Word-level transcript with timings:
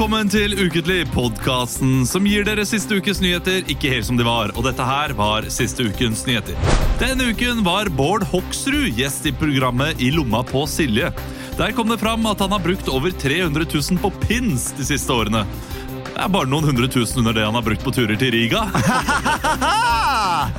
velkommen 0.00 0.30
til 0.32 0.54
Ukentlig, 0.56 1.02
podkasten 1.12 2.06
som 2.08 2.24
gir 2.24 2.46
dere 2.46 2.62
siste 2.64 2.96
ukes 2.96 3.18
nyheter 3.20 3.66
ikke 3.68 3.90
helt 3.92 4.06
som 4.08 4.16
de 4.16 4.24
var. 4.24 4.48
Og 4.56 4.64
dette 4.64 4.80
her 4.80 5.12
var 5.12 5.44
siste 5.52 5.84
ukens 5.84 6.22
nyheter. 6.24 6.56
Denne 7.02 7.26
uken 7.28 7.60
var 7.66 7.90
Bård 7.92 8.24
Hoksrud 8.30 8.96
gjest 8.96 9.28
i 9.28 9.34
programmet 9.36 10.00
I 10.00 10.08
lomma 10.14 10.40
på 10.48 10.62
Silje. 10.72 11.10
Der 11.58 11.76
kom 11.76 11.92
det 11.92 12.00
fram 12.00 12.24
at 12.30 12.40
han 12.40 12.56
har 12.56 12.64
brukt 12.64 12.88
over 12.88 13.12
300 13.12 13.68
000 13.68 14.00
på 14.00 14.08
pins 14.24 14.70
de 14.78 14.88
siste 14.88 15.12
årene. 15.12 15.44
Det 16.10 16.24
er 16.26 16.32
bare 16.34 16.48
noen 16.50 16.66
hundre 16.68 16.88
tusen 16.92 17.22
under 17.22 17.32
det 17.36 17.44
han 17.46 17.56
har 17.56 17.64
brukt 17.64 17.84
på 17.86 17.92
turer 17.94 18.18
til 18.20 18.34
Riga. 18.34 18.66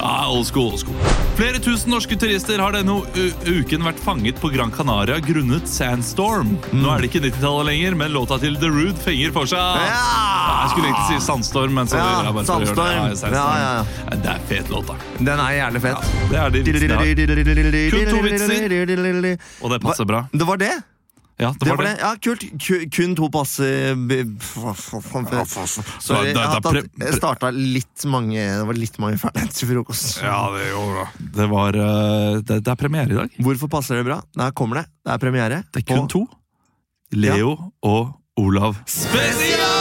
Ja, 0.01 0.27
old 0.29 0.45
school, 0.47 0.71
old 0.73 0.79
school. 0.81 0.95
Flere 1.37 1.59
tusen 1.63 1.91
norske 1.93 2.15
turister 2.19 2.61
har 2.61 2.73
denne 2.75 2.99
uken 3.47 3.83
vært 3.85 3.99
fanget 4.01 4.37
på 4.41 4.49
Gran 4.53 4.71
Canaria 4.73 5.17
grunnet 5.23 5.67
sandstorm. 5.69 6.53
Nå 6.75 6.91
er 6.93 7.03
det 7.03 7.09
ikke 7.11 7.21
90-tallet 7.27 7.67
lenger, 7.71 7.97
men 7.99 8.13
låta 8.15 8.37
til 8.41 8.57
The 8.61 8.69
Rude 8.71 8.97
fenger 9.03 9.33
for 9.35 9.49
seg. 9.49 9.81
Ja! 9.89 10.01
Jeg 10.61 10.73
skulle 10.73 10.91
egentlig 10.91 11.07
si 11.09 11.25
sandstorm, 11.27 11.75
men 11.79 11.89
så 11.91 11.99
Ja, 11.99 12.09
jeg 12.27 12.35
bare 12.37 12.49
sandstorm. 12.51 12.77
det. 12.77 13.17
sandstorm. 13.17 13.17
sandstorm. 13.17 13.35
Ja, 13.35 13.85
ja, 14.11 14.21
Det 14.21 14.31
er 14.35 14.45
fet 14.51 14.71
låt, 14.73 14.87
da. 14.91 14.95
Den 15.19 15.43
er 15.47 15.57
jævlig 15.57 15.81
fet. 15.87 16.09
Det 16.31 16.39
er 16.43 16.55
de 16.55 16.63
vitsene. 16.69 17.01
Kun 17.91 18.13
to 18.13 18.23
vitser. 18.27 19.45
Og 19.61 19.75
det 19.75 19.81
passer 19.81 20.05
bra. 20.05 20.25
Det 20.31 20.47
var 20.47 20.61
det? 20.61 20.73
Ja, 21.41 21.49
det 21.57 21.65
Det 21.65 21.73
var 21.73 21.83
det. 21.83 21.91
det. 21.91 22.01
Ja, 22.03 22.11
kult. 22.21 22.43
Kun 22.93 23.15
to 23.17 23.29
passer 23.33 23.95
Sorry, 25.99 26.33
jeg, 26.35 27.13
starta 27.17 27.49
litt 27.55 28.05
mange 28.05 28.37
Det 28.37 28.67
var 28.69 28.77
litt 28.77 28.99
mange 29.01 29.17
ferdigheter 29.21 29.57
til 29.57 29.71
frokost. 29.73 30.21
Ja, 30.21 30.37
det 30.53 30.69
gjorde 30.69 31.01
det. 31.01 31.31
Det, 31.39 31.49
var, 31.49 31.79
eh, 31.87 32.39
det, 32.45 32.61
det 32.61 32.71
er 32.75 32.79
premiere 32.79 33.09
i 33.09 33.19
dag. 33.23 33.35
Hvorfor 33.41 33.71
passer 33.73 33.97
det 33.99 34.05
bra? 34.05 34.21
Der 34.37 34.53
kommer 34.53 34.83
det. 34.83 34.87
Det 35.05 35.15
er 35.17 35.23
premiere. 35.25 35.63
Det 35.73 35.83
er 35.83 35.89
kun 35.95 36.05
på- 36.05 36.13
to. 36.19 36.27
Leo 37.11 37.57
og 37.83 38.13
Olav 38.39 38.77
Spesial! 38.87 39.80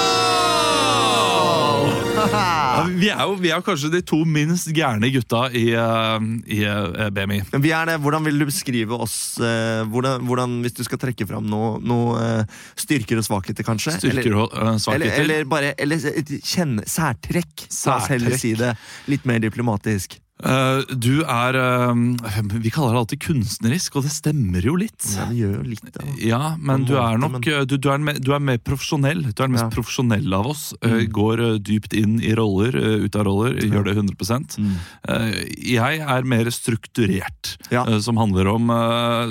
Ja, 2.31 2.85
vi, 2.89 3.09
er 3.11 3.23
jo, 3.25 3.35
vi 3.41 3.51
er 3.51 3.59
jo 3.61 3.65
kanskje 3.67 3.91
de 3.93 4.03
to 4.07 4.21
minst 4.29 4.71
gærne 4.77 5.11
gutta 5.13 5.47
i, 5.57 5.67
eh, 5.77 6.29
i 6.53 6.61
eh, 6.69 7.11
BMI. 7.15 7.41
Men 7.53 7.65
Vi 7.65 7.73
er 7.77 7.91
det. 7.91 7.99
Hvordan 8.05 8.27
vil 8.29 8.41
du 8.41 8.47
beskrive 8.49 8.99
oss 9.01 9.17
eh, 9.43 9.83
hvordan, 9.91 10.25
hvordan, 10.29 10.59
Hvis 10.65 10.77
du 10.79 10.85
skal 10.87 11.01
trekke 11.03 11.27
fram 11.29 11.47
noe, 11.51 11.77
noe 11.83 12.17
eh, 12.23 12.57
styrker 12.79 13.21
og 13.21 13.27
svakheter, 13.27 13.67
kanskje? 13.67 13.97
Styrker 13.99 14.37
og 14.37 14.55
eh, 14.55 14.61
eller, 14.61 14.81
svakheter. 14.85 15.13
eller, 15.25 15.37
eller 15.41 15.51
bare 15.51 15.75
eller 15.81 16.11
et 16.15 16.35
kjenne, 16.41 16.87
særtrekk. 16.89 17.69
La 17.87 17.99
oss 17.99 18.11
heller 18.13 18.37
Særtrekk. 18.37 18.43
si 18.43 18.57
det 18.59 18.75
litt 19.11 19.29
mer 19.29 19.43
diplomatisk. 19.43 20.21
Eh, 20.41 20.81
du 20.97 21.21
er 21.29 21.57
eh, 21.61 22.49
Vi 22.65 22.71
kaller 22.73 22.95
det 22.97 23.01
alltid 23.03 23.21
kunstnerisk, 23.27 23.97
og 24.01 24.07
det 24.07 24.13
stemmer 24.15 24.65
jo 24.65 24.77
litt. 24.81 25.05
Ja, 25.17 25.27
det 25.29 25.37
gjør 25.37 25.55
jo 25.59 25.65
litt 25.69 25.91
da. 25.93 26.07
Ja, 26.25 26.41
men 26.57 26.87
du 26.89 26.95
er 27.01 27.19
nok 27.21 27.45
eh, 27.47 27.65
du, 27.69 27.77
du, 27.77 27.91
er 27.93 28.01
mer, 28.01 28.17
du 28.21 28.33
er 28.37 28.41
mer 28.41 28.59
profesjonell. 28.65 29.21
Du 29.29 29.43
er 29.43 29.49
den 29.49 29.57
mest 29.57 29.67
Ja. 29.67 29.69
Mm. 29.71 29.75
profesjonelle 29.77 30.39
av 30.41 30.49
oss. 30.55 30.65
eh, 30.83 31.05
går 31.13 31.43
dypt 31.67 31.93
inn 31.99 32.19
i 32.25 32.33
roller, 32.39 32.73
ut 33.05 33.17
av 33.21 33.27
roller, 33.29 33.59
gjør 33.61 33.85
det 33.91 33.97
100 33.99 34.57
Mm. 34.61 34.75
Jeg 35.61 36.01
er 36.01 36.23
mer 36.29 36.49
strukturert, 36.53 37.57
Ja. 37.71 37.85
som 38.01 38.17
handler 38.17 38.49
om 38.49 38.69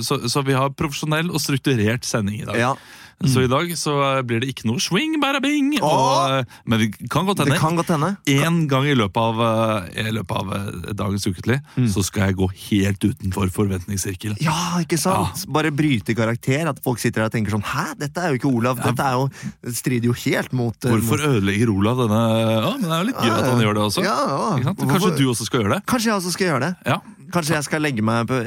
så, 0.02 0.18
så 0.30 0.44
vi 0.46 0.54
har 0.54 0.70
profesjonell 0.72 1.30
og 1.32 1.40
strukturert 1.42 2.04
sending 2.08 2.42
i 2.42 2.46
dag. 2.46 2.78
Ja, 3.20 3.28
Så 3.28 3.42
i 3.44 3.48
dag 3.52 3.72
så 3.76 3.94
eh, 4.18 4.22
blir 4.24 4.40
det 4.40 4.48
ikke 4.54 4.66
noe 4.70 4.80
swing, 4.80 5.18
bada 5.20 5.42
bing! 5.44 5.74
Og, 5.84 6.32
eh, 6.40 6.46
men 6.66 6.80
det 6.80 6.88
kan 7.12 7.26
godt 7.28 7.42
det 7.42 7.48
hende. 7.50 7.60
kan 7.60 7.76
godt 7.76 7.90
hende. 7.92 8.10
En 8.32 8.62
gang 8.72 8.86
i 8.88 8.94
løpet 8.96 9.20
av, 9.20 9.42
eh, 9.44 10.06
i 10.08 10.14
løpet 10.16 10.32
av 10.40 10.94
dagens 10.96 11.28
ukentlig 11.28 11.60
Mm. 11.76 11.88
så 11.92 12.04
skal 12.04 12.30
jeg 12.30 12.36
gå 12.40 12.48
helt 12.70 13.04
utenfor 13.04 13.50
forventningssirkelen. 13.52 14.38
Ja, 14.42 14.80
ikke 14.80 14.98
sant? 14.98 15.44
Bare 15.52 15.72
bryte 15.72 16.16
karakter. 16.16 16.68
At 16.70 16.80
folk 16.84 17.00
sitter 17.00 17.22
der 17.22 17.30
og 17.30 17.34
tenker 17.36 17.52
sånn 17.58 17.64
Hæ, 17.68 17.98
dette 18.00 18.18
er 18.24 18.32
jo 18.32 18.40
ikke 18.40 18.54
Olav. 18.56 18.80
Dette 18.82 19.04
er 19.04 19.18
jo, 19.20 19.30
strider 19.76 20.10
jo 20.10 20.14
helt 20.14 20.54
mot 20.54 20.76
Hvorfor 20.80 21.20
Hvorfor 21.20 21.26
ødelegger 21.36 21.70
Olav 21.76 21.98
denne 22.06 22.22
Ja, 22.64 22.72
men 22.78 22.82
Det 22.88 22.92
er 22.92 23.04
jo 23.04 23.08
litt 23.12 23.20
gøy 23.20 23.36
at 23.36 23.50
han 23.52 23.62
gjør 23.66 23.74
det 23.74 23.84
også. 23.84 24.04
Ja, 24.04 24.16
ja. 24.16 24.74
Hvorfor- 24.74 24.90
Kanskje 24.96 25.18
du 25.18 25.26
også 25.30 25.46
skal 25.46 25.60
gjøre 25.64 25.74
det? 25.76 25.86
Kanskje 25.86 26.10
jeg 26.12 26.16
også 26.22 26.32
skal 26.32 26.48
gjøre 26.48 26.60
det. 26.62 26.76
Ja. 26.88 26.98
Kanskje 27.32 27.54
jeg 27.60 27.64
skal 27.68 27.82
legge 27.84 28.02
meg 28.02 28.28
på 28.28 28.40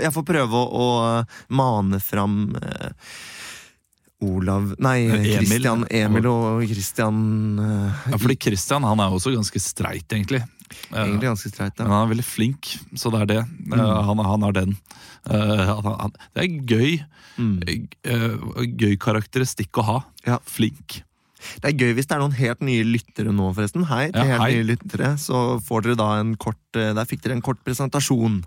Jeg 0.00 0.12
får 0.14 0.24
prøve 0.24 0.54
å, 0.56 0.66
å 0.72 1.26
mane 1.50 1.98
fram 2.00 2.54
Olav 4.22 4.72
Nei, 4.82 4.96
Emil. 5.10 5.36
Christian. 5.42 5.84
Emil 5.90 6.26
og 6.30 6.62
Christian 6.70 7.18
eh, 7.58 8.02
ja, 8.12 8.18
fordi 8.22 8.36
Christian 8.46 8.86
han 8.86 9.02
er 9.02 9.14
også 9.16 9.32
ganske 9.34 9.60
streit, 9.62 10.06
egentlig. 10.14 10.42
Eh, 10.92 11.02
Egentlig 11.02 11.28
ganske 11.28 11.50
streit. 11.52 11.76
Men 11.82 11.90
han 11.92 12.06
er 12.06 12.12
veldig 12.14 12.24
flink, 12.24 12.70
så 12.96 13.10
det 13.12 13.20
er 13.24 13.30
det. 13.34 13.40
Mm. 13.66 13.74
Eh, 13.76 14.02
han, 14.08 14.22
han 14.30 14.46
er 14.48 14.52
den. 14.62 14.76
Han, 15.28 15.88
han, 16.00 16.14
det 16.34 16.42
er 16.42 16.54
gøy. 16.66 16.94
Mm. 17.38 17.56
gøy 18.80 18.96
karakteristikk 19.00 19.78
å 19.78 19.84
ha. 19.86 19.98
Ja. 20.26 20.38
Flink. 20.48 21.02
Det 21.62 21.72
er 21.72 21.76
gøy 21.78 21.92
hvis 21.96 22.06
det 22.06 22.14
er 22.16 22.22
noen 22.22 22.34
helt 22.38 22.60
nye 22.62 22.84
lyttere 22.86 23.32
nå, 23.34 23.48
forresten. 23.56 23.84
Hei 23.90 24.08
til 24.14 24.20
Ja, 24.22 24.36
helt 24.36 24.42
hei. 24.44 24.50
nye 24.60 24.66
lyttere. 24.72 25.12
Så 25.18 25.58
får 25.66 25.86
dere 25.88 25.98
da 25.98 26.08
en 26.20 26.34
kort 26.38 26.58
Der 26.74 27.04
fikk 27.10 27.22
dere 27.24 27.34
en 27.38 27.42
kort 27.44 27.62
presentasjon 27.66 28.40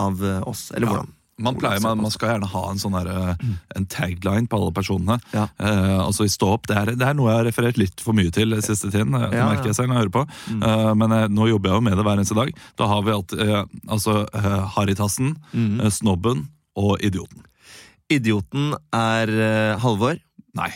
av 0.00 0.22
oss. 0.48 0.70
Eller 0.74 0.86
Ja. 0.88 0.92
hvordan? 0.98 1.14
Man, 1.38 1.54
pleier, 1.54 1.78
man, 1.84 2.00
man 2.02 2.10
skal 2.10 2.32
gjerne 2.32 2.48
ha 2.50 2.62
en 2.72 2.80
sånn 2.82 2.96
her, 2.98 3.08
eh, 3.12 3.44
en 3.78 3.84
tagline 3.86 4.48
på 4.50 4.58
alle 4.58 4.72
personene. 4.74 5.20
Ja. 5.32 5.44
Eh, 5.62 5.98
altså 6.02 6.24
i 6.26 6.32
Stå 6.32 6.48
opp, 6.56 6.66
det 6.66 6.76
er, 6.76 6.90
det 6.98 7.06
er 7.06 7.14
noe 7.14 7.30
jeg 7.30 7.38
har 7.38 7.46
referert 7.46 7.78
litt 7.78 8.02
for 8.02 8.16
mye 8.18 8.32
til 8.34 8.56
siste 8.64 8.90
tiden. 8.90 9.14
eh, 9.14 9.28
Det 9.30 9.38
Ja, 9.38 9.46
merker 9.52 9.70
jeg 9.70 9.76
selv 9.78 9.88
når 9.92 9.94
jeg 10.00 10.02
hører 10.02 10.14
på. 10.18 10.24
Eh, 10.58 10.94
men 10.98 11.12
eh, 11.14 11.28
nå 11.30 11.46
jobber 11.52 11.70
jeg 11.70 11.78
jo 11.78 11.84
med 11.86 11.96
det 12.00 12.04
hver 12.08 12.18
eneste 12.18 12.34
dag. 12.40 12.50
Da 12.82 12.88
har 12.90 13.02
vi 13.06 13.14
alltid 13.14 13.44
eh, 13.46 13.64
altså 13.88 14.16
Haritassen, 14.74 15.36
Mm. 15.54 15.78
Snobben 15.94 16.48
og 16.76 16.98
Idioten. 17.06 17.44
Idioten 18.10 18.74
er 18.94 19.30
Halvor. 19.82 20.18
Nei, 20.58 20.70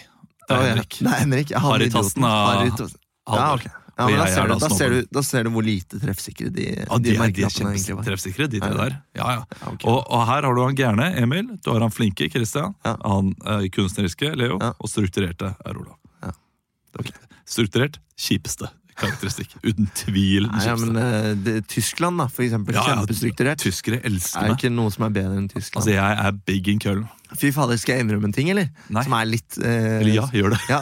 det 0.49 0.57
er 0.57 0.67
Henrik. 0.69 0.99
Nei, 1.03 1.19
Henrik. 1.25 1.51
Idioten. 1.51 2.25
er 2.25 2.39
Harrytassen. 2.47 2.99
Ja, 3.27 3.35
Halvor. 3.35 3.82
Ja, 3.99 4.07
men 4.09 4.19
da, 4.19 4.27
ser 4.27 4.43
er 4.43 4.49
du, 4.49 4.55
da 4.59 4.69
ser 4.73 4.95
du, 4.95 4.99
da 5.13 5.23
ser 5.27 5.45
du 5.47 5.51
hvor 5.53 5.65
lite 5.67 5.99
treffsikre 6.01 6.49
de, 6.49 6.69
Ja, 6.73 6.87
de, 6.97 7.05
de 7.05 7.13
er, 7.13 7.13
de 7.13 7.15
er 7.15 7.21
merkelappene 7.21 7.73
egentlig 7.75 7.97
var. 7.99 8.07
Treffsikre, 8.09 8.49
de 8.49 8.63
Er 8.63 8.77
der. 8.79 8.99
Ja, 9.19 9.27
ja. 9.37 9.43
Ja, 9.61 9.73
okay. 9.73 9.89
Og, 9.93 9.99
og 10.01 10.27
her 10.31 10.49
har 10.49 10.57
du 10.57 10.63
han 10.65 10.79
gærne, 10.79 11.09
Emil. 11.21 11.51
Du 11.61 11.73
har 11.75 11.85
han 11.85 11.93
flinke, 11.93 12.31
Christian. 12.33 12.73
Han 12.89 13.35
eh, 13.45 13.67
kunstneriske, 13.75 14.33
Leo. 14.41 14.61
Og 14.73 14.91
strukturerte 14.91 15.55
er 15.61 15.83
Olav. 15.83 15.99
Er 16.25 17.13
Strukturert, 17.49 18.01
kjipeste 18.17 18.71
karakteristikk. 19.03 19.57
Uten 19.65 19.89
tvil 19.97 20.47
Nei, 20.49 20.63
ja, 20.67 20.75
men 20.79 20.99
uh, 20.99 21.33
det, 21.39 21.63
Tyskland, 21.73 22.21
da, 22.21 22.29
for 22.33 22.45
eksempel. 22.47 22.77
Ja, 22.77 22.85
ja, 22.87 22.99
Kjempestrukturert. 23.01 23.63
Tyskere 23.63 24.01
elsker 24.09 24.45
meg. 24.45 24.53
er 24.53 24.59
ikke 24.59 24.73
noe 24.73 24.93
som 24.95 25.07
er 25.09 25.17
bedre 25.17 25.41
enn 25.41 25.49
Tyskland. 25.51 25.83
Altså, 25.83 25.95
jeg 25.97 26.19
er 26.27 26.39
big 26.49 26.71
in 26.73 26.83
Köln. 26.83 27.07
Fy 27.39 27.51
fader, 27.55 27.79
skal 27.81 27.97
jeg 27.99 28.07
innrømme 28.07 28.31
en 28.31 28.35
ting, 28.37 28.51
eller? 28.53 28.69
Nei. 28.93 29.05
Som 29.07 29.15
er 29.19 29.29
litt 29.31 29.59
eh, 29.61 29.99
Eller 30.01 30.15
ja, 30.17 30.27
gjør 30.33 30.55
det. 30.57 30.61
Ja. 30.73 30.81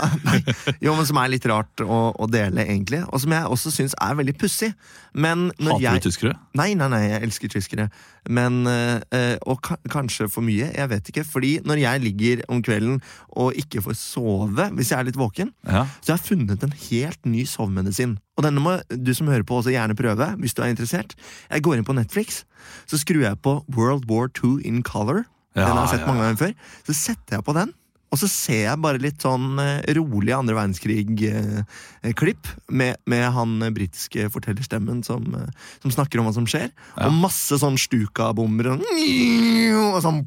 Jo, 0.85 0.95
men 0.99 1.09
som 1.09 1.19
er 1.23 1.33
litt 1.33 1.47
rart 1.51 1.83
å, 1.85 2.01
å 2.15 2.29
dele, 2.31 2.65
egentlig. 2.67 3.03
Og 3.11 3.23
som 3.25 3.35
jeg 3.35 3.51
også 3.51 3.73
syns 3.75 3.97
er 4.01 4.17
veldig 4.19 4.37
pussig. 4.41 4.71
Hater 5.17 5.83
jeg 5.83 6.03
du 6.03 6.09
tyskere? 6.09 6.37
Nei, 6.59 6.73
nei, 6.79 6.89
nei, 6.93 7.03
jeg 7.09 7.25
elsker 7.27 7.53
tyskere. 7.57 7.89
Men, 8.31 8.61
eh, 8.71 9.01
eh, 9.17 9.37
og 9.51 9.63
ka 9.67 9.79
kanskje 9.91 10.29
for 10.31 10.47
mye, 10.47 10.71
jeg 10.77 10.91
vet 10.93 11.11
ikke. 11.13 11.27
Fordi 11.27 11.53
når 11.67 11.83
jeg 11.83 12.05
ligger 12.05 12.45
om 12.53 12.63
kvelden 12.65 13.01
og 13.41 13.59
ikke 13.59 13.83
får 13.85 13.99
sove, 13.99 14.69
hvis 14.77 14.93
jeg 14.93 15.01
er 15.01 15.11
litt 15.11 15.19
våken, 15.21 15.53
Ja. 15.67 15.87
så 16.01 16.13
jeg 16.13 16.17
har 16.17 16.21
jeg 16.21 16.29
funnet 16.29 16.63
en 16.65 16.75
helt 16.77 17.27
ny 17.27 17.45
sovemedisin. 17.49 18.19
Og 18.39 18.45
denne 18.47 18.63
må 18.63 18.77
du 18.89 19.13
som 19.17 19.29
hører 19.29 19.45
på 19.47 19.59
også 19.61 19.73
gjerne 19.75 19.97
prøve, 19.99 20.31
hvis 20.41 20.55
du 20.55 20.63
er 20.63 20.73
interessert. 20.73 21.15
Jeg 21.51 21.63
går 21.63 21.79
inn 21.81 21.85
på 21.89 21.97
Netflix, 21.97 22.45
så 22.87 23.01
skrur 23.01 23.25
jeg 23.25 23.41
på 23.43 23.65
World 23.77 24.09
War 24.11 24.31
II 24.33 24.61
in 24.65 24.83
color. 24.83 25.25
Den 25.57 25.67
har 25.67 25.81
jeg 25.83 25.93
sett 25.97 26.07
mange 26.07 26.23
ganger 26.25 26.41
før. 26.45 26.53
Så 26.87 26.97
setter 26.97 27.39
jeg 27.39 27.47
på 27.47 27.55
den, 27.57 27.73
og 28.11 28.19
så 28.19 28.27
ser 28.27 28.65
jeg 28.65 28.81
bare 28.83 28.99
litt 28.99 29.23
sånn 29.23 29.55
eh, 29.63 29.85
rolig 29.95 30.33
andre 30.35 30.57
verdenskrig-klipp 30.59 32.49
med, 32.75 32.99
med 33.07 33.27
han 33.37 33.53
eh, 33.63 33.71
britiske 33.75 34.27
fortellerstemmen 34.35 35.05
som, 35.07 35.29
eh, 35.39 35.69
som 35.85 35.95
snakker 35.95 36.19
om 36.19 36.27
hva 36.27 36.35
som 36.35 36.49
skjer. 36.51 36.73
Ja. 36.97 37.07
Og 37.07 37.21
masse 37.23 37.61
sånn 37.63 37.79
Stuka-bomber 37.79 38.73
og, 38.75 38.83
og 38.83 40.01
sånn 40.03 40.25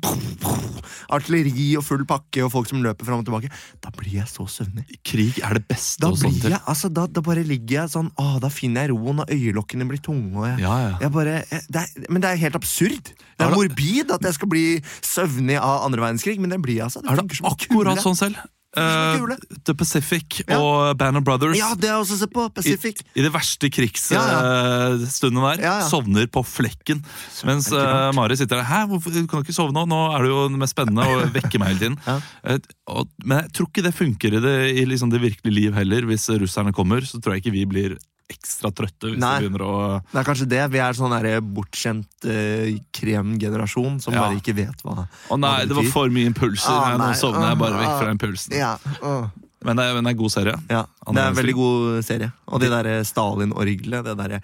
artilleri 1.13 1.73
og 1.79 1.83
full 1.85 2.05
pakke 2.07 2.45
og 2.45 2.53
folk 2.53 2.69
som 2.71 2.81
løper 2.85 3.07
fram 3.07 3.19
og 3.23 3.27
tilbake. 3.27 3.51
Da 3.83 3.91
blir 3.97 4.15
jeg 4.21 4.31
så 4.31 4.47
søvnig. 4.49 4.85
Krig 5.03 5.41
er 5.43 5.59
det 5.59 5.65
beste 5.67 6.03
Da, 6.05 6.13
blir 6.15 6.55
jeg, 6.55 6.61
altså, 6.63 6.87
da, 6.93 7.05
da 7.11 7.23
bare 7.25 7.43
ligger 7.47 7.81
jeg 7.81 7.91
sånn 7.93 8.09
Å, 8.19 8.37
da 8.43 8.49
finner 8.53 8.87
jeg 8.87 8.93
roen, 8.93 9.21
og 9.23 9.31
øyelokkene 9.33 9.87
blir 9.89 10.01
tunge. 10.03 10.47
Jeg, 10.53 10.63
Ja, 10.63 10.77
ja. 10.87 10.95
jeg 11.03 11.13
bare, 11.13 11.35
det 11.51 11.83
er, 11.83 12.07
men 12.07 12.23
det 12.23 12.31
er 12.31 12.41
helt 12.45 12.57
absurd. 12.57 13.11
Det 13.11 13.43
Er 13.43 13.53
morbid 13.53 14.11
at 14.13 14.23
jeg 14.23 14.37
skal 14.37 14.49
bli 14.51 14.65
søvnig 15.03 15.57
av 15.59 15.83
andre 15.87 16.05
verdenskrig, 16.05 16.39
men 16.39 16.53
det 16.53 16.61
blir 16.63 16.79
jeg 16.79 16.87
altså. 16.87 17.03
Det 17.03 17.11
Er 17.11 17.19
det 17.19 17.25
en 17.25 17.31
akkurat 17.73 18.05
sånn 18.05 18.19
selv? 18.19 18.43
Eh, 18.73 19.35
The 19.67 19.75
Pacific 19.77 20.39
Ja. 20.47 20.57
og 20.57 20.97
Band 20.97 21.19
of 21.19 21.23
Brothers. 21.23 21.57
Ja, 21.59 21.75
det 21.77 21.89
har 21.91 21.99
jeg 21.99 22.05
også 22.07 22.17
sett 22.23 22.33
på. 22.33 22.47
Pacific. 22.49 23.03
I 23.13 23.21
det 23.21 23.29
verste 23.31 23.69
Ja, 23.69 23.73
krigsstunden 23.75 25.43
der. 25.43 25.61
Ja, 25.61 25.73
ja. 25.83 25.89
Sovner 25.89 26.25
på 26.25 26.41
flekken. 26.41 27.03
Mens 27.45 27.69
eh, 27.71 28.11
Mari 28.17 28.35
sitter 28.39 28.57
der. 28.61 28.65
Hæ, 28.65 28.87
hvorfor, 28.89 29.13
kan 29.13 29.43
du 29.43 29.45
ikke 29.45 29.53
sove 29.53 29.75
nå? 29.75 29.85
Nå 29.85 29.99
er 30.15 30.25
det 30.25 30.31
jo 30.31 30.47
det 30.49 30.57
mest 30.63 30.73
spennende 30.73 31.05
å 31.05 31.21
vekke 31.35 31.61
meg 31.61 31.75
hele 31.75 31.83
tiden. 31.83 31.99
Eh, 32.43 32.57
og, 32.89 33.11
men 33.23 33.43
jeg 33.43 33.53
tror 33.53 33.69
ikke 33.69 33.85
det 33.85 33.93
funker 33.93 34.39
i 34.39 34.41
det, 34.41 34.55
i 34.81 34.87
liksom 34.89 35.13
det 35.13 35.21
virkelige 35.21 35.53
liv 35.53 35.77
heller. 35.77 36.09
Hvis 36.09 36.25
russerne 36.41 36.73
kommer, 36.73 37.05
så 37.05 37.21
tror 37.21 37.37
jeg 37.37 37.45
ikke 37.45 37.53
vi 37.59 37.65
blir 37.69 37.97
ekstra 38.33 38.71
trøtte 38.75 39.11
hvis 39.13 39.21
Nei. 39.21 39.31
de 39.39 39.45
begynner 39.47 39.63
å 39.65 39.75
Det 40.11 40.19
er 40.21 40.27
kanskje 40.27 40.49
det. 40.49 40.63
Vi 40.73 40.81
er 40.83 40.97
sånn 40.97 41.13
der 41.15 41.39
bortskjemt 41.41 42.27
uh, 42.27 42.73
kremgenerasjon 42.99 44.01
som 44.03 44.13
Ja. 44.17 44.25
bare 44.27 44.41
ikke 44.41 44.55
vet 44.57 44.83
hva 44.83 45.05
Å 45.05 45.37
nei, 45.39 45.53
hva 45.63 45.67
det 45.69 45.77
var 45.79 45.89
for 45.93 46.09
mye 46.13 46.27
impulser. 46.31 46.73
Ah, 46.73 46.97
Nei, 46.97 47.07
Nå 47.13 47.19
sovner 47.21 47.49
jeg 47.53 47.61
bare 47.63 47.77
Ah, 47.79 47.81
vekk 47.85 47.95
fra 48.03 48.11
impulsen. 48.17 48.57
Ja, 48.57 48.73
åh. 49.01 49.29
Men 49.63 49.77
det 49.79 49.83
er, 49.87 49.93
men 49.95 50.03
det 50.03 50.09
er 50.11 50.15
en 50.17 50.19
god 50.25 50.31
serie. 50.33 50.55
ja. 50.69 50.81
Det 51.07 51.21
er 51.21 51.29
en 51.29 51.35
veldig 51.37 51.53
god 51.55 52.03
serie. 52.03 52.31
Og 52.51 52.59
det 52.59 52.69
derre 52.73 52.97
Stalin-orgelet, 53.07 54.03
det 54.09 54.17
derre 54.19 54.41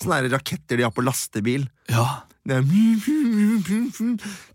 Sånne 0.00 0.20
der 0.22 0.30
raketter 0.36 0.78
de 0.78 0.84
har 0.86 0.92
på 0.94 1.02
lastebil. 1.04 1.66
Ja, 1.90 2.22
Det 2.30 2.35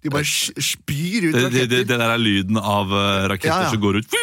De 0.01 0.09
bare 0.11 0.23
spyr 0.25 1.27
ut 1.29 1.35
raketter. 1.35 1.49
det, 1.51 1.65
det, 1.71 1.81
det 1.89 1.97
der 1.99 2.13
er 2.13 2.21
lyden 2.21 2.57
av 2.57 2.91
eh, 2.93 3.27
raketter 3.31 3.51
Ja, 3.51 3.61
ja. 3.67 3.69
som 3.73 3.81
går 3.83 3.99
ut. 4.01 4.15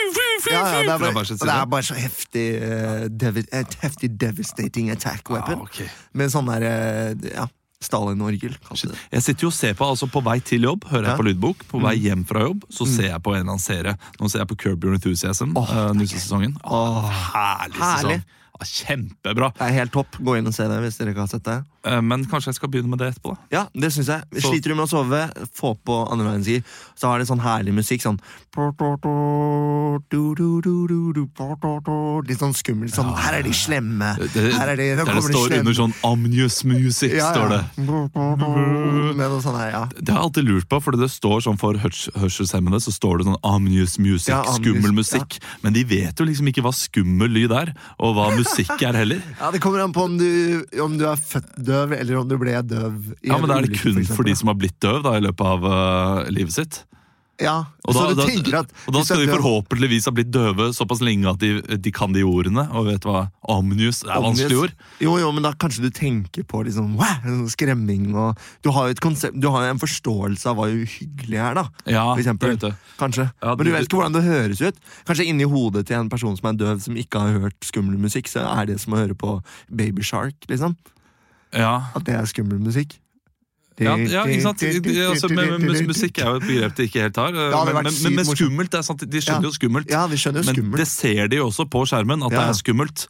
Ja, 0.49 0.63
ja, 0.63 0.83
det, 0.87 0.95
er 0.95 1.13
bare, 1.13 1.37
det 1.43 1.51
er 1.53 1.67
bare 1.69 1.85
så 1.85 1.97
heftig 1.99 2.45
uh, 2.63 3.07
devi, 3.11 3.43
Et 3.53 3.75
heftig 3.83 4.09
devastating 4.21 4.89
attack 4.95 5.29
weapon. 5.31 5.59
Ah, 5.59 5.67
okay. 5.67 5.89
Med 6.17 6.31
sånn 6.33 6.47
der 6.49 6.65
uh, 6.65 7.27
Ja, 7.35 7.49
Stalin-orgel. 7.85 8.55
Jeg 9.13 9.23
sitter 9.27 9.45
jo 9.45 9.51
og 9.53 9.55
ser 9.55 9.75
på, 9.79 9.87
altså 9.87 10.09
På 10.11 10.23
vei 10.27 10.39
til 10.43 10.65
jobb 10.67 10.87
hører 10.91 11.11
jeg 11.11 11.15
Mm. 11.15 11.21
på 11.21 11.27
lydbok. 11.29 11.67
På 11.71 11.83
vei 11.83 11.95
hjem 12.07 12.25
fra 12.27 12.47
jobb 12.47 12.65
så 12.75 12.87
ser 12.89 13.11
jeg 13.13 13.21
på 13.23 13.35
en 13.35 13.43
eller 13.43 13.53
annen 13.55 13.63
serie. 13.67 13.95
Nå 14.19 14.31
ser 14.33 14.43
jeg 14.43 14.51
på 14.55 14.59
Curb 14.65 14.85
Your 14.89 14.95
Enthusiasm. 14.97 15.53
Oh, 15.59 15.69
uh, 15.69 15.93
nyeste 15.95 16.23
sesongen. 16.23 16.57
Åh, 16.65 17.07
herlig 17.35 17.83
herlig. 17.83 18.19
sesong! 18.23 18.35
Kjempebra. 18.59 19.53
Det 19.55 19.63
er 19.69 19.75
helt 19.77 19.93
topp. 19.95 20.17
Gå 20.19 20.33
inn 20.41 20.49
og 20.51 20.55
se 20.57 20.65
det 20.67 20.81
hvis 20.83 20.97
dere 20.99 21.13
ikke 21.13 21.23
har 21.23 21.31
sett 21.31 21.45
det. 21.47 21.59
Eh, 21.85 22.01
men 22.03 22.25
kanskje 22.27 22.51
jeg 22.53 22.59
skal 22.59 22.69
begynne 22.73 22.91
med 22.91 22.99
det 22.99 23.13
etterpå. 23.15 23.37
da 23.37 23.57
Ja, 23.57 23.67
det 23.75 23.93
synes 23.93 24.07
jeg. 24.09 24.23
Så- 24.43 24.51
Sliter 24.51 24.69
du 24.71 24.75
med 24.75 24.87
å 24.87 24.91
sove, 24.91 25.31
få 25.55 25.77
på 25.79 26.11
andre 26.11 26.27
verdenskrig. 26.27 26.65
Så 26.97 27.07
har 27.09 27.19
det 27.19 27.29
sånn 27.29 27.41
herlig 27.41 27.73
musikk. 27.75 28.03
Sånn 28.03 28.19
Litt 32.29 32.41
sånn 32.43 32.55
skummel. 32.57 32.91
Sånn, 32.91 33.13
her 33.17 33.39
er 33.39 33.43
de 33.47 33.53
slemme. 33.55 34.17
Her 34.19 34.73
er 34.73 34.77
de, 34.77 34.89
nå 34.99 35.05
det 35.07 35.23
står 35.29 35.55
under 35.61 35.77
sånn 35.77 35.95
Amnius 36.05 36.65
Music. 36.65 37.13
Ja, 37.15 37.31
står 37.33 37.49
det. 37.55 37.63
Med 37.79 39.25
noe 39.31 39.41
sånt 39.45 39.59
her, 39.59 39.71
ja. 39.71 39.85
Det 39.95 40.11
har 40.11 40.19
jeg 40.19 40.25
alltid 40.27 40.49
lurt 40.49 40.69
på, 40.69 40.81
for 40.83 40.99
det 40.99 41.09
står 41.13 41.45
sånn 41.47 41.59
for 41.61 41.79
hørs 41.83 42.09
hørselshemmede 42.19 42.81
så 42.83 42.93
står 42.95 43.19
det 43.23 43.29
sånn 43.31 43.39
Amnius 43.47 43.99
Music, 44.03 44.29
Ja, 44.33 44.43
skummel 44.59 44.93
musikk. 44.97 45.39
Men 45.63 45.73
de 45.77 45.85
vet 45.85 46.19
jo 46.19 46.27
liksom 46.29 46.51
ikke 46.51 46.65
hva 46.67 46.75
skummel 46.75 47.31
lyd 47.33 47.55
er, 47.55 47.73
og 47.99 48.17
hva 48.19 48.31
musikk 48.37 48.83
er 48.83 48.99
heller. 48.99 49.23
ja, 49.41 49.51
Det 49.55 49.61
kommer 49.63 49.85
an 49.85 49.93
på 49.95 50.05
om 50.09 50.19
du, 50.19 50.65
om 50.83 50.99
du 50.99 51.07
er 51.09 51.17
født 51.17 51.68
døv, 51.69 51.95
eller 51.99 52.21
om 52.23 52.29
du 52.29 52.37
ble 52.41 52.57
døv. 52.67 52.99
i 53.23 53.31
Ja, 53.31 53.39
Men 53.39 53.53
da 53.53 53.61
er 53.61 53.69
det 53.69 53.79
kun 53.81 54.01
for, 54.03 54.21
for 54.23 54.29
de 54.29 54.37
som 54.39 54.51
har 54.53 54.59
blitt 54.59 54.79
døv 54.85 55.03
da, 55.07 55.17
i 55.19 55.25
løpet 55.25 55.53
av 55.55 55.69
uh, 55.69 56.31
livet 56.33 56.57
sitt. 56.57 56.83
Ja, 57.39 57.69
Og 57.87 57.95
så 57.95 58.09
da, 58.19 58.25
at 58.59 58.73
og 58.89 58.95
da 58.97 59.01
skal 59.07 59.21
de 59.23 59.29
forhåpentligvis 59.31 60.09
ha 60.09 60.13
blitt 60.15 60.31
døve 60.35 60.73
såpass 60.75 60.99
lenge 61.07 61.29
at 61.31 61.39
de, 61.39 61.61
de 61.79 61.93
kan 61.95 62.11
de 62.15 62.25
ordene 62.27 62.65
og 62.75 62.89
vet 62.89 63.07
hva 63.07 63.29
omnius 63.55 64.01
er 64.03 64.19
vanskelige 64.25 64.65
ord. 64.65 64.75
Jo, 65.05 65.15
jo, 65.23 65.29
men 65.37 65.47
da 65.47 65.53
kanskje 65.55 65.85
du 65.87 65.95
tenker 65.95 66.43
på 66.51 66.65
liksom, 66.67 66.97
wow, 66.99 67.21
sånn 67.23 67.47
skremming 67.55 68.11
og 68.19 68.43
Du 68.67 68.73
har 68.75 68.91
jo 68.91 68.99
konsept, 69.05 69.39
du 69.39 69.47
har 69.55 69.69
en 69.69 69.79
forståelse 69.79 70.51
av 70.51 70.59
hva 70.59 70.67
uhyggelig 70.73 71.39
er, 71.39 71.61
da. 71.61 71.67
Ja, 71.87 72.09
For 72.11 72.25
eksempel. 72.25 72.59
Kanskje. 72.99 73.29
Ja, 73.31 73.55
men 73.55 73.63
du 73.63 73.71
du- 73.71 73.75
vet 73.77 73.87
ikke 73.87 74.01
hvordan 74.03 74.19
det 74.19 74.27
høres 74.27 74.65
ut. 74.65 74.85
Kanskje 75.07 75.31
inni 75.31 75.47
hodet 75.47 75.87
til 75.87 76.01
en 76.01 76.11
person 76.11 76.35
som 76.37 76.51
er 76.51 76.59
døv, 76.59 76.83
som 76.83 76.99
ikke 76.99 77.23
har 77.23 77.39
hørt 77.47 77.59
skummel 77.63 78.03
musikk, 78.03 78.27
så 78.27 78.43
er 78.51 78.67
det 78.67 78.81
som 78.83 78.99
å 78.99 79.03
høre 79.05 79.15
på 79.15 79.39
Baby 79.71 80.03
Shark, 80.03 80.35
liksom. 80.51 80.75
Ja. 81.57 81.91
At 81.97 82.05
det 82.05 82.17
er 82.19 82.27
skummel 82.29 82.59
musikk. 82.61 82.99
Ja, 83.79 83.95
ja, 83.95 84.25
ikke 84.27 84.43
sant? 84.43 84.63
Altså, 84.63 85.29
men, 85.31 85.53
men, 85.63 85.85
musikk 85.87 86.19
er 86.19 86.33
jo 86.33 86.41
et 86.41 86.47
begrep 86.49 86.75
de 86.75 86.87
ikke 86.89 87.05
helt 87.05 87.19
har. 87.21 87.31
Men, 87.31 87.87
men, 87.87 88.17
men, 88.17 88.27
skummelt, 88.27 88.73
det 88.73 88.81
er 88.81 88.87
sant, 88.89 89.05
de 89.07 89.21
skjønner 89.23 89.47
jo 89.47 89.55
skummelt. 89.55 89.91
Ja, 89.93 90.01
vi 90.11 90.19
skjønner 90.19 90.43
jo 90.43 90.51
skummelt. 90.51 90.73
Men 90.75 90.83
det 90.83 90.89
ser 90.91 91.31
de 91.31 91.39
jo 91.39 91.47
også 91.47 91.69
på 91.71 91.85
skjermen, 91.87 92.25
at 92.27 92.35
det 92.35 92.43
er 92.43 92.57
skummelt. 92.59 93.05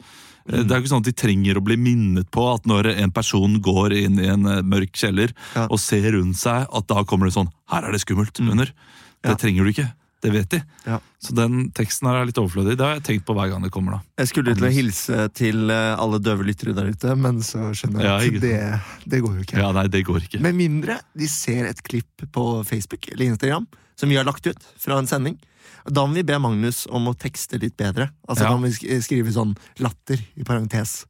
Eh, 0.48 0.60
Det 0.60 0.68
er 0.68 0.76
jo 0.76 0.84
ikke 0.84 0.92
sånn 0.92 1.04
at 1.04 1.08
De 1.08 1.16
trenger 1.24 1.58
å 1.60 1.64
bli 1.64 1.76
minnet 1.80 2.28
på 2.32 2.44
at 2.52 2.68
når 2.68 2.90
en 2.94 3.12
person 3.12 3.56
går 3.64 3.96
inn 3.96 4.20
i 4.20 4.28
en 4.32 4.44
eh, 4.48 4.60
mørk 4.64 4.92
kjeller 4.96 5.32
og 5.68 5.78
ser 5.80 6.12
rundt 6.16 6.36
seg, 6.40 6.68
at 6.68 6.88
da 6.88 7.04
kommer 7.04 7.28
det 7.28 7.36
sånn 7.36 7.50
Her 7.72 7.88
er 7.88 7.92
det 7.96 8.04
skummelt 8.04 8.40
under. 8.44 8.66
Det 8.68 9.34
Mm. 9.34 9.38
Trenger 9.40 9.64
du 9.64 9.70
ikke. 9.72 9.88
Det 10.20 10.32
vet 10.34 10.48
de. 10.50 10.58
Ja. 10.84 10.96
Så 11.22 11.34
den 11.36 11.68
teksten 11.70 12.08
her 12.10 12.16
er 12.20 12.26
litt 12.26 12.38
overflødig. 12.42 12.72
Det 12.78 12.82
har 12.84 12.94
jeg 12.98 13.04
tenkt 13.06 13.24
på 13.28 13.34
hver 13.38 13.50
gang 13.52 13.62
det 13.62 13.70
kommer. 13.70 13.92
da. 13.92 14.00
Jeg 14.18 14.30
skulle 14.32 14.54
til 14.58 14.66
å 14.66 14.70
hilse 14.74 15.28
til 15.38 15.70
eh, 15.70 15.94
alle 15.94 16.18
døve 16.18 16.42
lyttere 16.48 16.74
der 16.74 16.88
ute, 16.90 17.14
men 17.14 17.38
så 17.46 17.68
skjønner 17.70 18.02
jeg 18.02 18.08
Ja, 18.08 18.16
at 18.18 18.42
det, 18.42 19.10
det 19.14 19.20
går 19.22 19.36
jo 19.38 19.44
ikke. 19.46 19.58
Ja, 19.62 19.68
Nei, 19.76 19.86
det 19.94 20.00
går 20.08 20.24
ikke. 20.26 20.40
Med 20.42 20.56
mindre 20.58 20.98
de 21.14 21.28
ser 21.30 21.68
et 21.70 21.82
klipp 21.86 22.24
på 22.34 22.46
Facebook 22.66 23.06
eller 23.12 23.30
Instagram 23.30 23.68
som 23.98 24.08
vi 24.10 24.16
har 24.18 24.26
lagt 24.26 24.46
ut 24.46 24.58
fra 24.78 24.98
en 24.98 25.06
sending. 25.10 25.38
Da 25.88 26.02
må 26.06 26.18
vi 26.18 26.22
be 26.26 26.36
Magnus 26.42 26.82
om 26.90 27.06
å 27.10 27.14
tekste 27.16 27.58
litt 27.62 27.76
bedre. 27.78 28.10
Altså 28.28 28.44
Ja. 28.44 28.50
Da 28.50 28.56
må 28.58 28.66
vi 28.68 28.98
skrive 29.02 29.30
sånn 29.32 29.54
'latter' 29.78 30.20
i 30.36 30.42
parentes. 30.44 31.04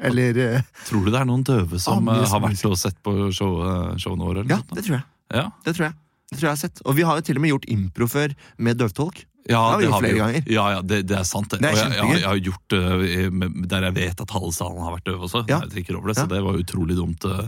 Eller 0.00 0.36
eh, 0.40 0.62
Tror 0.88 1.04
du 1.04 1.10
det 1.12 1.20
er 1.20 1.28
noen 1.28 1.44
døve 1.44 1.78
som 1.78 2.08
Ah, 2.08 2.24
har 2.26 2.40
vært 2.40 2.64
og 2.66 2.76
sett 2.80 2.96
på 3.04 3.30
show, 3.30 3.60
showene 4.00 4.24
våre? 4.26 4.40
eller 4.40 4.56
Ja, 4.56 4.62
det 4.74 4.84
tror 4.88 4.96
jeg. 4.98 5.04
ja. 5.36 5.44
Det 5.64 5.76
tror 5.76 5.86
jeg. 5.86 5.94
Det 6.30 6.38
tror 6.38 6.46
jeg 6.46 6.50
jeg 6.50 6.56
har 6.56 6.62
sett. 6.62 6.82
Og 6.84 6.96
vi 6.98 7.06
har 7.06 7.18
jo 7.18 7.26
til 7.26 7.38
og 7.38 7.44
med 7.44 7.52
gjort 7.54 7.70
impro 7.70 8.08
før 8.10 8.34
med 8.58 8.80
døvtolk. 8.80 9.24
Ja, 9.44 9.60
Det 9.60 9.70
har 9.70 9.78
vi 9.78 9.86
gjort 9.86 10.00
flere 10.00 10.18
ganger. 10.18 10.42
Ja, 10.48 10.64
ja, 10.72 10.80
det, 10.82 11.02
det 11.08 11.16
er 11.18 11.24
sant. 11.28 11.50
Det. 11.52 11.60
Det 11.60 11.70
er 11.74 11.76
jeg, 11.76 11.96
jeg, 12.00 12.20
jeg 12.22 12.28
har 12.30 12.38
gjort 12.46 12.74
det 12.74 13.68
der 13.68 13.88
jeg 13.90 13.96
vet 13.98 14.22
at 14.24 14.30
halve 14.32 14.52
salen 14.56 14.80
har 14.80 14.94
vært 14.96 15.08
døve 15.10 15.26
også. 15.28 15.42
Ja. 15.50 15.60
Jeg 15.68 15.96
over 15.98 16.08
det. 16.12 16.16
Så 16.16 16.28
det 16.30 16.40
var 16.46 16.56
utrolig 16.56 16.96
dumt. 16.96 17.26
eh, 17.28 17.42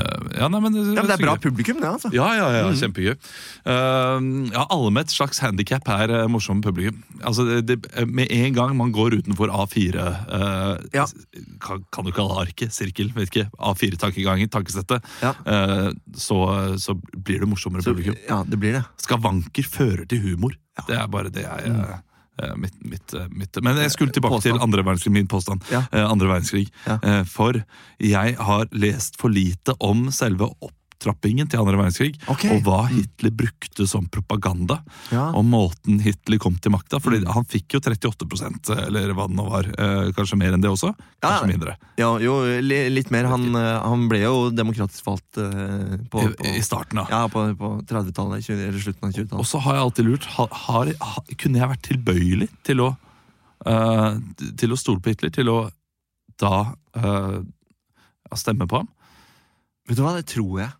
eh, 0.00 0.24
ja, 0.40 0.48
nei, 0.48 0.60
men, 0.64 0.78
Ja, 0.80 1.02
men 1.02 1.10
Det 1.10 1.16
er 1.18 1.22
bra 1.26 1.36
publikum, 1.36 1.80
det. 1.82 1.90
altså 1.90 2.12
Ja, 2.14 2.30
ja, 2.38 2.48
ja, 2.56 2.72
kjempegøy. 2.72 3.14
Uh, 3.66 4.48
ja, 4.54 4.64
Alle 4.70 4.90
med 4.96 5.04
et 5.06 5.12
slags 5.12 5.40
handikap 5.44 5.88
er 5.92 6.14
uh, 6.22 6.26
morsomme 6.32 6.64
publikum. 6.64 7.02
Altså, 7.22 7.44
det, 7.60 7.66
det, 7.84 8.06
med 8.08 8.32
en 8.32 8.56
gang 8.56 8.76
man 8.78 8.92
går 8.96 9.18
utenfor 9.20 9.52
A4 9.52 9.96
eh, 10.00 10.74
Ja. 10.96 11.06
kan, 11.60 11.84
kan 11.92 12.04
du 12.06 12.12
kalle 12.16 12.32
det 12.32 12.48
arket, 12.48 12.72
sirkel, 12.76 13.12
vet 13.16 13.28
ikke, 13.32 13.48
A4-tankegangen, 13.60 14.48
tankesettet, 14.52 15.04
Ja. 15.22 15.34
eh, 15.44 15.90
så, 16.16 16.40
så 16.80 16.96
blir 16.96 17.40
det 17.44 17.48
morsommere 17.48 17.82
Så, 17.84 17.92
publikum. 17.92 18.16
ja, 18.28 18.42
det 18.46 18.60
blir 18.60 18.78
det. 18.80 18.84
Skavanker 19.04 19.68
fører 19.68 20.06
til 20.08 20.20
humor. 20.24 20.56
Det 20.84 20.98
er 20.98 21.08
bare 21.08 21.32
det 21.32 21.44
jeg 21.46 21.72
mm. 21.72 21.82
eh, 22.42 22.54
mitt, 22.60 22.76
mitt, 22.84 23.14
eh, 23.16 23.28
mitt. 23.32 23.60
Men 23.64 23.80
jeg 23.80 23.94
skulle 23.94 24.12
tilbake 24.12 24.38
Påstand. 24.38 24.58
til 24.58 24.66
andre 24.68 24.84
verdenskrig. 24.84 25.12
Min 25.16 25.30
påstand. 25.30 25.64
Ja. 25.72 25.84
Eh, 25.92 26.04
andre 26.04 26.28
verdenskrig. 26.28 26.66
Ja. 26.86 26.98
Eh, 27.02 27.22
for 27.30 27.62
jeg 28.02 28.36
har 28.50 28.68
lest 28.72 29.20
for 29.20 29.32
lite 29.32 29.76
om 29.80 30.08
selve 30.12 30.50
opptrappingen 31.06 31.48
til 31.48 31.60
andre 31.60 31.78
verdenskrig. 31.78 32.16
Okay. 32.30 32.56
Og 32.56 32.64
hva 32.66 32.86
Hitler 32.90 33.30
brukte 33.30 33.86
som 33.86 34.06
propaganda. 34.10 34.80
Ja. 35.12 35.30
Og 35.36 35.44
måten 35.46 36.00
Hitler 36.02 36.38
kom 36.42 36.56
til 36.58 36.72
makta. 36.74 36.98
Fordi 37.00 37.22
Mm. 37.22 37.32
han 37.32 37.44
fikk 37.44 37.74
jo 37.74 37.80
38% 37.80 38.70
eller 38.86 39.12
hva 39.14 39.28
det 39.28 39.36
nå 39.36 39.48
var. 39.48 39.64
Eh, 39.66 40.12
kanskje 40.12 40.38
mer 40.38 40.52
enn 40.52 40.60
det 40.60 40.70
også. 40.70 40.94
Ja. 41.22 41.28
Kanskje 41.28 41.52
mindre. 41.52 41.76
Ja, 41.96 42.18
jo, 42.18 42.60
litt 42.60 43.10
mer. 43.10 43.24
Han, 43.24 43.54
eh, 43.54 43.80
han 43.80 44.08
ble 44.08 44.20
jo 44.20 44.50
demokratisk 44.50 45.04
valgt 45.06 45.38
eh, 45.38 45.96
på, 46.10 46.22
I, 46.22 46.34
på, 46.34 46.44
I 46.56 46.62
starten, 46.62 46.96
da. 46.96 47.06
ja, 47.10 47.28
på, 47.28 47.46
på 47.56 47.72
30-tallet, 47.86 48.50
eller 48.50 48.78
slutten 48.78 49.08
av 49.08 49.12
20-tallet. 49.12 49.40
Og 49.40 49.46
så 49.46 49.58
har 49.62 49.74
jeg 49.74 49.82
alltid 49.86 50.04
lurt 50.06 50.24
har, 50.36 50.48
har, 50.50 50.92
Kunne 51.36 51.58
jeg 51.58 51.68
vært 51.68 51.86
tilbøyelig 51.86 52.48
til 52.64 52.80
å 52.80 52.96
Uh, 53.66 54.20
Til 54.60 54.70
å 54.70 54.76
stole 54.78 55.00
på 55.00 55.10
Hitler? 55.10 55.30
Til 55.32 55.48
å 55.48 55.70
da 56.38 56.74
uh, 56.94 57.40
stemme 58.36 58.68
på 58.68 58.76
ham? 58.76 58.86
Vet 59.88 59.96
du 59.96 60.02
hva, 60.04 60.12
det 60.14 60.26
tror 60.28 60.60
jeg. 60.60 60.70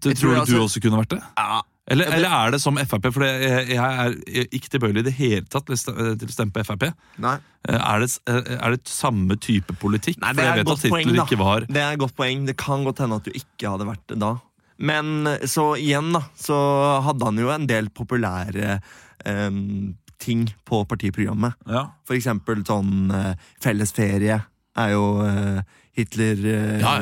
Du, 0.00 0.10
tror 0.10 0.14
tror 0.18 0.34
du 0.34 0.40
altså- 0.40 0.54
du 0.58 0.62
også 0.64 0.80
kunne 0.84 1.00
vært 1.02 1.14
det? 1.16 1.22
Ja, 1.38 1.62
Eller, 1.86 2.06
eller 2.16 2.28
er 2.32 2.50
det 2.54 2.60
som 2.62 2.78
Frp? 2.80 3.10
For 3.12 3.22
jeg, 3.24 3.68
jeg 3.68 3.76
er 3.76 4.46
ikke 4.56 4.70
tilbøyelig 4.72 5.02
i 5.02 5.06
det 5.10 5.12
hele 5.18 5.42
tatt 5.52 5.66
til 5.68 5.76
å 5.76 6.30
stemme 6.32 6.52
på 6.54 6.64
Frp. 6.64 6.86
Nei. 7.20 7.34
Eh, 7.68 7.76
Er 7.76 8.00
det, 8.00 8.08
eh, 8.26 8.56
er 8.56 8.70
det 8.72 8.88
samme 8.88 9.36
type 9.36 9.74
politikk? 9.82 10.16
Nei, 10.22 10.32
det 10.32 10.44
er 10.46 10.62
et 10.62 10.66
godt 10.66 10.86
poeng, 10.88 11.12
da. 11.14 11.26
var 11.36 11.66
Det 11.68 11.76
er 11.82 11.92
et 11.92 11.98
godt 12.00 12.16
poeng. 12.16 12.46
Det 12.46 12.56
kan 12.56 12.84
godt 12.84 12.98
hende 13.04 13.16
at 13.20 13.24
du 13.28 13.32
ikke 13.36 13.68
hadde 13.68 13.84
vært 13.90 14.06
det 14.08 14.18
da. 14.18 14.32
Men 14.78 15.26
eh, 15.26 15.44
så 15.44 15.76
igjen, 15.76 16.08
da, 16.16 16.22
så 16.40 16.56
hadde 17.04 17.24
han 17.28 17.36
jo 17.38 17.52
en 17.52 17.66
del 17.66 17.90
populære 17.90 18.80
em, 19.26 19.94
ting 20.18 20.46
på 20.64 20.86
partiprogrammet. 20.88 21.54
ja. 21.68 21.90
For 22.08 22.16
eksempel 22.16 22.64
sånn 22.64 23.10
eh, 23.12 23.34
fellesferie 23.60 24.40
er 24.76 24.90
jo 24.96 25.04
eh, 25.22 25.60
Hitler-stoff. 25.94 26.80
ja, 26.82 26.94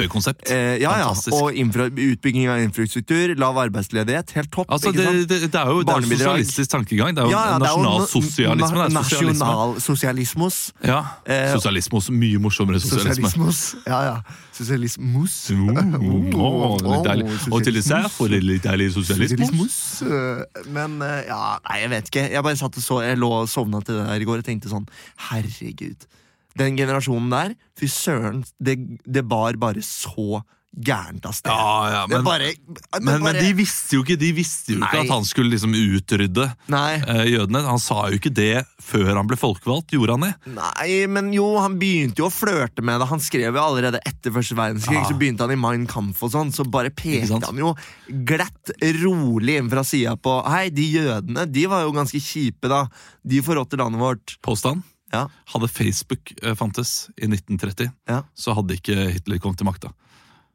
kjempekonsept. 0.00 0.50
Eh, 0.50 0.78
ja, 0.80 0.94
ja. 1.02 1.10
Og 1.36 1.54
infra, 1.60 1.88
utbygging 1.92 2.48
av 2.48 2.62
infrastruktur, 2.64 3.34
lav 3.36 3.58
arbeidsledighet. 3.60 4.32
Helt 4.38 4.50
topp. 4.54 4.70
Altså, 4.72 4.92
det, 4.96 5.06
det, 5.28 5.40
det 5.52 5.60
er 5.60 5.68
jo 5.68 5.82
det 5.84 5.96
er 5.96 6.06
sosialistisk 6.08 6.70
tankegang. 6.72 7.16
Det 7.16 7.24
er 7.24 7.28
jo 7.28 7.34
Ja, 7.34 7.42
ja, 7.52 7.58
nasjonalsosialisme. 7.60 8.88
Nasjonalsosialismos. 8.96 10.60
Ja, 10.84 11.02
sosialismus, 11.26 11.52
Sosialismos. 11.60 12.10
Mye 12.10 12.38
morsommere 12.40 12.80
sosialisme. 12.80 13.28
Sosialismos. 13.28 13.60
Ja, 13.86 14.00
ja. 14.08 14.16
Sosialismus. 14.56 15.34
Oh, 15.50 15.70
litt. 15.70 16.34
Oh, 16.34 17.54
Og 17.54 17.64
til 17.64 17.76
dessert 17.76 18.16
dere 18.20 18.40
litt 18.44 18.64
deilig 18.66 18.90
sosialismus. 18.96 19.76
Eh, 20.04 20.64
Men 20.74 21.00
eh, 21.04 21.26
ja, 21.28 21.58
nei, 21.68 21.80
jeg 21.84 21.92
vet 21.94 22.10
ikke. 22.12 22.24
Jeg 22.34 22.44
bare 22.46 22.60
satt 22.60 22.76
og 22.80 22.84
så, 22.84 23.00
jeg 23.04 23.20
lå 23.20 23.30
og 23.42 23.48
sovna 23.52 23.80
til 23.84 24.00
det 24.00 24.06
der 24.08 24.24
i 24.24 24.28
går 24.28 24.42
og 24.42 24.48
tenkte 24.48 24.72
sånn 24.72 24.88
Herregud. 25.30 26.08
Den 26.58 26.78
generasjonen 26.78 27.30
der, 27.30 27.58
fy 27.78 27.86
søren, 27.90 28.42
det, 28.58 28.78
det 29.06 29.26
bar 29.28 29.58
bare 29.60 29.84
så 29.86 30.42
gærent, 30.70 31.24
av 31.26 31.34
sted. 31.34 31.50
Ja, 31.50 31.90
ja, 31.90 32.02
men, 32.06 32.22
bare, 32.24 32.52
men, 33.00 33.06
bare, 33.08 33.22
men, 33.24 33.38
de 33.42 33.50
visste 33.58 33.96
jo 33.96 34.04
ikke 34.04 34.16
De 34.20 34.30
visste 34.36 34.76
jo 34.76 34.78
ikke 34.78 35.02
at 35.02 35.10
han 35.10 35.26
skulle 35.26 35.50
liksom 35.56 35.74
utrydde 35.74 36.46
eh, 36.70 37.24
jødene. 37.32 37.62
Han 37.66 37.82
sa 37.82 38.04
jo 38.10 38.20
ikke 38.20 38.32
det 38.34 38.62
før 38.82 39.12
han 39.16 39.28
ble 39.28 39.38
folkevalgt. 39.40 39.90
Gjorde 39.96 40.16
han 40.16 40.28
det? 40.28 40.32
Nei, 40.54 40.90
men 41.10 41.32
jo, 41.34 41.48
han 41.62 41.78
begynte 41.80 42.22
jo 42.22 42.28
å 42.28 42.34
flørte 42.34 42.84
med 42.86 43.02
det. 43.02 43.10
Han 43.10 43.22
skrev 43.22 43.58
jo 43.58 43.64
allerede 43.64 44.02
etter 44.06 44.34
første 44.34 44.58
verdenskrig, 44.58 45.00
Ja. 45.00 45.08
så 45.08 45.18
begynte 45.18 45.46
han 45.46 45.54
i 45.54 45.58
Mein 45.60 45.88
Kampf 45.90 46.22
og 46.26 46.34
sånn, 46.34 46.54
så 46.54 46.66
bare 46.66 46.94
pekte 46.94 47.40
han 47.42 47.60
jo 47.60 47.74
glatt, 48.26 48.72
rolig 49.02 49.58
inn 49.58 49.70
fra 49.72 49.84
sida 49.86 50.14
på 50.20 50.38
Hei, 50.46 50.68
de 50.74 50.86
jødene, 50.94 51.48
de 51.50 51.66
var 51.70 51.84
jo 51.84 51.94
ganske 51.96 52.22
kjipe, 52.22 52.70
da. 52.70 52.84
De 53.26 53.42
forrådte 53.44 53.78
landet 53.80 54.02
vårt. 54.02 54.38
Påstand? 54.46 54.86
Ja. 55.12 55.24
Hadde 55.52 55.68
Facebook 55.68 56.32
eh, 56.42 56.54
fantes 56.54 57.08
i 57.16 57.26
1930, 57.26 57.90
Ja. 58.08 58.22
så 58.34 58.54
hadde 58.54 58.76
ikke 58.78 59.10
Hitler 59.10 59.38
kommet 59.42 59.58
til 59.58 59.66
makta. 59.66 59.90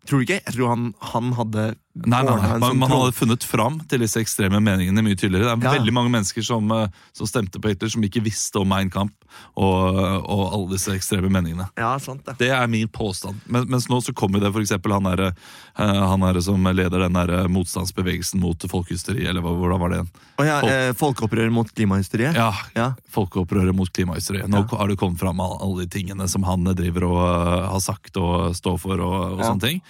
Tror 0.05 0.21
du 0.21 0.25
ikke? 0.27 0.41
Jeg 0.45 0.53
tror 0.55 0.69
han, 0.75 0.93
han 1.01 1.33
hadde 1.33 1.63
Nei, 1.95 2.23
nei, 2.27 2.35
nei. 2.35 2.57
Man, 2.59 2.77
man 2.81 2.91
hadde 2.91 3.13
funnet 3.15 3.43
fram 3.47 3.77
til 3.87 4.01
disse 4.03 4.19
ekstreme 4.19 4.59
meningene 4.59 4.99
mye 5.05 5.15
tydeligere. 5.15 5.53
Det 5.55 5.63
er 5.63 5.69
Ja. 5.71 5.75
veldig 5.79 5.93
mange 5.95 6.11
mennesker 6.11 6.43
som, 6.43 6.69
eh, 6.75 6.89
som 7.15 7.25
stemte 7.25 7.61
på 7.63 7.69
Hitler, 7.71 7.87
som 7.89 8.03
ikke 8.03 8.21
visste 8.25 8.59
om 8.59 8.67
Mein 8.67 8.89
Kampf 8.91 9.13
og, 9.55 9.95
og 10.27 10.43
alle 10.53 10.73
disse 10.75 10.91
ekstreme 10.91 11.29
meningene. 11.31 11.69
Ja, 11.79 11.93
sant 12.03 12.25
det. 12.27 12.35
Det 12.41 12.49
er 12.51 12.67
min 12.67 12.89
påstand. 12.91 13.39
Men, 13.47 13.69
mens 13.71 13.87
nå 13.87 14.01
så 14.03 14.11
kommer 14.13 14.43
det 14.43 14.51
eksempel 14.59 14.91
han 14.91 15.07
der, 15.07 15.23
eh, 15.31 16.01
der 16.27 16.41
som 16.43 16.67
leder 16.67 16.99
den 17.05 17.13
der 17.15 17.31
eh, 17.39 17.47
motstandsbevegelsen 17.47 18.41
mot 18.43 18.59
folkehysteri, 18.59 19.25
eller 19.29 19.41
hvordan 19.41 19.79
var 19.79 19.89
det 19.95 20.01
igjen? 20.01 20.11
Oh, 20.39 20.45
ja, 20.45 20.59
Folk- 20.59 20.71
eh, 20.75 20.91
Folkeopprør 20.99 21.51
mot 21.51 21.71
klimahysteriet. 21.73 22.35
Ja, 22.35 22.51
Ja. 22.75 22.89
folkeopprøret 23.09 23.73
mot 23.73 23.87
klimahysteriet. 23.95 24.49
Nå 24.51 24.67
har 24.69 24.87
det 24.91 24.97
kommet 24.99 25.19
fram 25.19 25.39
alle, 25.39 25.57
alle 25.63 25.85
de 25.85 25.91
tingene 25.95 26.27
som 26.27 26.43
han 26.43 26.63
driver 26.75 27.07
og 27.07 27.17
uh, 27.23 27.69
har 27.71 27.79
sagt 27.79 28.17
og 28.17 28.51
står 28.55 28.77
for 28.83 28.99
og, 28.99 29.39
og 29.39 29.43
sånne 29.47 29.61
ting. 29.61 29.81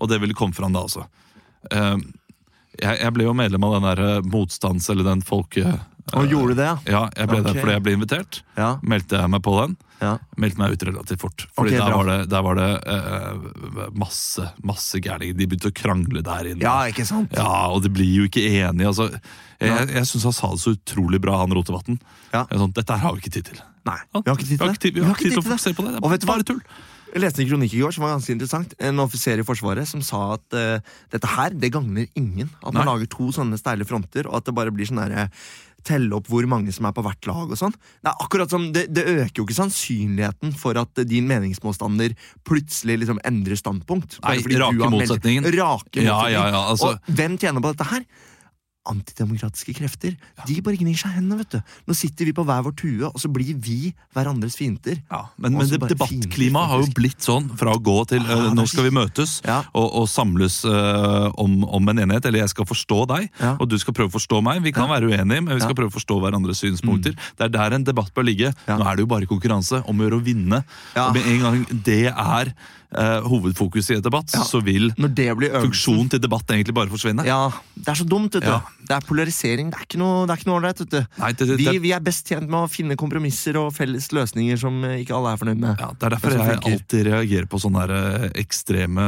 Og 0.00 0.08
det 0.08 0.20
ville 0.22 0.32
komme 0.34 0.54
fram 0.56 0.72
da 0.72 0.80
også. 0.86 1.04
Eh, 1.68 1.96
jeg, 2.80 3.12
ble 3.16 3.26
jo 3.26 3.36
medlem 3.36 3.64
av 3.66 3.78
den 3.78 3.88
der 3.90 4.02
eh, 4.06 4.26
motstands... 4.32 4.88
Eller 4.92 5.08
den 5.08 5.24
folke... 5.26 5.78
Og 6.16 6.26
gjorde 6.26 6.56
du 6.56 6.58
det, 6.58 6.70
ja? 6.90 7.04
Jeg 7.14 7.28
ble 7.30 7.38
det 7.44 7.52
Ok. 7.52 7.58
fordi 7.60 7.74
jeg 7.76 7.82
ble 7.86 7.92
invitert. 7.94 8.38
Ja. 8.58 8.70
Meldte 8.82 9.20
jeg 9.20 9.30
meg 9.30 9.42
på 9.46 9.52
den. 9.60 9.76
ja. 10.00 10.16
Meldte 10.42 10.58
meg 10.58 10.72
ut 10.74 10.84
relativt 10.88 11.22
fort. 11.22 11.44
Fordi 11.54 11.76
okay, 11.76 11.84
der, 11.84 11.94
var 11.94 12.08
det, 12.08 12.16
der 12.32 12.42
var 12.46 12.58
det 12.58 12.70
eh, 12.96 13.84
masse 14.00 14.48
masse 14.66 14.98
gærninger. 15.04 15.36
De 15.38 15.46
begynte 15.46 15.70
å 15.70 15.76
krangle 15.76 16.24
der 16.26 16.50
inne. 16.50 16.64
ja, 16.64 16.88
ikke 16.90 17.06
sant? 17.06 17.36
Ja, 17.36 17.68
og 17.70 17.84
de 17.84 17.92
blir 17.94 18.10
jo 18.10 18.26
ikke 18.26 18.42
enige. 18.42 18.90
Altså, 18.90 19.06
jeg 19.60 19.70
jeg, 19.70 19.90
jeg 20.00 20.10
syns 20.10 20.26
han 20.30 20.36
sa 20.40 20.50
det 20.54 20.62
så 20.64 20.74
utrolig 20.74 21.20
bra, 21.22 21.38
han 21.44 21.54
Rotevatn. 21.54 22.00
Ja. 22.32 22.46
Sånn, 22.48 22.74
Dette 22.74 22.96
her 22.96 23.04
har 23.04 23.14
vi 23.14 23.22
ikke 23.22 23.36
tid 23.38 23.52
til. 23.52 23.62
Nei, 23.86 24.00
vi 24.16 24.24
har 24.24 24.34
ikke 24.34 24.48
tid 24.48 24.58
til 24.58 24.74
det. 24.74 24.94
vi 24.96 25.04
har 25.04 25.14
ikke 25.14 25.28
tid 25.28 25.36
til 25.36 25.44
å 25.44 25.46
fokusere 25.46 25.78
på 25.78 25.86
det. 25.86 25.94
Det 26.00 26.24
er 26.24 26.32
bare 26.32 26.48
tull. 26.48 26.64
Jeg 27.10 27.24
leste 27.24 27.42
en 27.42 27.48
kronikk 27.50 27.72
i 27.74 27.80
går 27.82 27.94
som 27.94 28.04
var 28.04 28.12
ganske 28.14 28.34
interessant. 28.34 28.74
En 28.78 29.02
offiser 29.02 29.40
i 29.40 29.46
Forsvaret 29.46 29.88
som 29.88 30.02
sa 30.04 30.36
at 30.36 30.54
uh, 30.54 30.92
dette 31.10 31.32
her, 31.32 31.56
det 31.58 31.72
gagner 31.74 32.06
ingen. 32.14 32.52
At 32.62 32.70
man 32.70 32.84
Nei. 32.84 32.92
lager 32.92 33.10
to 33.10 33.32
sånne 33.34 33.58
steile 33.58 33.86
fronter, 33.88 34.28
og 34.30 34.38
at 34.38 34.46
det 34.46 34.54
bare 34.54 34.74
blir 34.74 34.88
sånn 34.88 35.02
derre 35.02 35.28
Telle 35.80 36.12
opp 36.12 36.26
hvor 36.28 36.44
mange 36.44 36.72
som 36.76 36.84
er 36.84 36.92
på 36.92 37.00
hvert 37.00 37.24
lag 37.24 37.52
og 37.54 37.56
sånn. 37.56 37.72
Det 37.72 38.10
er 38.10 38.24
akkurat 38.24 38.52
som, 38.52 38.66
det, 38.74 38.82
det 38.92 39.00
øker 39.08 39.40
jo 39.40 39.46
ikke 39.46 39.56
sannsynligheten 39.56 40.52
for 40.60 40.76
at 40.76 41.00
din 41.08 41.24
meningsmotstander 41.30 42.12
plutselig 42.44 42.98
liksom 43.00 43.20
endrer 43.24 43.56
standpunkt. 43.56 44.18
Nei, 44.26 44.34
rake 44.44 44.76
motsetningen. 44.76 45.48
rake 45.48 45.54
motsetningen. 45.56 46.04
Ja, 46.04 46.18
ja, 46.28 46.44
ja, 46.52 46.60
altså- 46.74 46.92
Og 46.92 47.14
hvem 47.16 47.38
tjener 47.40 47.64
på 47.64 47.72
dette 47.72 47.88
her? 47.94 48.04
Antidemokratiske 48.88 49.74
krefter. 49.76 50.14
De 50.48 50.54
bare 50.64 50.78
gnir 50.80 50.96
seg 50.96 51.12
hendene, 51.18 51.42
vet 51.42 51.52
du. 51.58 51.74
Nå 51.90 51.94
sitter 51.96 52.24
vi 52.24 52.32
på 52.36 52.44
hver 52.48 52.62
vår 52.64 52.72
tue, 52.80 53.10
og 53.10 53.18
så 53.20 53.28
blir 53.32 53.52
vi 53.60 53.92
hverandres 54.16 54.56
fiender. 54.56 55.02
Ja, 55.10 55.26
men, 55.36 55.58
men 55.58 55.68
debattklimaet 55.68 56.70
har 56.72 56.80
jo 56.80 56.88
blitt 56.96 57.20
sånn 57.26 57.50
fra 57.60 57.74
å 57.76 57.82
gå 57.82 57.98
til 58.10 58.24
Ja, 58.24 58.38
uh, 58.48 58.54
nå 58.56 58.64
skal 58.70 58.88
vi 58.88 58.94
møtes 58.96 59.36
Ja. 59.44 59.60
og, 59.76 59.86
og 60.00 60.08
samles 60.08 60.62
uh, 60.64 61.28
om, 61.40 61.60
om 61.68 61.92
en 61.92 62.02
enighet, 62.06 62.30
eller 62.30 62.44
jeg 62.46 62.54
skal 62.54 62.68
forstå 62.72 63.02
deg, 63.12 63.28
Ja. 63.42 63.52
og 63.60 63.68
du 63.68 63.76
skal 63.80 63.96
prøve 63.96 64.08
å 64.12 64.16
forstå 64.16 64.40
meg. 64.48 64.64
Vi 64.64 64.72
kan 64.76 64.88
være 64.90 65.12
uenige, 65.12 65.44
men 65.44 65.52
vi 65.54 65.60
skal 65.60 65.70
Ja. 65.70 65.76
Mm. 65.76 65.80
prøve 65.84 65.92
å 65.92 65.98
forstå 66.00 66.20
hverandres 66.24 66.64
synspunkter. 66.64 67.14
Det 67.36 67.46
er 67.50 67.54
der 67.60 67.76
en 67.76 67.84
debatt 67.86 68.12
bør 68.16 68.26
ligge. 68.26 68.54
Ja. 68.66 68.80
Nå 68.80 68.88
er 68.88 68.96
det 68.96 69.04
jo 69.04 69.12
bare 69.12 69.28
konkurranse 69.30 69.84
om 69.86 70.00
å 70.00 70.08
gjøre 70.08 70.18
å 70.20 70.24
vinne. 70.24 70.64
Ja. 70.96 71.08
Og 71.10 71.14
med 71.20 71.28
en 71.30 71.40
gang 71.44 71.82
det 71.84 72.02
er 72.10 72.54
eh, 72.96 73.20
hovedfokus 73.22 73.90
i 73.90 73.96
et 73.98 74.02
debatt, 74.04 74.30
Ja. 74.34 74.42
så 74.44 74.60
vil 74.62 74.90
funksjonen 74.96 76.10
til 76.10 76.20
debatt 76.20 76.46
egentlig 76.50 76.74
bare 76.74 76.88
forsvinne. 76.90 77.24
Ja, 77.26 77.50
det 77.76 77.88
er 77.88 77.94
så 77.94 78.06
dumt, 78.08 78.34
vet 78.34 78.42
du. 78.44 78.48
Ja. 78.50 78.60
Det 78.90 78.96
er 78.96 79.06
polarisering. 79.06 79.70
Det 79.70 79.78
er 79.78 79.84
ikke 79.86 79.98
noe 80.00 80.26
det 80.26 80.32
er 80.34 80.40
ikke 80.40 80.50
noe 80.50 80.58
ålreit, 80.60 81.56
Vi, 81.60 81.78
vi 81.78 81.92
er 81.92 82.00
best 82.00 82.26
tjent 82.26 82.48
med 82.50 82.58
å 82.66 82.68
finne 82.70 82.96
kompromisser 82.98 83.56
og 83.56 83.72
felles 83.76 84.08
løsninger 84.10 84.58
som 84.58 84.82
eh, 84.84 85.02
ikke 85.04 85.14
alle 85.14 85.32
er 85.34 85.36
fornøyd 85.40 85.58
med. 85.62 85.76
Ja, 85.78 85.90
Det 85.94 86.06
er 86.08 86.10
derfor 86.16 86.30
Det 86.30 86.40
er 86.40 86.50
jeg 86.50 86.74
alltid 86.74 87.06
reagerer 87.06 87.46
på 87.46 87.60
sånne 87.62 87.80
her, 87.84 87.90
eh, 88.24 88.28
ekstreme 88.42 89.06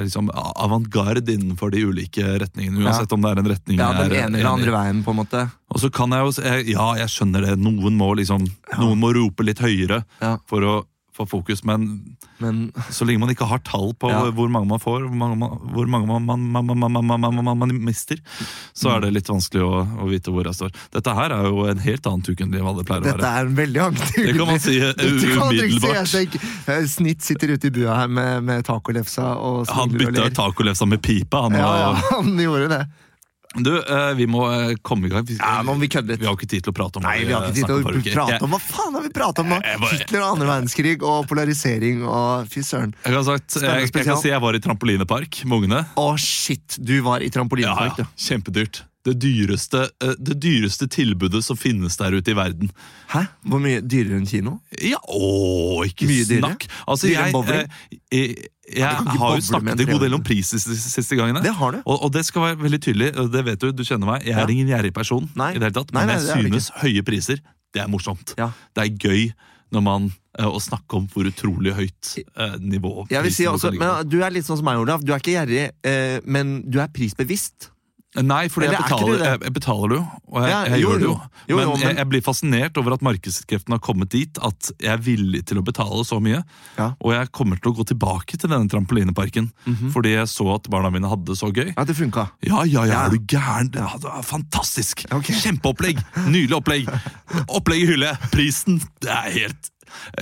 liksom, 0.00 0.30
avantgarde 0.34 1.22
innenfor 1.32 1.70
de 1.70 1.84
ulike 1.86 2.24
retningene. 2.42 2.82
Uansett 2.84 3.12
om 3.12 3.22
det 3.22 3.30
er 3.30 3.38
en 3.42 3.50
retning 3.54 3.78
Ja, 3.78 3.92
Den 3.92 4.12
ene 4.12 4.38
eller 4.40 4.50
andre 4.56 4.72
veien, 4.74 5.02
på 5.04 5.10
en 5.14 5.20
måte. 5.22 5.50
Og 5.72 5.80
så 5.80 5.90
kan 5.92 6.10
jeg 6.10 6.20
jo 6.20 6.72
Ja, 6.72 6.94
jeg 6.98 7.08
skjønner 7.08 7.46
det. 7.46 7.58
Noen 7.58 7.96
må 7.96 8.14
liksom 8.18 8.44
Noen 8.78 8.98
må 8.98 9.12
rope 9.14 9.44
litt 9.44 9.58
høyere 9.62 10.04
Ja. 10.20 10.36
for 10.46 10.60
å 10.62 10.84
for 11.16 11.28
fokus, 11.28 11.60
men, 11.64 12.16
men, 12.38 12.72
så 12.90 13.04
lenge 13.04 13.20
man 13.20 13.32
ikke 13.32 13.48
har 13.48 13.60
tall 13.66 13.92
på 13.94 14.10
ja. 14.10 14.22
hvor 14.32 14.48
mange 14.52 14.68
man 14.70 14.80
får, 14.80 15.04
hvor 15.06 15.16
mange, 15.16 15.48
hvor 15.74 15.90
mange 15.90 16.08
man, 16.08 16.40
man, 17.36 17.58
man, 17.58 17.74
mister, 17.84 18.20
så 18.72 18.94
er 18.94 19.04
det 19.04 19.12
litt 19.18 19.28
vanskelig 19.28 19.64
å, 19.66 19.82
å, 20.02 20.08
vite 20.10 20.32
hvor 20.32 20.48
jeg 20.48 20.56
står. 20.56 20.72
Dette 20.96 21.16
her 21.16 21.36
er 21.36 21.48
jo 21.50 21.66
en 21.68 21.82
helt 21.84 22.08
annen 22.08 22.24
tukendliv 22.26 22.64
enn 22.64 22.80
det 22.80 22.86
pleier 22.88 23.04
å 23.04 23.08
være. 23.10 23.20
Dette 23.20 23.32
er 23.32 23.50
en 23.50 23.58
veldig 23.60 23.84
annen 23.86 24.14
Det 24.16 24.36
kan 24.38 24.50
man 24.52 24.62
si 24.66 24.78
umiddelbart. 24.80 26.12
Si, 26.12 26.24
eh, 26.72 26.84
Snitt 26.92 27.26
sitter 27.26 27.54
ute 27.56 27.68
i 27.68 27.74
bua 27.74 28.00
her 28.02 28.12
med, 28.12 28.48
med 28.48 28.66
tacolefsa. 28.68 29.34
Og 29.42 29.68
han 29.72 29.92
bytta 29.92 30.28
ut 30.28 30.38
tacolefsa 30.38 30.88
med 30.88 31.02
pipa, 31.04 31.46
han, 31.46 31.60
ja, 31.60 31.72
ja, 31.84 31.94
han 32.16 32.34
gjorde 32.40 32.72
det. 32.72 32.82
Du, 33.54 33.72
eh, 33.76 34.12
vi 34.16 34.26
må 34.30 34.44
eh, 34.48 34.74
komme 34.82 35.08
i 35.08 35.12
gang. 35.12 35.26
Vi, 35.28 35.36
Ja, 35.36 35.60
vi 35.62 35.88
vi 35.88 36.26
har 36.26 36.36
ikke 36.36 36.48
tid 36.48 36.64
til 36.64 36.72
å 36.72 36.76
prate 36.76 37.00
om 37.00 37.04
Nei, 37.04 37.18
vi 37.24 37.32
har 37.34 37.44
ikke 37.48 37.56
tid 37.58 37.66
til 37.66 37.80
å 37.82 38.04
prate 38.14 38.42
om 38.46 38.54
Hva 38.54 38.60
faen 38.64 38.94
har 38.96 39.02
vi 39.02 39.12
pratet 39.12 39.42
om 39.44 39.50
nå? 39.52 39.58
Bare- 39.60 39.98
Hitler 39.98 40.22
og 40.22 40.28
andre 40.36 40.48
verdenskrig 40.48 41.02
og 41.02 41.26
polarisering 41.28 42.04
og 42.06 42.48
fy 42.52 42.62
søren. 42.64 42.94
Jeg 43.04 43.12
kan, 43.16 43.24
sagt, 43.28 43.58
jeg, 43.60 43.90
jeg 43.92 44.06
kan 44.06 44.16
si 44.22 44.32
jeg 44.32 44.40
var 44.40 44.56
i 44.56 44.62
trampolinepark 44.62 45.42
med 45.44 45.58
ungene. 45.58 45.82
Å, 46.00 46.08
shit! 46.16 46.78
Du 46.80 46.94
var 47.04 47.20
i 47.20 47.28
trampolinepark, 47.34 47.98
ja, 48.00 48.06
ja. 48.06 48.10
Kjempedyrt. 48.16 48.84
Det 49.02 49.16
dyreste, 49.18 49.80
eh, 50.04 50.14
det 50.18 50.36
dyreste 50.38 50.86
tilbudet 50.86 51.42
som 51.42 51.58
finnes 51.58 51.96
der 51.98 52.14
ute 52.14 52.30
i 52.30 52.36
verden. 52.38 52.70
Hæ? 53.10 53.24
Hvor 53.50 53.62
mye 53.62 53.80
dyrere 53.82 54.20
enn 54.20 54.28
kino? 54.30 54.60
Ja, 54.78 55.00
å, 55.10 55.82
ikke 55.88 56.06
Mye 56.06 56.26
dyrere? 56.28 56.42
snakk! 56.44 56.66
Altså, 56.86 57.10
Dyrere 57.10 57.24
enn 57.24 57.32
jeg, 57.32 57.34
bowling? 57.34 57.72
Jeg, 57.90 58.00
jeg, 58.12 58.78
jeg 58.78 59.00
kan 59.00 59.22
har 59.24 59.34
jo 59.34 59.46
snakket 59.48 59.82
en 59.82 59.90
god 59.90 60.04
del 60.06 60.14
om 60.20 60.22
pris 60.22 60.52
de 60.54 60.60
siste, 60.62 61.18
gangene. 61.18 61.42
Det 61.42 61.54
har 61.58 61.74
du. 61.74 61.80
Og, 61.82 61.96
og 61.98 62.12
det 62.14 62.22
skal 62.28 62.46
være 62.46 62.60
veldig 62.62 62.82
tydelig, 62.86 63.10
det 63.34 63.44
vet 63.50 63.64
du, 63.64 63.72
du 63.74 63.82
kjenner 63.82 64.14
meg. 64.14 64.28
Jeg 64.28 64.38
er 64.38 64.54
ingen 64.54 64.70
gjerrig 64.70 64.94
person, 64.94 65.26
Nei. 65.34 65.50
i 65.56 65.58
det 65.58 65.66
hele 65.66 65.78
tatt, 65.80 65.90
men 65.96 66.06
nei, 66.06 66.20
er 66.20 66.28
jeg 66.30 66.52
synes 66.52 66.70
høye 66.84 67.02
priser, 67.06 67.42
det 67.74 67.82
er 67.82 67.90
morsomt. 67.90 68.36
Ja. 68.38 68.52
Det 68.76 68.86
er 68.86 68.94
gøy 69.02 69.32
når 69.72 69.82
man, 69.88 70.08
eh, 70.38 70.46
å 70.46 70.60
snakke 70.62 70.98
om 71.00 71.10
hvor 71.10 71.26
utrolig 71.26 71.72
høyt 71.74 72.14
eh, 72.20 72.56
nivå 72.60 73.06
Jeg 73.10 73.24
vil 73.24 73.34
si 73.34 73.46
også, 73.48 73.72
Du 74.04 74.18
er 74.22 74.34
litt 74.34 74.46
sånn 74.46 74.60
som 74.60 74.68
meg, 74.68 74.78
Olav. 74.78 75.02
Du 75.02 75.14
er 75.14 75.22
ikke 75.22 75.34
gjerrig, 75.34 75.70
eh, 75.88 76.18
men 76.28 76.60
du 76.68 76.78
er 76.82 76.92
prisbevisst. 76.92 77.71
Nei, 78.12 78.42
for 78.52 78.60
jeg 78.60 78.74
jeg, 78.76 79.38
jeg 79.40 79.52
betaler 79.56 79.88
det 79.88 79.96
jo, 79.96 80.02
og 80.28 80.42
jeg, 80.42 80.50
Ja, 80.52 80.56
jeg 80.68 80.82
jo, 80.82 80.88
gjør 80.90 80.98
det 81.00 81.06
jo. 81.06 81.12
jo. 81.48 81.56
Men, 81.56 81.68
men- 81.70 81.80
Jeg, 81.80 81.96
jeg 81.96 82.08
blir 82.10 82.20
fascinert 82.26 82.76
over 82.76 82.92
at 82.92 83.00
markedskreftene 83.06 83.78
har 83.78 83.80
kommet 83.80 84.10
dit 84.12 84.36
at 84.44 84.68
jeg 84.84 84.92
er 84.92 85.00
villig 85.00 85.40
til 85.48 85.56
å 85.56 85.64
betale 85.64 86.04
så 86.04 86.18
mye. 86.20 86.42
Ja. 86.76 86.90
Og 87.00 87.14
jeg 87.14 87.30
kommer 87.32 87.56
til 87.56 87.72
å 87.72 87.76
gå 87.78 87.86
tilbake 87.88 88.36
til 88.36 88.50
denne 88.52 88.68
trampolineparken 88.68 89.48
fordi 89.94 90.12
jeg 90.12 90.28
så 90.28 90.44
at 90.54 90.68
barna 90.68 90.90
mine 90.92 91.08
hadde 91.08 91.24
det 91.32 91.38
så 91.40 91.48
gøy. 91.48 91.72
Ja, 91.72 91.84
det 91.88 91.96
funka. 91.96 92.26
Ja, 92.44 92.64
ja, 92.68 92.84
ja, 92.84 93.06
er 93.06 93.16
du 93.16 93.18
gæren? 93.32 93.72
Ja, 93.74 93.88
det 93.96 94.04
var 94.04 94.22
fantastisk! 94.28 95.06
Okay. 95.10 95.32
Kjempeopplegg! 95.40 96.04
Nydelig 96.28 96.58
opplegg! 96.60 96.92
Opplegg 97.48 97.86
i 97.86 97.88
hylle! 97.94 98.12
Prisen! 98.34 98.76
Det 99.00 99.08
er 99.08 99.30
helt, 99.38 99.72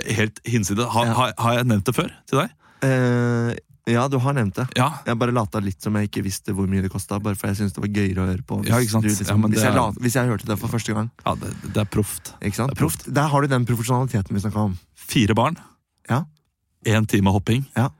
helt 0.06 0.38
hinside. 0.46 0.86
Har, 0.94 1.10
har, 1.18 1.34
har 1.38 1.58
jeg 1.58 1.66
nevnt 1.74 1.90
det 1.90 1.94
før 1.98 2.14
til 2.30 2.44
deg? 2.44 2.54
Eh, 2.86 3.50
ja, 3.92 4.08
du 4.08 4.18
har 4.18 4.32
nevnt 4.34 4.54
det. 4.54 4.66
Ja. 4.76 4.88
Jeg 5.06 5.18
bare 5.18 5.32
lata 5.32 5.60
litt 5.60 5.80
som 5.82 5.94
jeg 5.98 6.08
ikke 6.10 6.22
visste 6.24 6.52
hvor 6.56 6.66
mye 6.70 6.82
det 6.82 6.90
kosta. 6.90 7.18
Bare 7.20 7.34
for 7.36 7.48
jeg 7.48 7.56
syntes 7.60 7.74
det 7.76 7.82
var 7.84 7.92
gøyere 7.92 8.22
å 8.24 8.26
høre 8.30 8.42
på. 8.46 8.58
Hvis, 8.62 8.68
Ja, 8.70 8.76
du, 8.78 8.82
liksom, 8.82 9.02
Ja, 9.04 9.48
hvis, 9.48 9.62
jeg 9.62 9.74
la, 9.74 9.90
hvis 10.00 10.14
jeg 10.14 10.28
hørte 10.28 10.46
det 10.46 10.58
for 10.58 10.68
første 10.68 10.94
gang. 10.94 11.10
ja 11.26 11.34
det, 11.34 11.50
det 11.74 11.76
er 11.76 11.84
proft. 11.90 12.34
Er. 12.40 13.12
Der 13.12 13.28
har 13.28 13.40
du 13.42 13.48
den 13.48 13.66
profesjonaliteten 13.66 14.34
vi 14.34 14.40
snakka 14.40 14.56
om. 14.70 14.78
Fire 14.94 15.34
barn. 15.34 15.56
Ja. 16.08 16.24
Én 16.86 17.06
time 17.06 17.30
hopping. 17.30 17.66
Ja. 17.76 17.90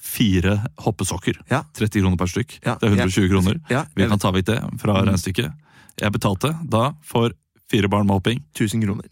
Fire 0.00 0.64
hoppesokker. 0.78 1.38
Ja. 1.50 1.62
30 1.76 2.00
kroner 2.02 2.16
per 2.16 2.26
stykk. 2.26 2.58
Ja, 2.64 2.74
Det 2.80 2.88
er 2.88 2.96
120 2.96 3.20
jeg- 3.22 3.30
kroner. 3.30 3.60
Ja, 3.70 3.84
Vi 3.94 4.06
kan 4.08 4.18
ta 4.18 4.30
vekk 4.32 4.44
det 4.46 4.58
fra 4.80 4.94
Mm. 4.94 5.06
regnestykket. 5.06 5.52
Jeg 6.00 6.12
betalte 6.12 6.58
da 6.68 6.92
for 7.02 7.30
fire 7.70 7.88
barn 7.88 8.06
med 8.06 8.14
hopping. 8.14 8.42
1000 8.54 8.82
kroner. 8.82 9.04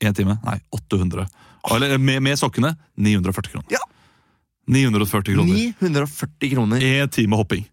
Én 0.00 0.14
time. 0.14 0.38
Nei, 0.44 0.60
800. 0.72 1.28
Eller 1.70 1.98
med, 1.98 2.22
med 2.22 2.38
sokkene 2.38 2.76
940 2.96 3.50
kroner. 3.52 3.66
Ja. 3.70 3.78
940 4.70 5.34
kroner. 5.36 5.74
940 5.82 6.54
kroner. 6.54 6.84
En 7.02 7.08
time 7.12 7.36
hopping. 7.40 7.66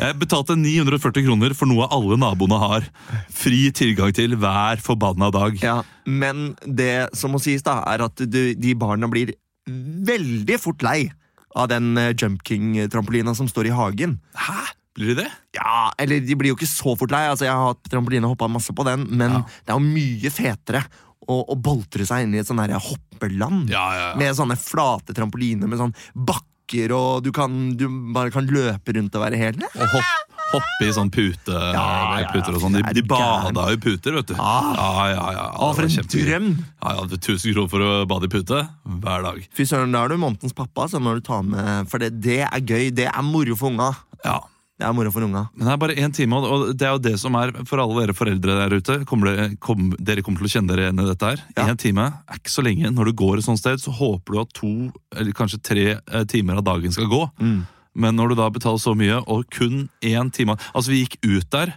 Jeg 0.00 0.16
betalte 0.16 0.54
940 0.56 1.26
kroner 1.26 1.52
for 1.58 1.68
noe 1.68 1.84
alle 1.92 2.16
naboene 2.16 2.56
har 2.62 2.86
fri 3.34 3.66
tilgang 3.76 4.14
til 4.16 4.36
hver 4.40 4.80
forbanna 4.80 5.28
dag. 5.34 5.58
Ja, 5.60 5.80
men 6.08 6.54
det 6.64 7.10
som 7.18 7.34
må 7.36 7.40
sies, 7.42 7.64
da, 7.66 7.82
er 7.92 8.06
at 8.06 8.22
du, 8.24 8.40
de 8.56 8.72
barna 8.78 9.10
blir 9.12 9.34
veldig 9.68 10.56
fort 10.62 10.84
lei 10.86 11.10
av 11.56 11.68
den 11.72 11.92
eh, 12.00 12.12
Jump 12.16 12.42
King-trampolina 12.46 13.34
som 13.36 13.48
står 13.50 13.68
i 13.70 13.76
hagen. 13.76 14.18
Hæ? 14.36 14.62
Blir 14.96 15.12
de 15.12 15.18
det? 15.26 15.28
Ja, 15.58 15.90
eller 16.00 16.22
de 16.24 16.36
blir 16.40 16.54
jo 16.54 16.56
ikke 16.56 16.68
så 16.70 16.94
fort 16.96 17.12
lei. 17.12 17.26
Altså, 17.28 17.44
jeg 17.44 17.52
har 17.52 17.74
hatt 17.74 17.90
trampoline 17.92 18.24
og 18.24 18.32
hoppa 18.36 18.48
masse 18.48 18.72
på 18.72 18.84
den, 18.88 19.04
men 19.12 19.34
Ja. 19.34 19.42
det 19.66 19.74
er 19.74 19.76
jo 19.76 19.84
mye 19.92 20.32
fetere 20.32 20.84
å, 21.26 21.40
å 21.52 21.56
boltre 21.58 22.06
seg 22.08 22.26
inn 22.26 22.36
i 22.36 22.42
et 22.42 22.48
sånn 22.48 22.60
hoppeland. 22.60 23.70
Ja, 23.72 23.86
ja, 23.94 24.04
ja. 24.10 24.14
Med 24.20 24.36
sånne 24.38 24.58
flate 24.60 25.16
trampoliner 25.16 25.70
med 25.70 25.80
sånn 25.80 25.94
bakker, 26.14 26.92
og 26.96 27.26
du, 27.26 27.32
kan, 27.34 27.52
du 27.78 27.86
bare 28.14 28.32
kan 28.34 28.46
løpe 28.50 28.96
rundt 28.96 29.14
og 29.14 29.22
være 29.22 29.38
helt 29.38 29.60
Og 29.62 29.92
hopp, 29.92 30.32
hoppe 30.50 30.86
i 30.88 30.94
sånn 30.94 31.12
pute, 31.14 31.52
ja, 31.54 31.84
ja. 32.22 32.30
puter 32.32 32.56
og 32.56 32.64
sånn. 32.64 32.78
De, 32.78 32.82
de 32.96 33.04
bada 33.06 33.68
i 33.70 33.78
puter, 33.82 34.16
vet 34.18 34.32
du. 34.32 34.34
Ah. 34.38 34.72
Ja, 34.74 35.06
ja, 35.12 35.28
ja. 35.36 35.46
Å, 35.62 35.70
for 35.76 35.86
en 35.86 36.10
drøm! 36.16 36.50
Ja, 36.82 36.96
ja, 36.98 37.06
er 37.06 37.20
1000 37.20 37.54
kroner 37.54 37.70
for 37.72 37.86
å 37.86 37.92
bade 38.10 38.28
i 38.28 38.34
pute 38.34 38.64
hver 39.04 39.26
dag. 39.26 39.40
Fy 39.54 39.68
søren, 39.68 39.94
da 39.94 40.04
er 40.04 40.14
du 40.14 40.20
månedens 40.22 40.56
pappa, 40.56 40.88
så 40.90 41.02
må 41.02 41.16
du 41.16 41.24
ta 41.26 41.40
med 41.46 41.90
For 41.90 42.02
det, 42.02 42.14
det 42.24 42.42
er 42.48 42.60
gøy. 42.62 42.90
Det 42.94 43.08
er 43.12 43.26
moro 43.26 43.58
for 43.58 43.74
unga. 43.74 43.92
Ja. 44.26 44.40
Det 44.76 44.84
er 44.84 44.92
moro 44.92 45.08
for 45.10 45.24
unga. 45.24 45.46
Men 45.56 45.66
det 45.66 45.72
er 45.72 45.78
bare 45.80 45.94
én 45.96 46.12
time, 46.12 46.34
og- 46.36 46.76
det 46.76 46.84
er 46.84 46.92
jo 46.92 46.98
det 46.98 47.14
som 47.18 47.34
er 47.34 47.50
for 47.64 47.80
alle 47.80 48.02
dere 48.06 48.12
foreldre 48.14 48.56
der 48.60 48.76
ute. 48.76 49.04
Kommer 49.06 49.30
dere, 49.34 49.56
kom, 49.56 49.94
dere 49.98 50.20
kommer 50.22 50.38
til 50.42 50.46
å 50.50 50.52
kjenne 50.52 50.68
dere 50.68 50.84
igjen 50.90 51.00
i 51.00 51.06
dette 51.14 51.30
her. 51.30 51.40
Ja. 51.56 51.74
Time 51.74 51.98
er 52.28 52.36
ikke 52.36 52.52
så 52.52 52.62
lenge. 52.62 52.90
Når 52.92 53.04
du 53.06 53.12
går 53.12 53.38
et 53.38 53.44
sånt 53.44 53.58
sted, 53.58 53.78
så 53.80 53.90
håper 53.96 54.34
du 54.34 54.40
at 54.40 54.52
to 54.52 54.92
eller 55.16 55.32
kanskje 55.32 55.62
tre 55.62 55.86
eh, 55.96 56.24
timer 56.24 56.58
av 56.58 56.64
dagen 56.64 56.92
skal 56.92 57.06
gå. 57.08 57.22
Mm. 57.40 57.66
Men 57.94 58.16
når 58.16 58.28
du 58.28 58.34
da 58.34 58.50
betaler 58.50 58.78
så 58.78 58.92
mye, 58.94 59.22
og 59.26 59.48
kun 59.50 59.88
én 60.02 60.30
time 60.30 60.58
Altså, 60.74 60.88
vi 60.92 61.06
gikk 61.06 61.16
ut 61.24 61.48
der, 61.50 61.72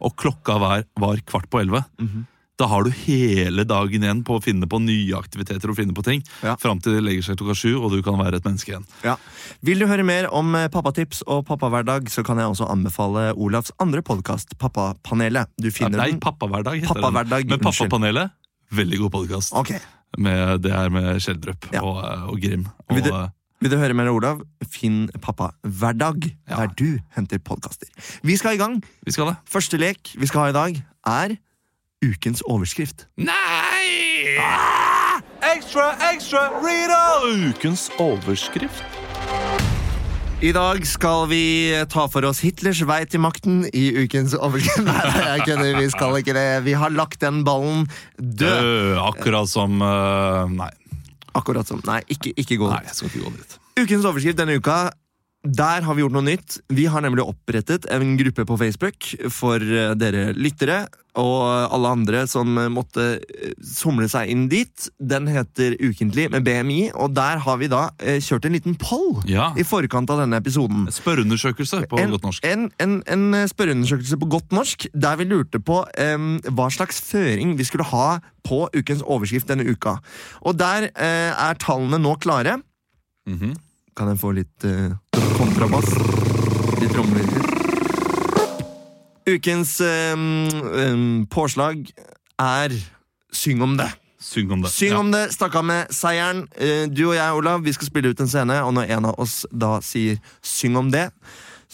og 0.00 0.14
klokka 0.16 0.60
var, 0.60 0.84
var 0.96 1.16
kvart 1.26 1.50
på 1.50 1.58
elleve. 1.60 1.84
Mhm. 1.98 2.26
Da 2.56 2.68
har 2.70 2.84
du 2.86 2.90
hele 2.94 3.64
dagen 3.66 4.04
igjen 4.06 4.20
på 4.22 4.36
å 4.38 4.42
finne 4.42 4.68
på 4.70 4.78
nye 4.78 5.16
aktiviteter 5.18 5.72
og 5.72 5.74
finne 5.74 5.94
på 5.96 6.04
ting. 6.06 6.20
Ja. 6.44 6.52
Fram 6.62 6.78
til 6.82 6.94
det 6.94 7.00
legger 7.02 7.24
seg 7.26 7.38
klokka 7.40 7.56
sju, 7.58 7.72
og 7.80 7.90
du 7.90 7.98
kan 8.06 8.14
være 8.20 8.38
et 8.38 8.44
menneske 8.46 8.70
igjen. 8.70 8.84
Ja. 9.02 9.16
Vil 9.66 9.82
du 9.82 9.88
høre 9.90 10.04
mer 10.06 10.28
om 10.30 10.54
eh, 10.54 10.68
pappatips 10.70 11.24
og 11.26 11.42
pappahverdag, 11.48 12.06
så 12.14 12.22
kan 12.26 12.38
jeg 12.38 12.52
også 12.52 12.68
anbefale 12.70 13.32
Olavs 13.34 13.72
andre 13.82 14.04
podkast, 14.06 14.54
Pappapanelet. 14.62 15.50
Du 15.58 15.66
finner 15.74 15.98
Nei, 15.98 16.12
den 16.12 16.20
Pappahverdag 16.22 16.78
heter 16.84 16.94
pappa 17.02 17.24
den. 17.26 17.48
Men. 17.50 17.64
Pappapanelet, 17.64 18.30
veldig 18.70 19.00
god 19.02 19.12
podkast. 19.16 19.54
Okay. 19.64 19.80
Med, 20.22 20.60
det 20.62 20.70
her 20.70 20.92
med 20.94 21.18
Skjeldrup 21.24 21.66
Ja. 21.74 21.82
og, 21.82 22.04
eh, 22.06 22.28
og 22.30 22.38
Grim. 22.44 22.68
Og, 22.86 22.94
Vil 23.00 23.02
du- 23.08 23.14
eh, 23.18 23.28
Vil 23.64 23.70
du 23.72 23.76
høre 23.80 23.94
mer 23.98 24.12
Olav? 24.12 24.42
Finn 24.68 25.08
Pappa 25.20 25.50
Ja. 25.64 25.92
der 26.60 26.68
du 26.76 27.00
henter 27.16 27.38
podkaster. 27.38 27.88
Vi 28.22 28.36
skal 28.36 28.54
i 28.54 28.58
gang. 28.62 28.78
vi 29.04 29.10
skal 29.10 29.26
det. 29.32 29.36
Første 29.50 29.76
lek 29.76 30.14
vi 30.14 30.26
skal 30.26 30.40
ha 30.42 30.48
i 30.50 30.52
dag, 30.52 30.82
er 31.06 31.36
ukens 32.04 32.42
overskrift. 32.50 33.06
Nei! 33.16 34.36
Ekstra, 35.54 35.92
ekstra, 36.12 36.48
Rita! 36.64 37.00
Ukens 37.48 37.88
overskrift. 38.00 38.84
I 40.44 40.50
dag 40.52 40.82
skal 40.84 41.28
vi 41.30 41.44
ta 41.88 42.04
for 42.12 42.26
oss 42.28 42.42
Hitlers 42.44 42.82
vei 42.84 43.00
til 43.08 43.22
makten 43.24 43.62
i 43.72 43.84
ukens 44.02 44.34
overskrift. 44.36 44.84
Nei, 44.84 45.04
jeg 45.38 45.44
kødder, 45.48 45.78
vi 45.78 45.86
skal 45.94 46.18
ikke 46.20 46.34
det. 46.36 46.48
Vi 46.66 46.74
har 46.76 46.92
lagt 46.92 47.22
den 47.24 47.44
ballen 47.46 47.86
død. 48.18 48.44
Død, 48.44 48.98
akkurat 49.06 49.48
som 49.48 49.80
eh, 49.80 50.56
Nei, 50.58 50.72
Akkurat 51.34 51.66
som 51.70 51.80
Nei, 51.88 52.02
ikke, 52.12 52.34
ikke 52.38 52.58
gå 52.60 52.68
nei, 52.70 52.82
jeg 52.90 52.98
skal 52.98 53.10
ikke 53.10 53.24
gå 53.24 53.32
dit. 53.38 53.56
Ukens 53.80 54.04
overskrift 54.06 54.38
denne 54.38 54.58
uka 54.60 54.76
der 55.44 55.84
har 55.84 55.94
vi 55.94 56.00
gjort 56.00 56.14
noe 56.16 56.24
nytt. 56.24 56.58
Vi 56.72 56.86
har 56.88 57.02
nemlig 57.04 57.24
opprettet 57.28 57.84
en 57.92 58.14
gruppe 58.16 58.46
på 58.48 58.56
Facebook 58.56 59.10
for 59.32 59.60
eh, 59.60 59.90
dere 60.00 60.30
lyttere 60.32 60.86
og 61.20 61.70
alle 61.70 61.90
andre 61.94 62.22
som 62.26 62.56
eh, 62.58 62.70
måtte 62.72 63.04
eh, 63.20 63.50
somle 63.60 64.08
seg 64.08 64.32
inn 64.32 64.46
dit. 64.48 64.86
Den 64.98 65.28
heter 65.28 65.76
Ukentlig 65.84 66.30
med 66.32 66.46
BMI, 66.48 66.78
og 66.96 67.12
der 67.18 67.42
har 67.44 67.58
vi 67.60 67.68
da 67.68 67.82
kjørt 68.24 68.48
en 68.48 68.56
liten 68.56 68.78
poll 68.80 69.20
Ja. 69.28 69.50
i 69.60 69.66
forkant 69.68 70.08
av 70.14 70.22
denne 70.24 70.40
episoden. 70.40 70.86
Spørreundersøkelse 70.96 71.82
på 71.92 72.00
En, 72.00 72.14
godt 72.16 72.24
norsk. 72.30 72.48
en, 72.48 72.70
en, 72.80 72.96
en 73.04 73.44
spørreundersøkelse 73.52 74.18
på 74.24 74.30
godt 74.32 74.56
norsk 74.56 74.88
der 74.96 75.20
vi 75.20 75.28
lurte 75.28 75.60
på 75.60 75.82
um, 75.84 76.30
hva 76.56 76.70
slags 76.72 77.02
føring 77.04 77.52
vi 77.60 77.68
skulle 77.68 77.84
ha 77.92 78.16
på 78.48 78.64
ukens 78.72 79.04
overskrift 79.04 79.52
denne 79.52 79.68
uka. 79.68 79.98
Og 80.40 80.56
der 80.56 80.88
uh, 80.88 81.32
er 81.50 81.60
tallene 81.60 82.00
nå 82.00 82.16
klare. 82.24 82.58
Mhm. 83.28 83.54
Kan 83.94 84.08
jeg 84.10 84.18
få 84.18 84.32
litt 84.34 84.64
eh, 84.66 84.90
kontrabass? 85.44 85.90
i 86.82 86.88
trommelyd? 86.88 87.28
Ukens 89.26 89.80
um, 89.80 90.48
um, 90.72 91.26
påslag 91.30 91.86
er 92.40 92.74
Syng 93.34 93.62
om 93.62 93.72
det. 93.76 93.88
Syng 94.22 94.50
om 94.54 94.60
det. 94.62 94.70
Syng 94.70 94.92
Ja. 94.92 94.98
om 95.00 95.08
det, 95.12 95.24
stakk 95.34 95.56
av 95.58 95.64
med 95.66 95.90
seieren. 95.90 96.44
Eh, 96.56 96.86
Du 96.86 97.08
og 97.08 97.16
jeg, 97.16 97.32
Olav, 97.34 97.64
vi 97.64 97.72
skal 97.74 97.88
spille 97.88 98.12
ut 98.12 98.20
en 98.22 98.28
scene, 98.30 98.60
og 98.62 98.72
når 98.76 98.92
en 98.94 99.04
av 99.10 99.18
oss 99.18 99.44
da 99.50 99.80
sier 99.82 100.16
'syng 100.42 100.76
om 100.78 100.90
det', 100.92 101.10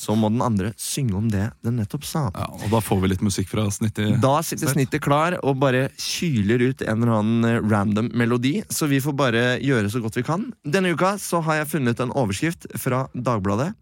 så 0.00 0.16
må 0.16 0.30
den 0.32 0.40
andre 0.44 0.72
synge 0.80 1.16
om 1.18 1.26
det 1.32 1.50
den 1.66 1.76
nettopp 1.80 2.06
sa. 2.08 2.22
Ja, 2.32 2.46
og 2.48 2.72
da 2.72 2.80
får 2.84 3.02
vi 3.02 3.12
litt 3.12 3.24
musikk 3.24 3.50
fra 3.52 3.66
snittet. 3.72 4.16
Da 4.22 4.38
sitter 4.46 4.72
snittet 4.72 5.04
klar 5.04 5.36
og 5.44 5.58
bare 5.60 5.88
kyler 6.00 6.64
ut 6.70 6.84
en 6.86 7.02
eller 7.04 7.18
annen 7.18 7.48
eh, 7.48 7.60
random 7.60 8.10
melodi, 8.16 8.60
så 8.72 8.88
vi 8.90 9.02
får 9.04 9.16
bare 9.18 9.44
gjøre 9.60 9.92
så 9.92 10.00
godt 10.00 10.16
vi 10.20 10.24
kan. 10.26 10.48
Denne 10.64 10.94
uka 10.96 11.16
så 11.20 11.42
har 11.44 11.60
jeg 11.60 11.72
funnet 11.74 12.00
en 12.00 12.14
overskrift 12.16 12.68
fra 12.80 13.04
Dagbladet. 13.12 13.74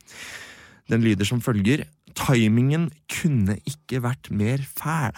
Den 0.90 1.04
lyder 1.04 1.28
som 1.28 1.42
følger 1.44 1.86
Timingen 2.18 2.88
kunne 3.12 3.58
ikke 3.68 4.00
vært 4.02 4.30
mer 4.34 4.64
fæl. 4.66 5.14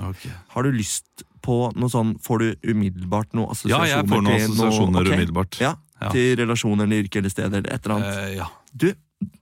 Ok. 0.00 0.24
Har 0.54 0.64
du 0.64 0.72
lyst 0.72 1.26
på 1.44 1.56
noe 1.76 1.92
sånn 1.92 2.14
Får 2.24 2.40
du 2.40 2.70
umiddelbart 2.70 3.34
noe 3.36 3.52
assosiasjoner? 3.52 3.90
Ja, 3.90 3.98
jeg 3.98 4.08
får 4.08 4.22
noen 4.22 4.36
assosiasjoner 4.38 4.68
assosiasjoner 4.70 5.02
okay. 5.02 5.18
umiddelbart. 5.18 5.58
Ja, 5.60 5.74
Ja. 6.02 6.08
Til 6.10 6.32
relasjoner, 6.40 6.88
eller 6.88 7.04
yrke 7.04 7.20
eller 7.20 7.30
sted 7.30 7.44
eller 7.46 7.68
et 7.70 7.84
eller 7.84 7.92
annet. 7.94 8.16
Uh, 8.16 8.30
ja. 8.34 8.46
Du, 8.74 8.88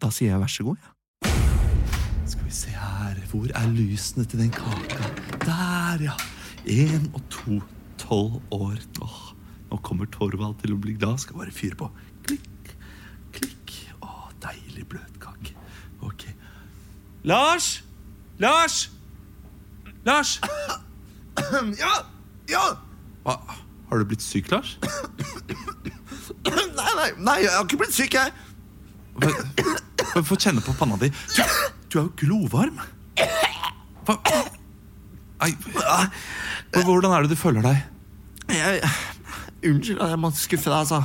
da 0.00 0.10
sier 0.14 0.32
jeg 0.34 0.40
vær 0.42 0.50
så 0.52 0.64
god. 0.70 0.76
ja. 0.84 0.90
Skal 2.30 2.44
vi 2.46 2.52
se 2.54 2.70
her 2.70 3.16
Hvor 3.30 3.48
er 3.58 3.66
lysene 3.74 4.24
til 4.24 4.38
den 4.38 4.50
kaka? 4.54 5.08
Der, 5.44 6.04
ja. 6.04 6.14
Én 6.66 7.08
og 7.14 7.22
to, 7.30 7.60
tolv 7.98 8.40
år. 8.54 8.78
Åh, 9.02 9.18
nå 9.70 9.78
kommer 9.86 10.06
Torvald 10.14 10.58
til 10.62 10.74
å 10.74 10.78
bli 10.82 10.94
glad. 10.98 11.18
Skal 11.22 11.36
bare 11.40 11.50
fyre 11.54 11.76
på. 11.80 11.88
Klikk, 12.26 12.74
klikk. 13.34 13.74
Å, 14.04 14.28
deilig 14.44 14.86
bløtkake. 14.92 15.54
Ok. 16.06 16.26
Lars! 17.24 17.80
Lars! 18.38 18.88
Lars! 20.06 20.38
Ja! 21.80 21.92
Ja! 22.50 22.62
Hva? 23.24 23.34
Har 23.90 23.98
du 23.98 24.04
blitt 24.10 24.22
syk, 24.22 24.50
Lars? 24.52 24.76
Nei, 26.46 26.92
nei, 26.96 27.08
nei, 27.20 27.36
jeg 27.42 27.50
har 27.52 27.64
ikke 27.66 27.78
blitt 27.80 27.94
syk, 27.96 28.14
jeg. 28.16 28.32
Hva- 29.20 29.76
Få 30.30 30.36
kjenne 30.36 30.62
på 30.64 30.74
panna 30.78 30.96
di. 31.00 31.10
Du, 31.36 31.42
du 31.88 31.98
er 31.98 32.02
jo 32.02 32.10
glovarm. 32.24 32.80
Hva? 34.08 34.16
Ei, 35.40 35.54
hvordan 36.84 37.14
er 37.14 37.24
det 37.24 37.32
du 37.32 37.38
føler 37.38 37.64
deg? 37.64 37.86
jeg 38.50 38.82
unnskyld 39.70 40.00
at 40.02 40.12
jeg 40.12 40.18
må 40.20 40.30
skuffe 40.34 40.70
deg, 40.70 40.78
altså. 40.78 41.02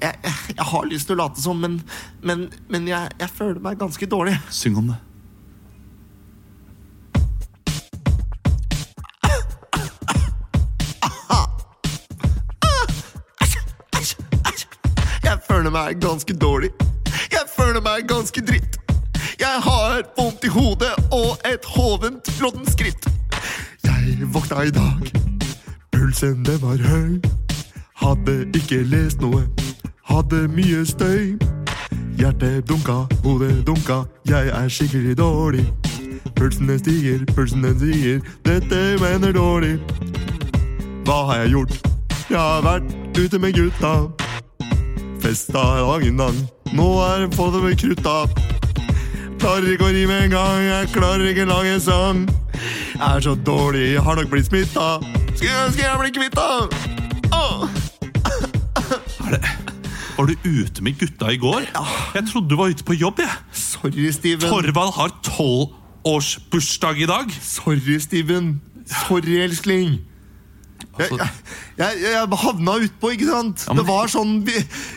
Jeg, 0.00 0.18
jeg, 0.22 0.32
jeg 0.56 0.66
har 0.70 0.88
lyst 0.90 1.08
til 1.08 1.16
å 1.16 1.22
late 1.22 1.40
som, 1.40 1.60
men, 1.60 1.80
men, 2.22 2.46
men 2.68 2.88
jeg, 2.88 3.14
jeg 3.20 3.32
føler 3.32 3.60
meg 3.64 3.78
ganske 3.80 4.06
dårlig. 4.06 4.36
Syng 4.52 4.76
om 4.82 4.92
det. 4.92 5.00
Jeg 15.26 15.40
føler 15.48 15.72
meg 15.74 15.96
ganske 16.00 16.36
dårlig. 16.38 16.70
Føler 17.76 17.90
meg 17.92 18.06
ganske 18.08 18.40
dritt. 18.40 18.76
Jeg 19.40 19.56
har 19.60 19.98
vondt 20.16 20.44
i 20.44 20.48
hodet 20.48 20.94
og 21.12 21.42
et 21.44 21.66
hovent 21.74 22.30
loddent 22.40 22.70
skritt. 22.72 23.08
Jeg 23.84 24.28
våkna 24.32 24.62
i 24.64 24.70
dag. 24.70 25.10
Pulsen 25.92 26.40
den 26.44 26.62
var 26.62 26.80
høy. 26.80 27.20
Hadde 28.00 28.48
ikke 28.56 28.80
lest 28.88 29.20
noe. 29.20 29.42
Hadde 30.08 30.48
mye 30.56 30.86
støy. 30.88 31.36
Hjertet 32.16 32.64
dunka, 32.64 33.02
hodet 33.24 33.66
dunka. 33.66 34.06
Jeg 34.24 34.48
er 34.48 34.68
skikkelig 34.72 35.18
dårlig. 35.18 35.68
Pulsen 36.36 36.72
den 36.72 36.78
stiger, 36.78 37.28
pulsen 37.34 37.64
den 37.64 37.76
stiger. 37.76 38.20
Dette 38.48 38.84
mener 39.04 39.36
dårlig. 39.36 39.76
Hva 41.04 41.26
har 41.28 41.44
jeg 41.44 41.58
gjort? 41.58 41.76
Jeg 42.30 42.40
har 42.40 42.64
vært 42.64 43.18
ute 43.20 43.38
med 43.38 43.52
gutta. 43.52 44.25
Festa 45.26 45.58
dagen 45.58 46.20
lang. 46.22 46.36
Nå 46.70 46.84
er 47.02 47.24
det 47.24 47.32
på 47.34 47.48
det 47.50 47.58
med 47.64 47.72
krutta. 47.80 48.12
Klarer 49.42 49.72
ikke 49.72 49.88
å 49.88 49.90
rime 49.90 50.20
engang, 50.22 50.60
jeg 50.62 50.90
klarer 50.94 51.26
ikke 51.26 51.48
lage 51.50 51.72
en 51.74 51.82
sang. 51.82 52.20
Jeg 52.54 53.02
er 53.08 53.24
så 53.24 53.34
dårlig, 53.34 53.88
jeg 53.96 54.04
har 54.06 54.20
nok 54.20 54.30
blitt 54.30 54.46
smitta. 54.46 54.84
Skulle 55.32 55.64
ønske 55.64 55.82
jeg 55.82 55.98
ble 55.98 56.12
kvitta! 56.14 56.46
Er 59.26 59.34
det, 59.34 59.42
var 60.14 60.30
du 60.30 60.46
ute 60.46 60.86
med 60.86 60.94
gutta 61.02 61.34
i 61.34 61.42
går? 61.42 61.66
Jeg 62.14 62.28
trodde 62.30 62.54
du 62.54 62.60
var 62.62 62.70
ute 62.70 62.86
på 62.86 62.94
jobb. 62.94 63.18
jeg. 63.18 63.34
Sorry, 63.50 64.06
Steven. 64.14 64.46
Torvald 64.46 64.94
har 64.94 65.10
tolvårsbursdag 65.26 67.02
i 67.02 67.10
dag. 67.10 67.34
Sorry, 67.42 67.98
Steven. 67.98 68.60
Sorry, 68.86 69.40
elskling. 69.42 70.04
Altså, 70.96 71.16
jeg, 71.76 72.00
jeg, 72.00 72.12
jeg 72.12 72.38
havna 72.42 72.74
utpå, 72.86 73.10
ikke 73.12 73.28
sant? 73.28 73.64
Ja, 73.66 73.74
men- 73.74 73.82
det 73.82 73.86
var 73.90 74.08
sånn 74.12 74.34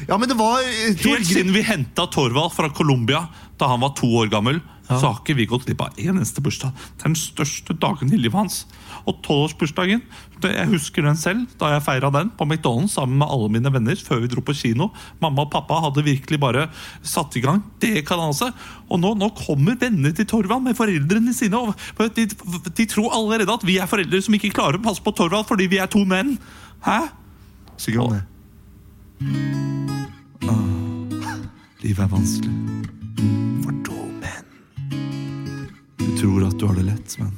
Ja, 0.07 0.17
men 0.17 0.29
det 0.31 0.37
var 0.39 0.61
eh, 0.63 0.93
Helt 1.03 1.27
siden 1.27 1.51
vi 1.55 1.61
henta 1.67 2.07
Torvald 2.11 2.53
fra 2.55 2.69
Colombia 2.71 3.25
da 3.59 3.67
han 3.73 3.81
var 3.83 3.91
to 3.97 4.07
år 4.21 4.29
gammel, 4.31 4.61
har 4.89 5.19
ikke 5.19 5.35
vi 5.37 5.45
gått 5.49 5.67
glipp 5.67 5.83
av 5.85 5.93
en 5.93 6.15
eneste 6.15 6.41
bursdag. 6.41 6.73
Det 6.97 7.05
er 7.05 7.11
den 7.11 7.19
største 7.19 7.75
dagen 7.77 8.11
i 8.13 8.17
livet 8.17 8.37
hans. 8.39 8.63
Og 9.05 9.19
tolvårsbursdagen, 9.25 10.01
jeg 10.43 10.69
husker 10.71 11.05
den 11.05 11.19
selv, 11.19 11.45
da 11.61 11.73
jeg 11.75 11.85
feira 11.85 12.09
den 12.13 12.31
på 12.37 12.47
McDonald's 12.47 12.95
sammen 12.97 13.19
med 13.21 13.29
alle 13.29 13.51
mine 13.53 13.71
venner 13.73 13.99
før 14.01 14.23
vi 14.23 14.31
dro 14.31 14.43
på 14.45 14.55
kino. 14.57 14.89
Mamma 15.21 15.45
og 15.45 15.53
pappa 15.53 15.79
hadde 15.85 16.05
virkelig 16.07 16.39
bare 16.41 16.67
satt 17.05 17.37
i 17.37 17.43
gang 17.45 17.61
det 17.83 18.05
kalaset. 18.09 18.55
Og 18.89 19.01
nå, 19.01 19.13
nå 19.19 19.29
kommer 19.37 19.77
vennene 19.79 20.13
til 20.15 20.27
Torvald 20.29 20.65
med 20.65 20.77
foreldrene 20.79 21.35
sine. 21.37 21.61
Og 21.61 22.17
de, 22.17 22.27
de 22.27 22.89
tror 22.89 23.13
allerede 23.17 23.53
at 23.53 23.67
vi 23.67 23.77
er 23.77 23.89
foreldre 23.89 24.23
som 24.25 24.37
ikke 24.37 24.55
klarer 24.57 24.79
å 24.79 24.85
passe 24.89 25.05
på 25.05 25.13
Torvald 25.15 25.47
fordi 25.49 25.69
vi 25.69 25.81
er 25.81 25.91
to 25.91 26.01
menn. 26.07 26.37
Hæ? 26.85 27.01
Syng 27.79 28.01
om 28.01 28.17
det. 28.17 28.23
Livet 31.83 32.03
er 32.03 32.11
vanskelig. 32.11 32.53
For 33.63 33.71
to 33.87 34.01
menn. 34.19 34.48
Du 35.99 36.17
tror 36.17 36.47
at 36.47 36.57
du 36.59 36.65
har 36.67 36.75
det 36.79 36.87
lett, 36.87 37.17
men 37.19 37.31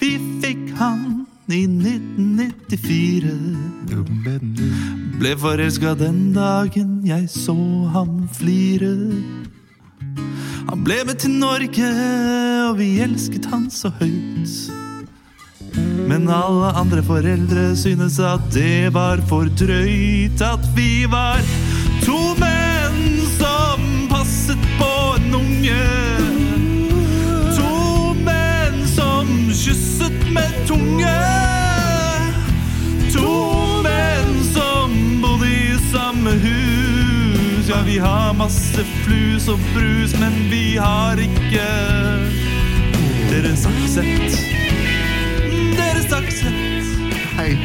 Vi 0.00 0.12
fikk 0.42 0.70
han 0.78 1.26
i 1.48 1.62
1994. 1.66 3.30
Ble 5.20 5.32
forelska 5.40 5.94
den 5.98 6.32
dagen 6.34 7.00
jeg 7.06 7.28
så 7.30 7.56
ham 7.94 8.28
flire. 8.34 8.94
Han 10.66 10.82
ble 10.86 11.04
med 11.06 11.20
til 11.22 11.30
Norge, 11.38 11.90
og 12.66 12.78
vi 12.80 12.88
elsket 13.04 13.46
han 13.52 13.70
så 13.70 13.92
høyt. 14.00 14.72
Men 16.06 16.28
alle 16.30 16.72
andre 16.78 17.02
foreldre 17.06 17.76
synes 17.78 18.18
at 18.22 18.42
det 18.54 18.92
var 18.94 19.22
for 19.30 19.50
drøyt. 19.58 20.42
At 20.42 20.66
vi 20.76 21.06
var 21.10 21.42
to 22.04 22.35
unge. 25.66 26.18
To 27.56 28.14
menn 28.14 28.88
som 28.88 29.26
kysset 29.52 30.32
med 30.32 30.66
tunge. 30.66 31.16
To 33.14 33.82
menn 33.82 34.44
som 34.54 35.22
bodde 35.22 35.46
i 35.46 35.78
samme 35.92 36.30
hus. 36.30 37.68
Ja, 37.68 37.82
vi 37.86 37.98
har 37.98 38.32
masse 38.34 38.84
flus 39.04 39.48
og 39.48 39.58
brus, 39.74 40.14
men 40.20 40.32
vi 40.50 40.76
har 40.76 41.18
ikke 41.18 41.66
deres 43.30 43.66
aksept. 43.66 44.38
Deres 45.76 46.12
aksept. 46.12 46.92
Hei, 47.36 47.56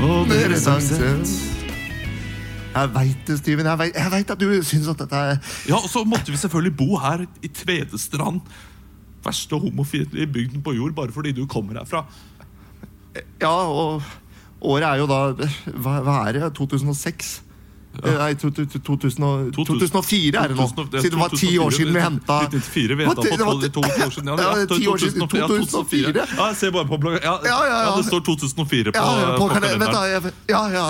Og 0.00 0.28
dere 0.28 0.48
deres 0.48 0.66
aksent. 0.66 1.43
Jeg 2.74 2.90
veit 2.94 3.26
det, 3.26 3.38
Steven. 3.38 3.66
Jeg 3.66 3.78
vet- 3.78 3.94
Jeg 3.94 4.10
vet 4.10 4.30
at 4.30 4.38
du 4.38 4.62
syns 4.62 4.88
at 4.88 4.98
dette 4.98 5.14
er 5.16 5.38
Ja, 5.68 5.76
og 5.76 5.88
så 5.90 6.04
måtte 6.04 6.30
vi 6.32 6.36
selvfølgelig 6.36 6.76
bo 6.76 6.96
her 6.98 7.26
i 7.42 7.48
Tvedestrand. 7.48 8.40
Verste 9.24 9.56
homofile 9.58 10.26
bygden 10.26 10.62
på 10.62 10.74
jord, 10.76 10.92
bare 10.94 11.12
fordi 11.12 11.32
du 11.32 11.46
kommer 11.46 11.78
herfra. 11.78 12.04
Ja, 13.40 13.48
og 13.48 14.02
året 14.60 14.82
er 14.88 14.96
jo 14.98 15.06
da 15.06 15.32
Hva, 15.70 16.00
hva 16.02 16.18
er 16.28 16.32
det? 16.32 16.54
2006? 16.54 17.40
Ja. 18.04 18.10
Nei, 18.18 18.34
to- 18.34 18.50
2000 18.50 19.52
2004 19.54 20.34
er 20.34 20.48
det 20.50 20.56
nå. 20.58 20.66
Siden 20.66 20.90
det 20.90 21.18
var 21.20 21.28
ti 21.30 21.52
år 21.62 21.70
siden 21.70 21.94
vi 21.94 22.00
henta 22.02 22.40
1994, 22.42 22.96
vi 22.98 23.04
Hva, 23.04 23.14
henta 23.14 23.22
det- 23.22 23.38
var- 23.38 23.68
to 23.70 23.80
år 23.80 24.10
siden. 24.10 24.26
Ja, 24.26 24.34
Ja, 24.34 24.58
ja, 24.58 24.66
ti 24.66 24.86
år 24.90 24.96
siden. 24.98 25.28
2004, 25.28 26.10
ja, 26.16 26.46
jeg 26.48 26.56
ser 26.56 26.70
bare 26.72 26.86
på 26.90 26.98
bloggen. 26.98 27.20
Ja, 27.22 27.38
Ja, 27.44 27.60
ja, 27.70 27.78
ja. 27.86 27.96
det 27.96 28.04
står 28.06 28.20
2004 28.26 28.90
på, 28.90 28.98
Ja, 28.98 29.20
ja, 29.20 29.38
da, 29.38 29.48
kalenderen. 29.48 29.94
Ja, 29.94 30.04
ja, 30.50 30.68
ja, 30.74 30.82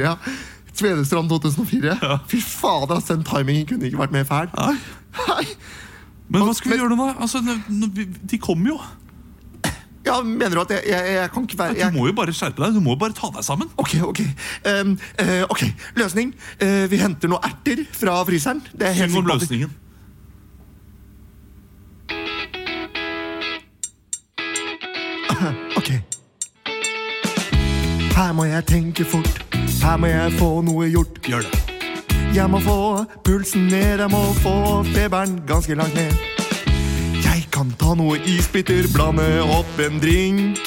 ja, 0.00 0.16
ja. 0.80 0.96
2004, 1.28 1.98
ja. 2.02 2.18
Fy 2.28 2.40
fader, 2.40 2.96
ass, 2.96 3.04
den 3.10 3.22
timingen 3.24 3.66
kunne 3.68 3.86
ikke 3.88 3.98
vært 4.00 4.12
mer 4.14 4.24
fæl. 4.28 4.48
Nei. 4.56 4.74
Nei. 5.28 5.44
Men 6.32 6.46
hva 6.46 6.54
skal 6.56 6.72
vi 6.72 6.78
gjøre 6.80 6.96
nå? 6.96 7.10
Altså, 7.20 7.42
nå- 7.44 7.60
nå- 7.68 8.08
de 8.32 8.38
kommer 8.38 8.72
jo. 8.72 8.80
Ja, 10.02 10.16
Mener 10.22 10.56
du 10.56 10.60
at 10.64 10.70
jeg, 10.74 10.82
jeg, 10.90 11.12
jeg 11.14 11.30
kan 11.30 11.44
ikke 11.46 11.58
være 11.58 11.90
Du 11.92 11.98
må 11.98 12.06
jo 12.08 12.12
bare 12.18 12.32
skjerpe 12.34 12.58
deg. 12.64 12.74
Du 12.74 12.80
må 12.82 12.96
jo 12.96 12.98
bare 12.98 13.14
ta 13.14 13.28
deg 13.30 13.44
sammen. 13.46 13.68
Ok, 13.78 13.92
ok. 14.02 14.20
Um, 14.66 14.96
uh, 15.22 15.44
ok, 15.52 15.62
Løsning. 16.00 16.32
Uh, 16.58 16.88
vi 16.90 16.98
henter 16.98 17.30
noen 17.30 17.44
erter 17.46 17.84
fra 17.94 18.16
fryseren. 18.26 18.64
Det 18.74 18.88
er 18.88 18.96
helt 18.98 19.12
Syng 19.14 19.22
om 19.22 19.30
løsningen. 19.30 19.70
Ok. 25.76 25.88
Her 28.16 28.32
må 28.32 28.44
jeg 28.44 28.64
tenke 28.68 29.04
fort. 29.04 29.42
Her 29.82 29.96
må 29.96 30.06
jeg 30.06 30.32
få 30.38 30.48
noe 30.66 30.88
gjort. 30.92 31.18
Gjør 31.26 31.46
det. 31.48 31.62
Jeg 32.34 32.48
må 32.50 32.60
få 32.64 33.04
pulsen 33.24 33.66
ned, 33.68 33.98
jeg 34.00 34.10
må 34.10 34.22
få 34.40 34.82
feberen 34.94 35.40
ganske 35.48 35.74
langt 35.76 35.94
ned. 35.94 36.14
Jeg 37.24 37.44
kan 37.52 37.72
ta 37.80 37.92
noe 37.98 38.16
isbiter, 38.24 38.88
blande 38.94 39.26
opp 39.44 39.80
en 39.84 40.00
drink. 40.00 40.60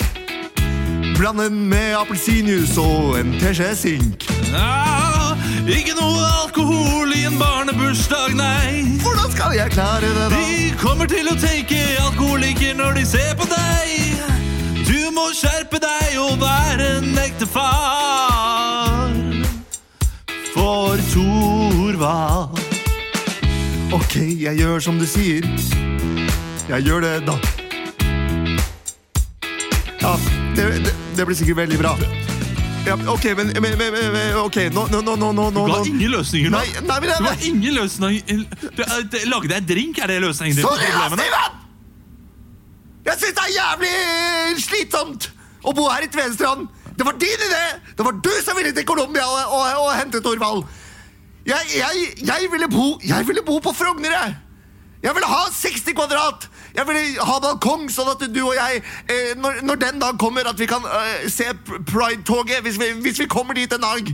Blande 1.17 1.47
den 1.49 1.65
med 1.69 1.95
appelsinjuice 1.97 2.77
og 2.81 3.17
en 3.19 3.34
teskje 3.41 3.71
sink. 3.79 4.27
Ja, 4.51 5.34
ikke 5.65 5.97
noe 5.97 6.29
alkohol 6.43 7.15
i 7.17 7.23
en 7.25 7.39
barnebursdag, 7.41 8.36
nei. 8.38 8.99
Hvordan 9.01 9.34
skal 9.34 9.58
jeg 9.58 9.73
klare 9.73 10.05
det, 10.05 10.29
da? 10.29 10.43
De 10.45 10.73
kommer 10.81 11.10
til 11.10 11.31
å 11.31 11.38
tenke 11.39 11.81
alkoholiker 12.05 12.77
når 12.77 12.99
de 12.99 13.08
ser 13.15 13.34
på 13.39 13.49
deg. 13.49 14.04
Du 15.05 15.11
må 15.13 15.27
skjerpe 15.37 15.77
deg 15.77 16.15
og 16.17 16.39
være 16.41 16.85
en 16.97 17.17
ekte 17.21 17.45
far. 17.45 19.11
For 20.49 21.01
Thorvald. 21.11 22.57
Ok, 23.93 24.15
jeg 24.41 24.57
gjør 24.57 24.81
som 24.81 24.97
du 24.97 25.05
sier. 25.05 25.45
Jeg 26.71 26.87
gjør 26.87 27.05
det, 27.05 27.11
da. 27.27 27.35
Ja, 30.01 30.15
det, 30.57 30.65
det, 30.87 30.95
det 31.19 31.27
blir 31.29 31.37
sikkert 31.37 31.59
veldig 31.59 31.77
bra. 31.83 31.91
Ja, 32.87 32.97
ok, 33.13 33.27
men, 33.37 33.53
men, 33.61 33.77
men, 33.77 34.39
Ok, 34.41 34.57
nå, 34.73 34.87
nå, 34.89 35.03
nå, 35.05 35.19
nå, 35.21 35.35
nå, 35.35 35.51
Du 35.53 35.75
har 35.75 35.85
ingen 35.91 36.15
løsninger 36.15 36.49
nå. 36.49 36.63
Nei, 36.63 36.81
nei, 36.81 36.97
men 36.97 37.13
nei. 37.13 37.19
Du 37.19 37.29
har 37.29 37.45
ingen 37.51 37.77
løsninger. 37.77 38.41
Du, 38.65 38.81
deg 39.53 39.61
en 39.61 39.69
drink, 39.69 40.01
er 40.01 40.15
det 40.15 40.17
løsningen 40.25 40.57
din 40.57 40.65
Sorry, 40.65 40.89
på 40.89 40.97
problemene? 40.97 41.54
Jeg 43.15 43.21
syns 43.21 43.36
det 43.38 43.43
er 43.47 43.54
jævlig 43.56 44.63
slitsomt 44.65 45.30
å 45.65 45.71
bo 45.73 45.86
her 45.88 46.04
i 46.04 46.10
Tvedestrand. 46.12 46.65
Det 46.99 47.06
var 47.08 47.15
din 47.19 47.43
idé! 47.47 47.62
Det 47.95 48.04
var 48.06 48.17
du 48.23 48.32
som 48.43 48.58
ville 48.60 48.73
til 48.75 48.86
Colombia 48.88 49.23
og, 49.23 49.54
og, 49.56 49.86
og 49.86 49.93
hente 49.95 50.19
Torvald. 50.23 50.65
Jeg, 51.47 51.69
jeg, 51.78 52.04
jeg, 52.28 52.49
ville 52.51 52.67
bo, 52.71 52.97
jeg 53.06 53.28
ville 53.28 53.43
bo 53.45 53.60
på 53.63 53.71
Frogner, 53.78 54.12
jeg. 54.12 54.36
Jeg 55.06 55.13
ville 55.15 55.30
ha 55.30 55.41
60 55.54 55.93
kvadrat. 55.95 56.47
Jeg 56.75 56.88
ville 56.89 57.23
ha 57.30 57.36
balkong, 57.43 57.86
sånn 57.93 58.10
at 58.15 58.23
du 58.36 58.39
og 58.49 58.56
jeg, 58.58 58.82
eh, 59.12 59.32
når, 59.39 59.62
når 59.63 59.80
den 59.86 59.99
dag 60.01 60.17
kommer, 60.19 60.47
at 60.49 60.60
vi 60.60 60.67
kan 60.67 60.84
eh, 60.89 61.28
se 61.32 61.47
Pride-toget 61.88 62.63
hvis, 62.65 62.80
vi- 62.82 62.95
hvis 63.06 63.19
vi 63.23 63.30
kommer 63.32 63.56
dit 63.56 63.71
en 63.78 63.86
dag. 63.86 64.12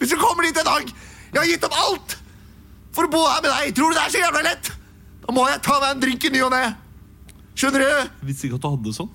Hvis 0.00 0.14
vi 0.14 0.20
kommer 0.24 0.46
dit 0.48 0.56
en 0.62 0.68
dag! 0.72 0.88
Jeg 1.34 1.40
har 1.42 1.48
gitt 1.52 1.68
opp 1.68 1.76
alt 1.84 2.16
for 2.96 3.04
å 3.04 3.12
bo 3.12 3.24
her 3.28 3.42
med 3.44 3.50
deg. 3.52 3.74
Tror 3.76 3.92
du 3.92 3.98
det 3.98 4.04
er 4.06 4.14
så 4.16 4.22
jævla 4.24 4.44
lett? 4.48 4.70
Da 5.26 5.34
må 5.36 5.44
jeg 5.50 5.60
ta 5.66 5.80
meg 5.82 5.90
en 5.96 6.04
drink 6.06 6.24
i 6.24 6.32
ny 6.32 6.44
og 6.46 6.54
ne. 6.54 6.62
Skjønner 7.58 7.82
du? 7.82 7.88
Jeg 7.90 8.28
visste 8.30 8.46
ikke 8.48 8.58
at 8.60 8.64
du 8.64 8.68
hadde 8.70 8.86
det 8.86 8.94
sånn. 8.94 9.10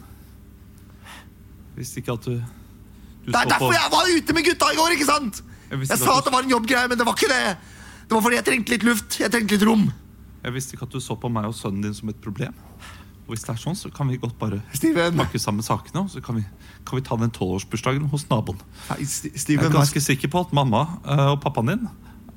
Jeg 1.74 1.78
visste 1.80 2.02
ikke 2.04 2.16
at 2.18 2.26
du, 2.28 2.34
du 2.38 3.32
Det 3.32 3.40
er 3.40 3.50
derfor 3.50 3.72
på 3.72 3.78
jeg 3.78 3.92
var 3.94 4.10
ute 4.18 4.36
med 4.38 4.46
gutta 4.50 4.72
i 4.74 4.78
går, 4.78 4.96
ikke 4.98 5.08
sant? 5.10 5.40
Jeg 5.72 5.80
Jeg 5.90 5.98
sa 6.04 6.18
at 6.20 6.28
det 6.28 6.34
var 6.36 6.44
en 6.46 6.52
jobbgreie, 6.54 6.90
men 6.92 7.00
det 7.00 7.06
var 7.08 7.16
ikke 7.18 7.32
det. 7.32 7.58
Det 8.04 8.14
var 8.18 8.22
fordi 8.26 8.38
jeg 8.42 8.46
trengte 8.50 8.74
litt 8.76 8.84
luft. 8.86 9.16
Jeg 9.24 9.32
trengte 9.34 9.56
litt 9.58 9.66
rom. 9.66 9.88
Jeg 10.44 10.54
visste 10.54 10.76
ikke 10.76 10.86
at 10.90 10.94
du 10.94 11.00
så 11.02 11.16
på 11.18 11.32
meg 11.32 11.48
og 11.50 11.56
sønnen 11.56 11.82
din 11.88 11.96
som 11.98 12.12
et 12.12 12.20
problem. 12.22 12.54
Og 13.24 13.32
hvis 13.32 13.46
det 13.48 13.54
er 13.56 13.62
sånn, 13.64 13.78
så 13.80 13.88
kan 13.96 14.10
vi 14.12 14.18
godt 14.20 14.36
bare 14.38 14.60
Steven. 14.76 15.16
pakke 15.16 15.40
sammen 15.40 15.64
sakene, 15.64 16.04
og 16.04 16.12
så 16.12 16.20
kan 16.22 16.36
vi, 16.36 16.44
kan 16.84 17.00
vi 17.00 17.04
ta 17.08 17.16
den 17.16 17.32
tolvårsbursdagen 17.32 18.10
hos 18.12 18.26
naboen. 18.30 18.60
Nei, 18.90 18.98
St- 19.08 19.30
Jeg 19.32 19.38
er 19.40 19.40
Steven, 19.46 19.70
hva- 19.72 19.78
ganske 19.80 20.02
sikker 20.04 20.28
på 20.28 20.42
at 20.44 20.52
mamma 20.54 20.82
eh, 21.08 21.30
og 21.32 21.40
pappaen 21.42 21.72
din 21.72 21.88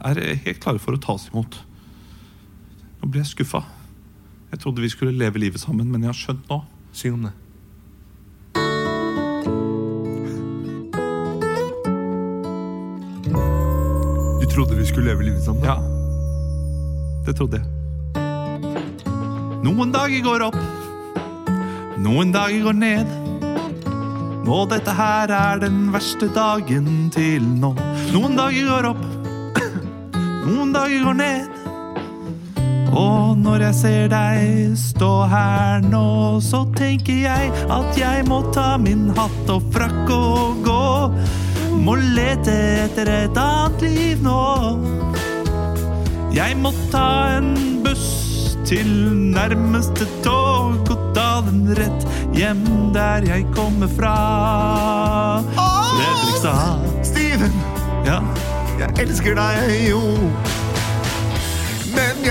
er 0.07 0.21
helt 0.47 0.61
klare 0.63 0.79
for 0.79 0.95
å 0.95 1.01
ta 1.03 1.17
oss 1.19 1.27
imot. 1.33 1.59
Nå 3.03 3.11
blir 3.11 3.25
jeg 3.27 3.33
skuffa. 3.35 3.65
Jeg 4.57 4.63
trodde 4.63 4.81
vi 4.81 4.89
skulle 4.89 5.13
leve 5.13 5.39
livet 5.39 5.61
sammen, 5.61 5.91
men 5.93 6.01
jeg 6.01 6.09
har 6.09 6.17
skjønt 6.17 6.47
nå. 6.49 6.57
Syng 6.97 7.13
om 7.19 7.27
det. 7.27 7.33
Du 14.41 14.47
trodde 14.55 14.79
vi 14.79 14.87
skulle 14.89 15.11
leve 15.11 15.27
livet 15.27 15.45
sammen? 15.45 15.61
Ja, 15.69 15.77
det 17.27 17.35
trodde 17.37 17.61
jeg. 17.61 17.69
Noen 19.67 19.93
dager 19.93 20.25
går 20.25 20.47
opp, 20.47 20.57
noen 22.01 22.33
dager 22.33 22.65
går 22.71 22.79
ned. 22.81 23.13
Nå, 24.47 24.63
dette 24.73 24.97
her 24.97 25.35
er 25.37 25.61
den 25.67 25.93
verste 25.93 26.31
dagen 26.33 27.11
til 27.13 27.45
nå. 27.45 27.75
Noen 28.17 28.41
dager 28.41 28.73
går 28.73 28.91
opp, 28.95 29.05
noen 30.49 30.73
dager 30.73 31.05
går 31.11 31.21
ned. 31.21 31.56
Og 32.93 33.37
når 33.39 33.67
jeg 33.67 33.75
ser 33.81 34.07
deg 34.13 34.77
stå 34.79 35.11
her 35.31 35.83
nå, 35.85 36.05
så 36.45 36.63
tenker 36.77 37.25
jeg 37.27 37.51
at 37.73 37.99
jeg 37.99 38.27
må 38.29 38.43
ta 38.55 38.77
min 38.81 39.09
hatt 39.17 39.51
og 39.53 39.67
frakk 39.75 40.13
og 40.15 40.63
gå. 40.67 40.85
Må 41.87 41.97
lete 42.01 42.55
etter 42.87 43.11
et 43.13 43.39
annet 43.39 43.83
liv 43.85 44.23
nå. 44.25 44.41
Jeg 46.37 46.57
må 46.61 46.73
ta 46.93 47.39
en 47.39 47.53
buss 47.85 48.57
til 48.67 48.89
nærmeste 49.33 50.09
tog 50.25 50.91
og 50.91 51.05
ta 51.15 51.41
den 51.47 51.69
rett 51.79 52.07
hjem 52.37 52.65
der 52.97 53.25
jeg 53.29 53.47
kommer 53.55 53.89
fra. 53.89 54.17
Fredrikstad. 55.57 56.83
Steven, 57.07 57.55
Ja. 58.07 58.21
jeg 58.79 58.91
elsker 59.07 59.35
deg 59.39 59.89
jo. 59.91 60.03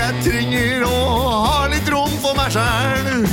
Jeg 0.06 0.20
trenger 0.22 0.84
å 0.86 0.98
ha 1.42 1.62
litt 1.66 1.88
rom 1.90 2.12
for 2.22 2.36
meg 2.38 2.52
sjæl. 2.54 3.24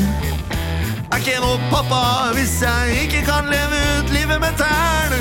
Er 1.14 1.20
ikke 1.20 1.36
noe 1.44 1.60
pappa 1.70 2.00
hvis 2.34 2.56
jeg 2.64 3.04
ikke 3.04 3.20
kan 3.28 3.46
leve 3.52 3.82
ut 4.00 4.10
livet 4.10 4.42
med 4.42 4.58
tæl. 4.58 5.14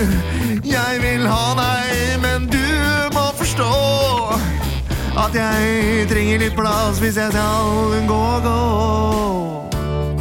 Jeg 0.64 1.02
vil 1.02 1.26
ha 1.28 1.50
deg, 1.58 2.14
men 2.22 2.46
du 2.48 2.64
må 3.12 3.26
forstå 3.36 3.68
at 5.26 5.36
jeg 5.36 6.08
trenger 6.08 6.40
litt 6.40 6.56
plass 6.56 7.02
hvis 7.04 7.20
jeg 7.20 7.36
skal 7.36 8.00
gå, 8.08 8.22
gå. 8.48 8.56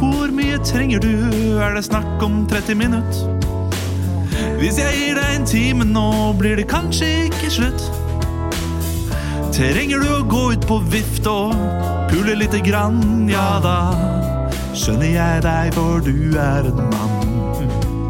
Hvor 0.02 0.36
mye 0.36 0.60
trenger 0.68 1.00
du? 1.00 1.16
Er 1.64 1.72
det 1.78 1.86
snakk 1.88 2.28
om 2.28 2.42
30 2.52 2.76
minutt? 2.76 3.24
Hvis 4.60 4.84
jeg 4.84 5.00
gir 5.00 5.16
deg 5.16 5.40
en 5.40 5.48
time 5.48 5.88
nå, 5.88 6.08
blir 6.36 6.60
det 6.60 6.68
kanskje 6.68 7.08
ikke 7.32 7.56
slutt. 7.56 8.01
Trenger 9.52 10.00
du 10.00 10.08
å 10.08 10.22
gå 10.24 10.42
ut 10.54 10.64
på 10.64 10.78
vift 10.88 11.26
og 11.28 11.52
pule 12.08 12.34
lite 12.40 12.62
grann, 12.64 13.28
ja 13.28 13.60
da 13.60 13.76
skjønner 14.72 15.10
jeg 15.12 15.42
deg, 15.44 15.74
for 15.76 16.00
du 16.00 16.38
er 16.40 16.68
en 16.70 16.78
mann. 16.88 18.08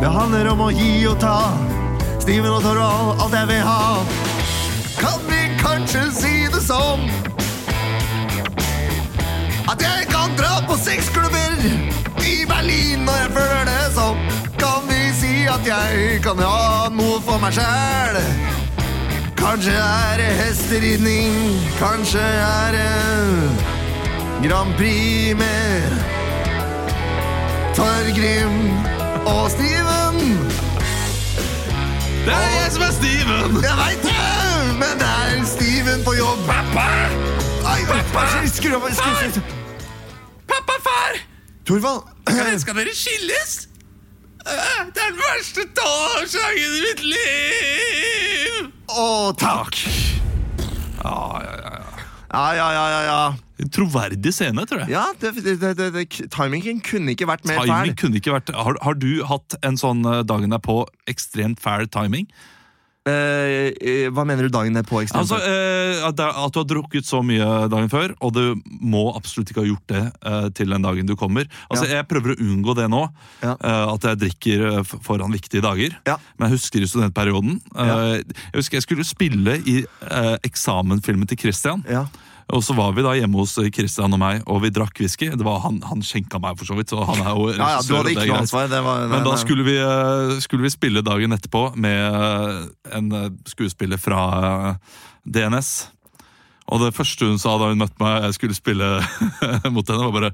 Det 0.00 0.08
handler 0.08 0.48
om 0.54 0.62
å 0.64 0.70
gi 0.72 1.04
og 1.10 1.18
ta. 1.20 1.52
Steven 2.22 2.54
og 2.54 2.62
Torvald, 2.64 3.20
alt 3.20 3.36
jeg 3.36 3.50
vil 3.50 3.60
ha. 3.66 3.82
Kan 5.00 5.26
vi 5.28 5.42
kanskje 5.60 6.06
si 6.16 6.32
det 6.52 6.62
sånn? 6.64 7.04
At 9.68 9.84
jeg 9.84 10.08
kan 10.10 10.32
dra 10.40 10.56
på 10.68 10.78
sexklubber 10.80 11.60
i 12.24 12.40
Berlin 12.48 13.04
når 13.04 13.20
jeg 13.24 13.34
føler 13.36 13.68
det 13.68 13.82
sånn. 13.98 14.24
Kan 14.60 14.88
vi 14.88 15.04
si 15.20 15.36
at 15.52 15.68
jeg 15.68 16.18
kan 16.24 16.40
ha 16.40 16.88
noe 16.96 17.20
for 17.28 17.40
meg 17.44 17.60
sjæl? 17.60 18.59
Kanskje 19.40 19.72
er 19.72 20.16
det 20.20 20.26
hesteridning, 20.36 21.34
kanskje 21.78 22.20
er 22.20 22.72
det 22.76 24.48
Grand 24.48 24.74
Prix 24.76 25.36
med 25.36 25.82
Torgrim 27.76 28.58
og 29.26 29.50
Steven. 29.50 30.18
Det 32.26 32.34
er 32.36 32.50
jeg 32.60 32.68
som 32.72 32.82
er 32.82 32.92
Steven! 32.98 33.56
Jeg 33.64 33.76
veit 33.82 34.02
det, 34.04 34.16
men 34.82 34.94
det 35.02 35.08
er 35.08 35.44
Steven 35.54 36.04
på 36.04 36.12
jobb. 36.18 36.40
Pappa! 36.50 36.86
Ai, 37.72 37.80
pappa! 37.88 38.26
Skru 38.54 38.74
av 38.76 38.90
skru. 38.98 39.40
Pappa, 40.52 40.76
far! 40.84 41.16
Torvald, 41.66 42.02
Skal 42.60 42.74
dere 42.76 42.94
skilles? 42.94 43.68
Øh, 44.46 44.86
Det 44.94 45.02
er 45.06 45.10
den 45.10 45.18
verste 45.24 45.60
torsdagen 45.80 46.76
i 46.76 46.80
mitt 46.86 47.02
liv! 47.14 48.79
Å 48.98 49.08
takk. 49.38 49.78
Ja, 51.00 51.16
ja, 51.44 51.54
ja, 51.56 51.74
ja. 51.78 51.90
Ja, 52.30 52.54
ja, 52.54 52.66
ja, 52.72 53.00
ja. 53.02 53.20
En 53.60 53.70
troverdig 53.74 54.30
scene, 54.32 54.62
tror 54.68 54.84
jeg. 54.84 54.92
Ja, 54.94 55.08
det, 55.20 55.32
det, 55.42 55.56
det, 55.60 55.88
det, 55.96 56.04
Timingen 56.30 56.78
kunne 56.86 57.16
ikke 57.16 57.26
vært 57.28 57.42
mer 57.48 57.58
Timing 57.64 57.90
fæl. 57.90 57.98
kunne 58.04 58.20
ikke 58.20 58.36
vært 58.36 58.52
har, 58.54 58.78
har 58.86 58.96
du 58.96 59.24
hatt 59.26 59.56
en 59.66 59.76
sånn 59.80 60.04
eh, 60.06 60.22
dagen 60.24 60.54
derpå 60.54 60.84
ekstremt 61.10 61.60
fæl 61.60 61.90
timing? 61.90 62.30
Eh, 63.08 63.72
eh, 63.80 64.08
hva 64.12 64.26
mener 64.28 64.44
du 64.44 64.52
dagen 64.52 64.76
er 64.76 64.84
ekstremt? 64.84 65.22
Altså, 65.22 65.38
eh, 65.40 66.02
at, 66.04 66.20
at 66.20 66.52
du 66.52 66.58
har 66.60 66.66
drukket 66.68 67.06
så 67.08 67.22
mye 67.24 67.46
dagen 67.72 67.88
før, 67.88 68.12
og 68.20 68.34
du 68.36 68.42
må 68.68 69.06
absolutt 69.16 69.48
ikke 69.54 69.62
ha 69.64 69.68
gjort 69.70 69.86
det 69.88 70.02
eh, 70.28 70.48
til 70.58 70.68
den 70.74 70.84
dagen 70.84 71.08
du 71.08 71.16
kommer. 71.16 71.48
Altså, 71.70 71.86
Ja. 71.88 72.00
Jeg 72.00 72.08
prøver 72.10 72.34
å 72.34 72.40
unngå 72.44 72.74
det 72.76 72.90
nå, 72.92 73.00
Ja. 73.42 73.54
eh, 73.56 73.94
at 73.94 74.04
jeg 74.04 74.20
drikker 74.26 74.66
eh, 74.68 74.82
foran 75.00 75.32
viktige 75.32 75.64
dager. 75.64 75.96
Ja. 76.06 76.18
Men 76.36 76.50
jeg 76.50 76.58
husker 76.58 76.84
i 76.84 76.90
studentperioden 76.92 77.60
eh, 77.74 78.20
Jeg 78.20 78.58
husker 78.60 78.76
jeg 78.76 78.84
skulle 78.84 79.08
spille 79.08 79.56
i 79.64 79.80
eksamensfilmen 80.44 81.28
til 81.30 81.38
Christian. 81.40 81.84
Og 82.50 82.64
så 82.66 82.74
var 82.74 82.94
vi 82.96 83.04
da 83.06 83.12
hjemme 83.18 83.38
hos 83.40 83.54
Christian 83.74 84.16
og 84.16 84.20
meg, 84.20 84.42
og 84.50 84.62
vi 84.64 84.72
drakk 84.74 84.98
whisky. 85.02 85.30
Det 85.34 85.46
var 85.46 85.62
Han, 85.64 85.80
han 85.86 86.02
skjenka 86.04 86.40
meg, 86.42 86.58
for 86.58 86.70
så 86.70 86.78
vidt. 86.78 86.90
Så 86.92 87.04
han 87.06 87.22
er 87.22 87.30
jo 87.36 87.46
ja, 87.52 87.70
ja, 87.76 87.84
du 87.84 87.94
hadde 87.94 88.08
det 88.08 88.16
ikke 88.16 88.28
noe 88.32 88.42
ansvar. 88.44 88.68
Det 88.72 88.82
var, 88.86 89.06
Men 89.12 89.26
da 89.26 89.36
skulle 89.40 89.66
vi, 89.66 89.76
eh, 89.78 90.34
skulle 90.44 90.66
vi 90.66 90.74
spille 90.74 91.04
dagen 91.06 91.36
etterpå 91.36 91.64
med 91.80 92.68
en 92.96 93.12
eh, 93.20 93.30
skuespiller 93.50 94.00
fra 94.00 94.26
eh, 94.42 95.00
DNS. 95.24 95.72
Og 96.70 96.80
det 96.84 96.92
første 96.94 97.26
hun 97.26 97.38
sa 97.42 97.56
da 97.58 97.70
hun 97.72 97.80
møtte 97.82 97.98
meg 98.02 98.26
jeg 98.28 98.36
skulle 98.36 98.56
spille 98.56 98.88
mot 99.74 99.86
henne, 99.90 100.06
var 100.06 100.14
bare 100.14 100.30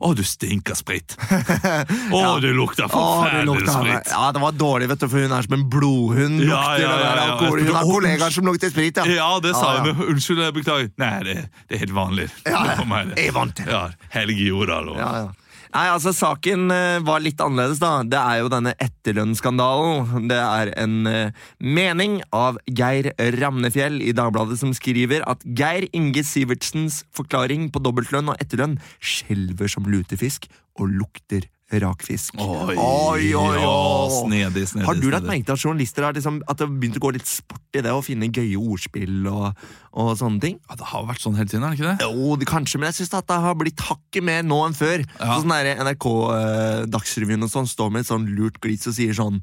'Å, 0.00 0.12
du 0.16 0.22
stinker 0.24 0.78
sprit'. 0.78 1.16
'Å, 2.14 2.40
du 2.40 2.48
lukter 2.56 2.88
forferdelig 2.88 3.66
sprit'. 3.68 4.12
Ja, 4.14 4.30
det 4.32 4.40
var 4.42 4.54
dårlig, 4.56 4.88
vet 4.92 5.02
du, 5.02 5.08
for 5.10 5.26
hun 5.26 5.34
er 5.36 5.42
som 5.48 5.56
en 5.58 5.66
blodhund. 5.72 6.40
Ja, 6.46 6.62
ja, 6.78 6.94
ja, 6.94 7.10
ja. 7.16 7.26
alkohol. 7.32 7.64
Hun 7.66 7.74
har 7.74 7.84
kollegaer 7.90 8.30
som 8.38 8.46
lukter 8.48 8.72
sprit, 8.72 8.96
ja. 8.96 9.04
Ja, 9.10 9.30
det 9.42 9.54
sa 9.58 9.74
Ja, 9.74 9.82
hun. 9.84 9.92
ja. 9.92 9.98
jo. 9.98 10.08
Unnskyld, 10.14 10.42
jeg 10.46 10.56
beklager. 10.60 10.90
Nei, 11.02 11.12
det, 11.26 11.36
det 11.68 11.76
er 11.76 11.84
helt 11.84 11.96
vanlig. 11.98 12.30
Ja, 12.46 12.64
ja. 12.70 12.78
Jeg 13.16 13.28
er 13.28 13.36
vant 13.36 13.56
til 13.58 13.66
det. 13.68 13.74
Ja, 13.74 13.82
Helge 14.14 14.46
Jordal 14.48 14.88
og 14.94 14.98
Ja, 15.00 15.12
ja. 15.24 15.28
Nei, 15.70 15.84
altså 15.86 16.10
Saken 16.10 16.66
eh, 16.74 16.98
var 17.06 17.22
litt 17.22 17.38
annerledes. 17.42 17.78
da 17.78 18.02
Det 18.02 18.18
er 18.18 18.40
jo 18.40 18.50
denne 18.50 18.72
etterlønnsskandalen. 18.82 20.26
Det 20.30 20.38
er 20.40 20.72
en 20.82 20.96
eh, 21.06 21.46
mening 21.62 22.18
av 22.34 22.58
Geir 22.66 23.12
Ramnefjell 23.38 24.00
i 24.02 24.14
Dagbladet 24.16 24.58
som 24.58 24.74
skriver 24.74 25.22
at 25.30 25.46
Geir 25.46 25.86
Inge 25.94 26.24
Sivertsens 26.26 27.04
forklaring 27.14 27.68
på 27.70 27.82
dobbeltlønn 27.86 28.32
og 28.32 28.42
etterlønn 28.42 28.80
skjelver 28.98 29.70
som 29.70 29.86
lutefisk 29.86 30.50
og 30.80 30.90
lukter 30.90 31.46
rakfisk. 31.78 32.34
Oi, 32.42 32.74
oi, 32.74 33.30
oi, 33.38 33.58
ja, 33.62 33.74
snedig, 34.10 34.64
snedig. 34.72 34.86
Har 34.88 34.98
du 34.98 35.06
lagt 35.12 35.28
merke 35.28 35.46
til 35.46 35.54
at 35.54 35.64
journalister 35.64 36.06
har 36.06 36.16
liksom, 36.16 36.40
at 36.46 36.58
det 36.58 36.66
har 36.66 36.72
begynt 36.74 36.98
å 36.98 37.02
gå 37.04 37.12
litt 37.14 37.30
sport 37.30 37.78
i 37.78 37.82
det 37.86 37.92
å 37.94 38.02
finne 38.04 38.30
gøye 38.30 38.58
ordspill 38.58 39.28
og, 39.30 39.60
og 39.94 40.10
sånne 40.18 40.42
ting? 40.42 40.58
Ja, 40.66 40.78
det 40.80 40.88
har 40.90 41.06
vært 41.08 41.22
sånn 41.22 41.38
hele 41.38 41.50
tiden, 41.52 41.66
er 41.66 41.76
det 41.76 41.80
ikke 41.80 41.92
det? 41.92 42.08
Jo, 42.10 42.38
det, 42.40 42.48
kanskje, 42.50 42.80
men 42.80 42.90
jeg 42.90 43.00
syns 43.00 43.14
det 43.14 43.40
har 43.46 43.58
blitt 43.60 43.84
hakket 43.86 44.26
mer 44.26 44.42
nå 44.46 44.62
enn 44.66 44.78
før. 44.78 45.04
Ja. 45.20 45.36
Sånn 45.38 45.54
der 45.54 45.84
NRK 45.86 46.08
eh, 46.36 46.80
Dagsrevyen 46.90 47.46
og 47.46 47.52
sånn 47.54 47.70
står 47.70 47.94
med 47.94 48.04
et 48.04 48.10
sånn 48.10 48.26
lurt 48.34 48.58
glis 48.64 48.88
og 48.90 48.96
sier 48.98 49.14
sånn 49.16 49.38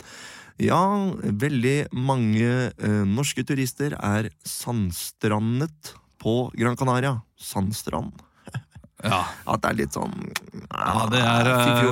Ja, 0.59 0.81
veldig 1.23 1.93
mange 1.95 2.49
eh, 2.73 3.01
norske 3.07 3.45
turister 3.47 3.95
er 3.95 4.31
sandstrandet 4.43 5.95
på 6.19 6.47
Gran 6.57 6.75
Canaria. 6.75 7.19
Sandstrand. 7.37 8.26
Ja. 9.05 9.19
At 9.45 9.61
det 9.61 9.69
er 9.69 9.75
litt 9.77 9.93
sånn 9.93 10.13
Ja, 10.73 11.03
det 11.11 11.19
er 11.21 11.47
eh, 11.51 11.91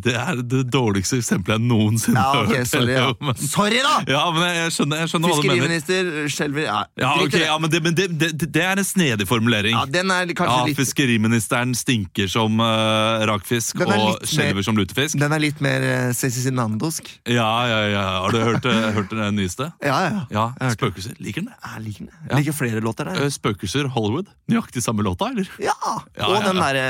det- 0.00 0.14
er 0.16 0.38
det 0.42 0.62
dårligste 0.72 1.18
eksempelet 1.20 1.58
jeg 1.58 1.64
noensinne 1.68 2.16
Ja, 2.22 2.40
okay, 2.40 2.56
hørt. 2.62 2.70
sorry, 2.70 2.92
ja. 2.96 3.12
Men- 3.20 3.34
Sorry, 3.36 3.80
da! 3.84 3.92
Ja, 4.08 4.22
men 4.32 4.46
jeg, 4.56 4.70
skjønner, 4.72 4.96
jeg 5.02 5.10
skjønner 5.12 5.28
hva 5.28 5.36
du 5.36 5.48
mener. 5.48 5.74
Fiskeriminister 5.76 6.30
skjelver 6.32 6.64
ja, 6.64 6.78
Ja, 6.96 7.10
drit 7.18 7.22
i 7.22 7.26
ok, 7.26 7.32
det. 7.36 7.42
ja, 7.44 7.58
men, 7.58 7.70
det, 7.70 7.82
men 7.84 7.94
det, 7.98 8.30
det, 8.48 8.62
er 8.64 8.80
en 8.80 8.84
snedig 8.88 9.26
formulering. 9.28 9.76
ja, 9.76 9.84
den 9.84 10.10
er 10.10 10.24
kanskje 10.32 10.56
Ja, 10.56 10.64
litt 10.70 10.80
Fiskeriministeren 10.80 11.74
stinker 11.76 12.28
som 12.32 12.56
uh, 12.60 13.26
rakfisk 13.28 13.80
og 13.84 14.24
skjelver 14.24 14.64
som 14.64 14.76
lutefisk. 14.80 15.18
Den 15.20 15.32
er 15.36 15.42
litt 15.42 15.60
mer 15.60 15.84
uh, 15.84 16.12
cezinandosk. 16.16 17.12
Ja, 17.28 17.50
ja, 17.68 17.80
ja. 17.92 18.04
Har 18.24 18.32
du 18.32 18.40
hørt, 18.40 18.64
uh, 18.64 18.88
hørt 18.96 19.12
den 19.12 19.36
nyeste? 19.36 19.68
Ja, 19.84 19.98
ja. 20.08 20.24
Ja, 20.32 20.70
Spøkelser. 20.72 21.12
Liker 21.20 21.42
den 21.44 21.52
det? 21.52 21.58
Jeg 21.60 21.84
liker 21.84 22.06
den. 22.06 22.14
Jeg 22.30 22.40
liker 22.40 22.56
flere 22.56 22.80
låter 22.80 23.04
der. 23.12 23.20
Uh, 23.20 23.28
Spøkelser 23.32 23.88
Hollywood. 23.92 24.32
Nøyaktig 24.50 24.82
samme 24.84 25.04
låta, 25.04 25.28
eller? 25.32 25.48
Ja! 25.60 25.74
Ja, 26.22 26.30
Og 26.30 26.36
ja, 26.38 26.42
den 26.48 26.60
derre 26.62 26.82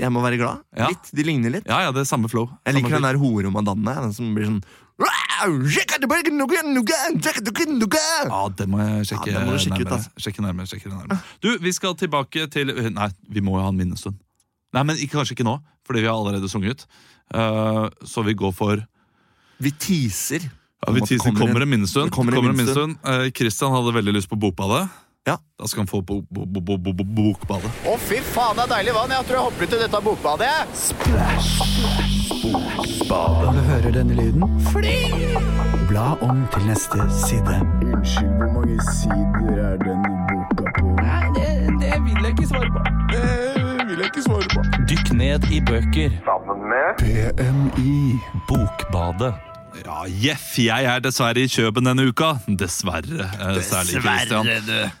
Jeg 0.00 0.10
må 0.12 0.22
være 0.24 0.38
glad. 0.40 0.62
Litt. 0.90 1.10
De 1.14 1.26
ligner 1.26 1.54
litt. 1.58 1.66
Ja, 1.70 1.80
ja, 1.86 1.92
det 1.94 2.02
er 2.04 2.08
samme 2.08 2.30
flow. 2.32 2.48
Jeg 2.66 2.76
liker 2.78 2.96
den 2.98 3.06
der 3.06 3.20
hore 3.20 3.52
Madonna. 3.54 4.00
Den 4.08 4.14
som 4.16 4.32
blir 4.36 4.48
sånn 4.50 4.62
Ja, 8.30 8.42
den 8.58 8.70
må 8.70 8.82
jeg 8.82 9.08
sjekke, 9.10 9.32
Ja, 9.32 9.42
må 9.46 9.56
du 9.56 9.62
sjekke 9.64 9.80
ut, 9.82 9.94
altså. 9.96 10.12
sjekke 10.26 10.44
nærmere. 10.44 10.68
Sjekke 10.70 10.92
nærmere. 10.92 11.18
Du, 11.42 11.48
vi 11.62 11.72
skal 11.74 11.96
tilbake 11.98 12.46
til 12.52 12.70
Nei, 12.92 13.08
vi 13.32 13.42
må 13.44 13.56
jo 13.58 13.64
ha 13.64 13.72
en 13.72 13.80
minnestund. 13.80 14.18
Nei, 14.72 14.84
men 14.88 15.00
ikke, 15.00 15.18
kanskje 15.18 15.36
ikke 15.36 15.46
nå, 15.48 15.58
fordi 15.88 16.04
vi 16.04 16.08
har 16.08 16.16
allerede 16.16 16.48
sunget. 16.48 16.86
Uh, 17.32 17.88
så 18.06 18.24
vi 18.26 18.36
går 18.38 18.52
for 18.56 18.82
Vi 19.62 19.72
teaser. 19.80 20.44
ja, 20.46 20.92
vi 20.92 21.00
det 21.00 21.08
teaser, 21.10 21.34
kommer 21.36 21.64
en 21.64 21.72
minnestund. 21.74 22.10
Kristian 22.10 22.16
kommer 22.16 22.36
en 22.36 22.42
Kommer 22.42 22.54
en 22.54 22.60
minnestund. 22.62 22.96
Eh, 23.06 23.30
Christian 23.36 23.74
hadde 23.74 23.94
veldig 23.94 24.14
lyst 24.18 24.30
på 24.30 24.38
Bokbadet. 24.38 24.86
Ja. 25.26 25.38
Da 25.58 25.66
skal 25.68 25.80
han 25.80 25.86
få 25.86 26.00
bo, 26.02 26.22
bo, 26.30 26.46
bo, 26.46 26.60
bo, 26.60 26.76
bo, 26.78 26.92
bo, 26.92 27.04
Bokbadet. 27.04 27.70
Å, 27.86 27.94
fy 28.02 28.18
faen, 28.32 28.56
det 28.58 28.64
er 28.64 28.70
deilig 28.74 28.94
vann. 28.96 29.12
Jeg 29.14 29.28
tror 29.28 29.38
jeg 29.38 29.44
hopper 29.46 29.62
ut 29.68 29.76
i 29.76 29.78
dette 29.84 30.00
bokbadet. 30.02 30.48
jeg. 30.50 30.66
Du 33.52 33.60
hører 33.68 33.92
denne 33.94 34.14
lyden? 34.18 34.42
Fly! 34.72 34.96
Bla 35.88 36.16
om 36.24 36.42
til 36.54 36.66
neste 36.66 37.06
side. 37.14 37.60
Unnskyld, 37.86 38.34
hvor 38.40 38.50
mange 38.56 38.78
sider 38.88 39.62
er 39.68 39.78
denne 39.84 40.12
boka 40.32 40.74
på? 40.80 40.96
Nei, 40.98 41.22
det 41.36 41.46
det 41.82 42.00
vil 42.08 42.18
jeg 42.26 42.34
ikke 42.34 42.48
svare 42.50 42.72
på. 42.74 42.84
Det 43.12 43.86
vil 43.86 43.98
jeg 44.02 44.10
ikke 44.10 44.26
svare 44.26 44.50
på. 44.56 44.66
Dykk 44.90 45.14
ned 45.22 45.48
i 45.52 45.62
bøker. 45.70 46.18
Sammen 46.26 46.66
med 46.72 46.86
BMI. 47.04 47.96
Bokbadet. 48.50 49.51
Ja, 49.80 50.02
Jeff, 50.06 50.50
jeg 50.60 50.84
er 50.84 51.00
dessverre 51.02 51.40
i 51.42 51.48
Kjøben 51.50 51.86
denne 51.88 52.04
uka. 52.10 52.34
Dessverre. 52.46 53.24
eh, 53.32 53.60
Særlig 53.64 54.02
Christian. 54.04 54.46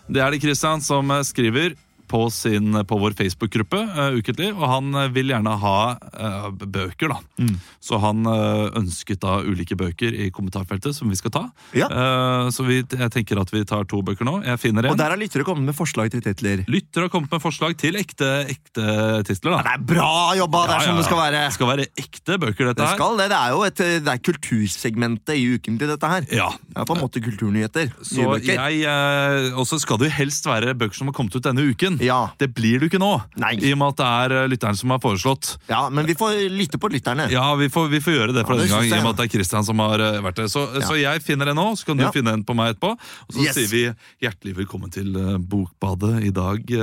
Det 0.08 0.22
er 0.24 0.30
det 0.32 0.40
Christian 0.42 0.80
som 0.80 1.10
eh, 1.12 1.20
skriver 1.28 1.74
på, 2.12 2.26
sin, 2.34 2.76
på 2.84 2.98
vår 3.00 3.16
Facebook-gruppe 3.18 3.80
uh, 3.96 4.12
ukentlig, 4.20 4.52
og 4.52 4.66
han 4.68 4.92
eh, 5.00 5.10
vil 5.14 5.32
gjerne 5.32 5.56
ha 5.62 5.76
uh, 5.96 6.50
bøker, 6.52 7.14
da. 7.14 7.18
Mm. 7.40 7.56
Så 7.82 7.98
han 7.98 8.26
eh, 8.28 8.68
ønsket 8.78 9.18
da 9.24 9.38
ulike 9.42 9.74
bøker 9.78 10.14
i 10.14 10.28
kommentarfeltet 10.34 10.94
som 10.94 11.10
vi 11.10 11.16
skal 11.18 11.32
ta. 11.34 11.42
Ja. 11.74 11.88
Eh, 11.90 12.50
så 12.54 12.62
vi, 12.66 12.76
jeg 12.84 13.10
tenker 13.14 13.40
at 13.42 13.50
vi 13.50 13.64
tar 13.66 13.88
to 13.90 14.02
bøker 14.06 14.26
nå. 14.28 14.36
Jeg 14.46 14.60
finner 14.62 14.86
en. 14.86 14.92
Og 14.94 15.00
der 15.00 15.10
har 15.14 15.18
lyttere 15.18 15.46
kommet 15.46 15.66
med 15.66 15.74
forslag 15.74 16.12
til 16.12 16.22
titler. 16.22 16.62
Lytter 16.70 17.06
har 17.06 17.10
kommet 17.12 17.32
med 17.32 17.42
forslag 17.42 17.74
til 17.80 17.98
ekte, 17.98 18.28
ekte 18.52 18.84
titler. 19.26 19.56
da. 19.56 19.62
Det 19.66 19.72
er 19.74 19.86
bra 19.94 20.12
jobba! 20.38 20.62
Det 20.70 20.76
er 20.76 20.86
som 20.86 21.00
det 21.00 21.06
skal 21.08 21.20
være. 21.22 21.42
Det 21.48 21.56
skal 21.56 21.70
være 21.72 21.88
ekte 22.04 22.38
bøker, 22.44 22.70
dette 22.70 22.78
Det 22.82 22.88
her. 22.92 23.00
skal 23.00 23.18
det. 23.22 23.28
Det 23.32 23.40
er 23.40 23.56
jo 23.56 23.64
et, 23.66 23.82
det 24.06 24.14
er 24.14 24.22
kultursegmentet 24.30 25.34
i 25.38 25.44
ukentlig, 25.56 25.90
dette 25.90 26.12
her. 26.14 26.28
Ja. 26.30 26.48
Det 26.68 26.84
er 26.84 26.88
på 26.88 26.96
en 26.96 27.02
måte 27.02 27.24
kulturnyheter. 27.24 27.92
Så 28.06 28.28
jeg, 28.46 28.82
eh, 28.86 29.50
Og 29.58 29.66
så 29.68 29.80
skal 29.82 29.98
det 29.98 30.10
jo 30.12 30.16
helst 30.20 30.46
være 30.46 30.76
bøker 30.78 30.96
som 31.00 31.10
har 31.10 31.16
kommet 31.16 31.34
ut 31.34 31.42
denne 31.44 31.66
uken. 31.72 31.98
Ja. 32.02 32.18
Det 32.38 32.48
blir 32.56 32.80
du 32.82 32.86
ikke 32.88 32.98
nå, 33.00 33.12
Nei. 33.38 33.52
i 33.62 33.70
og 33.72 33.78
med 33.78 33.92
at 33.94 34.00
det 34.02 34.06
er 34.10 34.34
eh, 34.42 34.48
lytteren 34.50 34.76
som 34.78 34.90
har 34.90 34.98
foreslått. 35.02 35.52
ja, 35.70 35.84
men 35.88 36.06
vi 36.08 36.16
får 36.18 36.34
lytte 36.50 36.80
på 36.82 36.90
lytterne. 36.90 37.28
Ja, 37.30 37.44
vi 37.60 37.68
får, 37.70 37.88
vi 37.92 38.00
får 38.02 38.16
gjøre 38.16 38.34
det 38.36 38.44
for 38.46 38.58
Ja, 38.58 38.64
denne 38.66 38.74
gang, 38.74 38.88
i 38.90 38.98
og 38.98 39.04
med 39.06 39.12
at 39.14 39.20
det 39.22 39.26
er 39.28 39.32
Kristian 39.36 39.64
som 39.68 39.78
har 39.84 40.02
eh, 40.02 40.18
vært 40.24 40.40
det. 40.42 40.48
Så, 40.50 40.64
så 40.82 40.96
jeg 40.98 41.22
finner 41.22 41.52
en 41.52 41.60
nå, 41.62 41.68
så 41.78 41.86
kan 41.86 41.96
du 42.00 42.04
Ja. 42.04 42.10
finne 42.14 42.34
en 42.34 42.42
på 42.44 42.56
meg 42.58 42.74
etterpå. 42.74 42.92
Og 43.28 43.32
så 43.36 43.44
Yes. 43.46 43.54
sier 43.54 43.70
vi 43.70 43.82
hjertelig 44.26 44.56
velkommen 44.62 44.90
til 44.92 45.14
eh, 45.16 45.38
Bokbadet 45.38 46.24
i 46.26 46.30
dag 46.34 46.74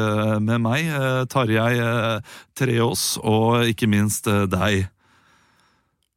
med 0.42 0.62
meg, 0.64 0.88
Tarjei 1.30 2.22
Treås, 2.56 3.18
og 3.24 3.66
ikke 3.70 3.88
minst 3.92 4.26
deg, 4.26 4.88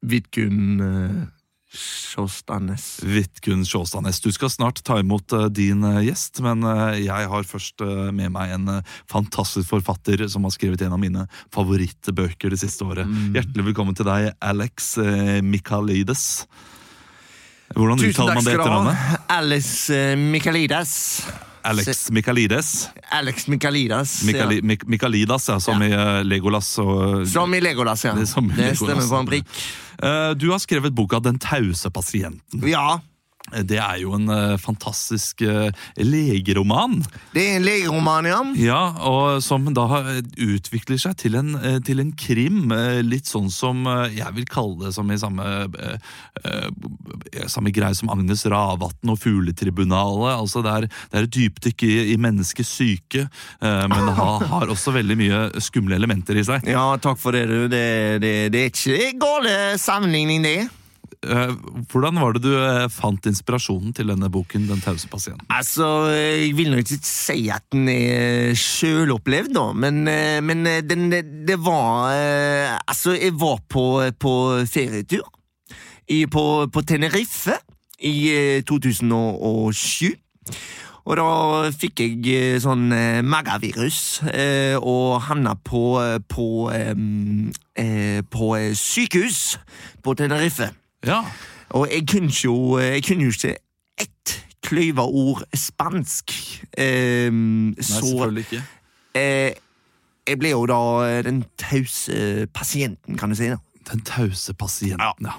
Vidkun 0.03 0.81
Sjåstadnes. 1.73 3.01
Vidkun 3.03 3.65
Sjåstadnes. 3.65 4.21
Du 4.21 4.29
skal 4.33 4.51
snart 4.53 4.83
ta 4.85 4.99
imot 5.01 5.33
eh, 5.33 5.47
din 5.49 5.85
eh, 5.89 6.03
gjest, 6.09 6.43
men 6.45 6.65
eh, 6.69 6.99
jeg 7.07 7.29
har 7.33 7.49
først 7.49 7.85
med 8.13 8.35
meg 8.35 8.53
en 8.59 8.69
fantastisk 9.11 9.71
forfatter 9.71 10.27
som 10.29 10.45
har 10.45 10.53
skrevet 10.53 10.85
en 10.85 10.97
av 10.97 11.01
mine 11.01 11.25
favorittbøker 11.55 12.53
det 12.53 12.61
siste 12.61 12.85
året. 12.85 13.09
Mm. 13.09 13.33
Hjertelig 13.39 13.71
velkommen 13.71 13.97
til 13.97 14.09
deg, 14.09 14.33
Alex 14.45 14.95
Michaelides. 15.47 16.27
Hvordan 17.73 17.99
Tusen 17.99 18.13
uttaler 18.13 18.37
man 18.37 18.45
det 18.45 18.59
etternavnet? 18.59 19.17
uh, 19.89 20.13
Michaelides. 20.21 20.93
Alex 21.65 22.11
Michaelides. 22.11 22.89
Alex 23.11 23.47
Michaelides. 23.49 24.23
Michaeli, 24.25 24.57
ja. 24.57 24.63
Mik 24.63 24.85
Michaelidas, 24.87 25.49
ja, 25.49 25.61
som 25.61 25.83
i 25.83 25.91
eh, 25.93 26.25
Legolas. 26.25 26.79
Og, 26.83 27.27
Som 27.29 27.55
i 27.55 27.61
Legolas, 27.61 28.05
ja. 28.05 28.15
Det 28.15 28.27
Det 28.27 28.57
Legolas. 28.57 28.79
stemmer 28.79 29.09
på 29.09 29.21
en 29.21 29.27
prikk. 29.27 29.47
Eh, 30.03 30.31
du 30.35 30.51
har 30.51 30.59
skrevet 30.59 30.93
boka 30.95 31.21
'Den 31.21 31.39
tause 31.39 31.91
pasienten'. 31.91 32.67
Ja, 32.69 33.01
Det 33.69 33.79
er 33.79 34.01
jo 34.03 34.15
en 34.17 34.29
uh, 34.33 34.57
fantastisk 34.61 35.43
uh, 35.45 35.69
legeroman. 36.01 36.99
det 37.35 37.43
er 37.45 37.57
en 37.59 37.67
legeroman, 37.67 38.29
ja. 38.29 38.41
Ja, 38.59 38.81
og 39.09 39.43
som 39.45 39.69
da 39.75 39.87
utvikler 40.41 40.99
seg 41.01 41.17
til 41.21 41.37
en, 41.41 41.55
uh, 41.61 41.79
til 41.85 42.01
en 42.03 42.13
krim. 42.19 42.73
eh, 42.73 43.01
Litt 43.05 43.29
sånn 43.29 43.51
som 43.53 43.85
eh, 43.87 44.17
jeg 44.19 44.33
vil 44.37 44.47
kalle 44.51 44.87
det 44.87 44.93
som 44.97 45.11
i 45.13 45.19
samme, 45.21 45.45
eh, 45.79 45.97
eh, 46.45 47.47
samme 47.51 47.73
greie 47.75 47.95
som 47.99 48.11
Agnes 48.13 48.45
Ravatn 48.51 49.13
og 49.13 49.19
Fugletribunalet. 49.23 50.33
Altså 50.39 50.63
det 50.65 50.73
er, 50.73 50.87
det 51.13 51.19
er 51.21 51.29
et 51.29 51.35
dypdykk 51.37 51.87
i, 51.89 51.95
i 52.15 52.19
menneskets 52.21 52.73
syke, 52.79 53.27
eh, 53.29 53.85
men 53.91 54.07
det 54.09 54.15
har, 54.19 54.47
har 54.53 54.73
også 54.73 54.95
veldig 54.97 55.19
mye 55.21 55.41
skumle 55.63 55.97
elementer 55.99 56.39
i 56.41 56.45
seg. 56.49 56.69
Ja, 56.71 56.87
takk 57.03 57.21
for 57.23 57.37
det, 57.37 57.47
du. 57.51 57.67
Det, 57.73 57.85
det, 58.23 58.35
det 58.55 58.63
er 58.67 58.71
ikke 58.73 59.11
gale 59.23 59.57
sammenligning, 59.83 60.43
det. 60.47 60.61
Eh, 61.23 61.53
Hvordan 61.93 62.19
var 62.19 62.35
det 62.35 62.43
du 62.43 62.51
eh, 62.59 62.89
fant 62.91 63.27
inspirasjonen 63.31 63.95
til 63.95 64.11
denne 64.11 64.31
boken, 64.31 64.67
'Den 64.67 64.81
tause 64.83 65.07
pasienten'? 65.09 65.47
Altså, 65.51 66.11
jeg 66.11 66.57
vil 66.57 66.71
nok 66.71 66.79
ikke 66.83 67.07
si 67.07 67.49
at 67.49 67.63
den 67.73 67.89
er 67.89 68.55
sjølopplevd, 68.59 69.55
da, 69.55 69.73
men, 69.73 70.09
eh, 70.09 70.41
men 70.43 70.67
eh, 70.67 70.83
den, 70.83 71.11
det 71.11 71.59
var 71.65 72.11
eh, 72.11 72.79
Altså, 72.89 73.15
jeg 73.15 73.39
var 73.39 73.61
på, 73.69 74.11
på 74.19 74.67
ferietur 74.67 75.31
i, 76.09 76.27
på, 76.27 76.67
på 76.67 76.81
Tenerife 76.83 77.55
i 78.01 78.31
eh, 78.31 78.63
2007. 78.63 80.19
Og 81.05 81.17
da 81.19 81.71
fikk 81.71 82.01
jeg 82.03 82.35
eh, 82.35 82.59
sånn 82.63 82.91
eh, 82.95 83.23
magavirus 83.23 84.23
eh, 84.27 84.75
og 84.79 85.23
havna 85.23 85.55
på, 85.55 85.99
på, 86.29 86.47
eh, 86.75 86.95
eh, 87.79 88.21
på 88.23 88.55
eh, 88.59 88.71
sykehus 88.75 89.59
på 90.03 90.15
Tenerife. 90.19 90.73
Ja, 91.07 91.23
Og 91.71 91.89
jeg 91.91 92.05
kunne 92.09 92.31
jo, 92.45 92.79
jeg 92.79 93.03
kunne 93.05 93.25
jo 93.25 93.31
ikke 93.33 93.57
ett 93.99 94.35
kløyva 94.63 95.03
ord 95.09 95.43
spansk. 95.57 96.33
Ehm, 96.79 97.73
Nei, 97.73 97.83
så 97.83 98.01
selvfølgelig 98.05 98.45
ikke. 98.51 98.63
eh, 99.15 99.53
jeg 100.29 100.39
ble 100.39 100.51
jo 100.53 100.67
da 100.71 101.23
den 101.27 101.45
tause 101.59 102.47
pasienten, 102.55 103.17
kan 103.19 103.33
du 103.33 103.35
si. 103.35 103.49
da. 103.51 103.57
Den 103.91 104.05
tause 104.07 104.55
pasienten, 104.55 105.27
ja. 105.27 105.33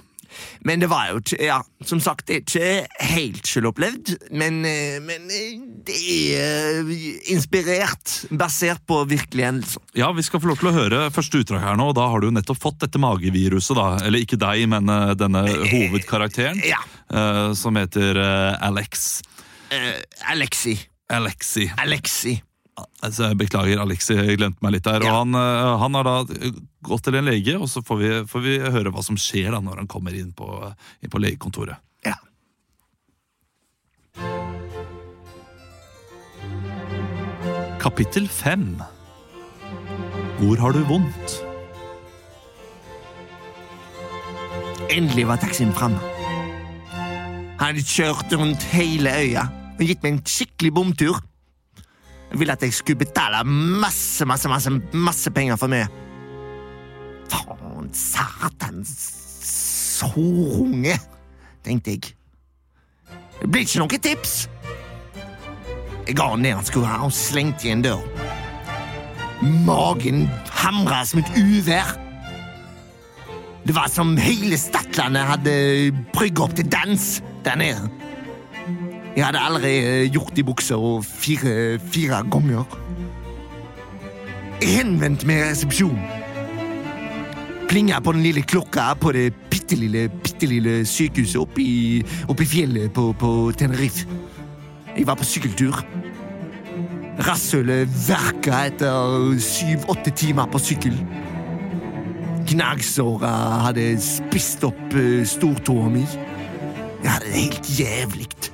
Men 0.62 0.80
det 0.84 0.90
var 0.92 1.10
jo 1.12 1.22
ikke 1.22 1.40
ja, 1.44 1.60
Som 1.84 2.00
sagt, 2.04 2.28
det 2.28 2.36
er 2.36 2.44
ikke 2.44 3.08
helt 3.14 3.48
selvopplevd, 3.50 4.14
men, 4.32 4.62
eh, 4.66 5.00
men 5.04 5.26
eh, 5.34 5.58
det 5.84 5.98
er 6.00 6.78
eh, 6.80 7.08
inspirert, 7.34 8.14
basert 8.32 8.84
på 8.88 9.02
virkelige 9.10 9.50
hendelser. 9.50 9.84
Ja, 10.00 10.12
Vi 10.16 10.24
skal 10.24 10.40
få 10.40 10.52
lov 10.54 10.62
til 10.62 10.72
å 10.72 10.76
høre 10.78 11.02
første 11.12 11.42
utdrag 11.44 11.64
her 11.66 11.76
nå, 11.80 11.90
og 11.92 11.98
da 12.00 12.08
har 12.12 12.24
du 12.24 12.30
jo 12.30 12.36
nettopp 12.38 12.62
fått 12.64 12.80
dette 12.86 13.02
mageviruset. 13.04 13.76
da, 13.76 13.90
Eller 14.06 14.24
ikke 14.24 14.40
deg, 14.40 14.64
men 14.72 14.88
denne 15.20 15.44
hovedkarakteren, 15.74 16.62
Ja. 16.64 16.80
som 17.54 17.76
heter 17.76 18.18
Alex. 18.62 19.22
Alexi. 20.30 20.78
Alexi. 21.10 21.68
Alexi. 21.78 22.40
Altså, 22.74 23.28
jeg 23.30 23.38
beklager, 23.38 23.82
Alexi, 23.84 24.16
glemte 24.38 24.64
meg 24.66 24.78
litt 24.78 24.88
der. 24.88 25.04
Og 25.06 25.14
han, 25.14 25.36
eh, 25.38 25.72
han 25.82 25.98
har 26.00 26.08
da 26.08 26.16
gått 26.88 27.04
til 27.06 27.18
en 27.20 27.28
lege, 27.28 27.58
og 27.60 27.68
så 27.70 27.84
får 27.86 28.00
vi, 28.00 28.12
får 28.30 28.46
vi 28.46 28.58
høre 28.64 28.94
hva 28.94 29.04
som 29.06 29.20
skjer 29.20 29.52
da 29.54 29.60
når 29.62 29.84
han 29.84 29.90
kommer 29.92 30.16
inn 30.18 30.32
på, 30.34 30.48
inn 31.04 31.14
på 31.14 31.22
legekontoret. 31.22 31.78
Ja. 32.08 32.18
Kapittel 37.84 38.30
fem. 38.32 38.72
Hvor 40.40 40.58
har 40.64 40.74
du 40.74 40.82
vondt? 40.90 41.38
Endelig 44.94 45.28
var 45.30 45.42
taxien 45.42 45.74
framme. 45.76 46.02
Han 47.60 47.70
hadde 47.70 47.86
kjørt 47.86 48.34
rundt 48.36 48.66
hele 48.74 49.14
øya 49.14 49.46
og 49.78 49.86
gitt 49.86 50.02
meg 50.04 50.16
en 50.16 50.26
skikkelig 50.28 50.74
bomtur. 50.76 51.22
Ville 52.34 52.54
at 52.54 52.64
jeg 52.66 52.74
skulle 52.74 53.04
betale 53.04 53.44
masse, 53.46 54.26
masse, 54.26 54.50
masse, 54.50 54.72
masse 54.94 55.32
penger 55.32 55.60
for 55.60 55.72
meg. 55.72 55.86
Faen, 57.30 57.90
satans 57.94 58.94
sorunge, 59.94 60.98
tenkte 61.66 61.96
jeg. 61.96 62.14
Det 63.42 63.50
blir 63.52 63.66
ikke 63.66 63.84
noe 63.84 64.02
tips. 64.08 64.36
Jeg 66.08 66.18
ga 66.20 66.34
ned 66.36 66.58
han 66.58 66.68
skulle 66.68 66.90
ha 66.90 67.04
og 67.06 67.14
slengte 67.16 67.68
igjen 67.68 67.84
døra. 67.86 68.32
Magen 69.68 70.26
hamra 70.64 71.04
som 71.08 71.22
et 71.22 71.32
uvær. 71.40 71.94
Det 73.64 73.76
var 73.76 73.88
som 73.92 74.16
hele 74.20 74.58
Stadlandet 74.60 75.28
hadde 75.28 75.54
brygga 76.16 76.48
opp 76.48 76.56
til 76.58 76.68
dans 76.72 77.08
der 77.46 77.60
nede. 77.60 77.88
Jeg 79.14 79.26
hadde 79.26 79.40
allerede 79.40 80.08
gjort 80.10 80.38
i 80.38 80.44
buksa 80.44 80.76
fire, 81.06 81.80
fire 81.94 82.24
ganger. 82.34 82.64
Jeg 84.62 84.70
henvendte 84.80 85.28
meg 85.30 85.54
i. 85.60 85.92
Plinga 87.70 88.00
på 88.02 88.14
den 88.16 88.24
lille 88.26 88.42
klokka 88.42 88.94
på 88.98 89.12
det 89.14 89.28
bitte 89.52 89.78
lille, 89.78 90.08
bitte 90.10 90.50
lille 90.50 90.86
sykehuset 90.86 91.38
oppe 91.42 91.62
i, 91.62 92.02
fjellet 92.50 92.94
på, 92.94 93.12
på 93.20 93.52
Tenerife. 93.58 94.08
Jeg 94.98 95.06
var 95.08 95.18
på 95.18 95.28
sykkeltur. 95.30 95.78
Rasshølet 97.28 97.90
verka 98.08 98.64
etter 98.72 99.38
syv-åtte 99.42 100.14
timer 100.18 100.50
på 100.50 100.62
sykkel. 100.62 100.98
Gnagsåra 102.50 103.36
hadde 103.68 103.92
spist 104.02 104.66
opp 104.66 104.98
uh, 104.98 105.22
stortåa 105.26 105.94
mi. 105.94 106.04
Jeg 107.04 107.10
hadde 107.12 107.30
det 107.30 107.46
helt 107.46 107.74
jævlig. 107.80 108.53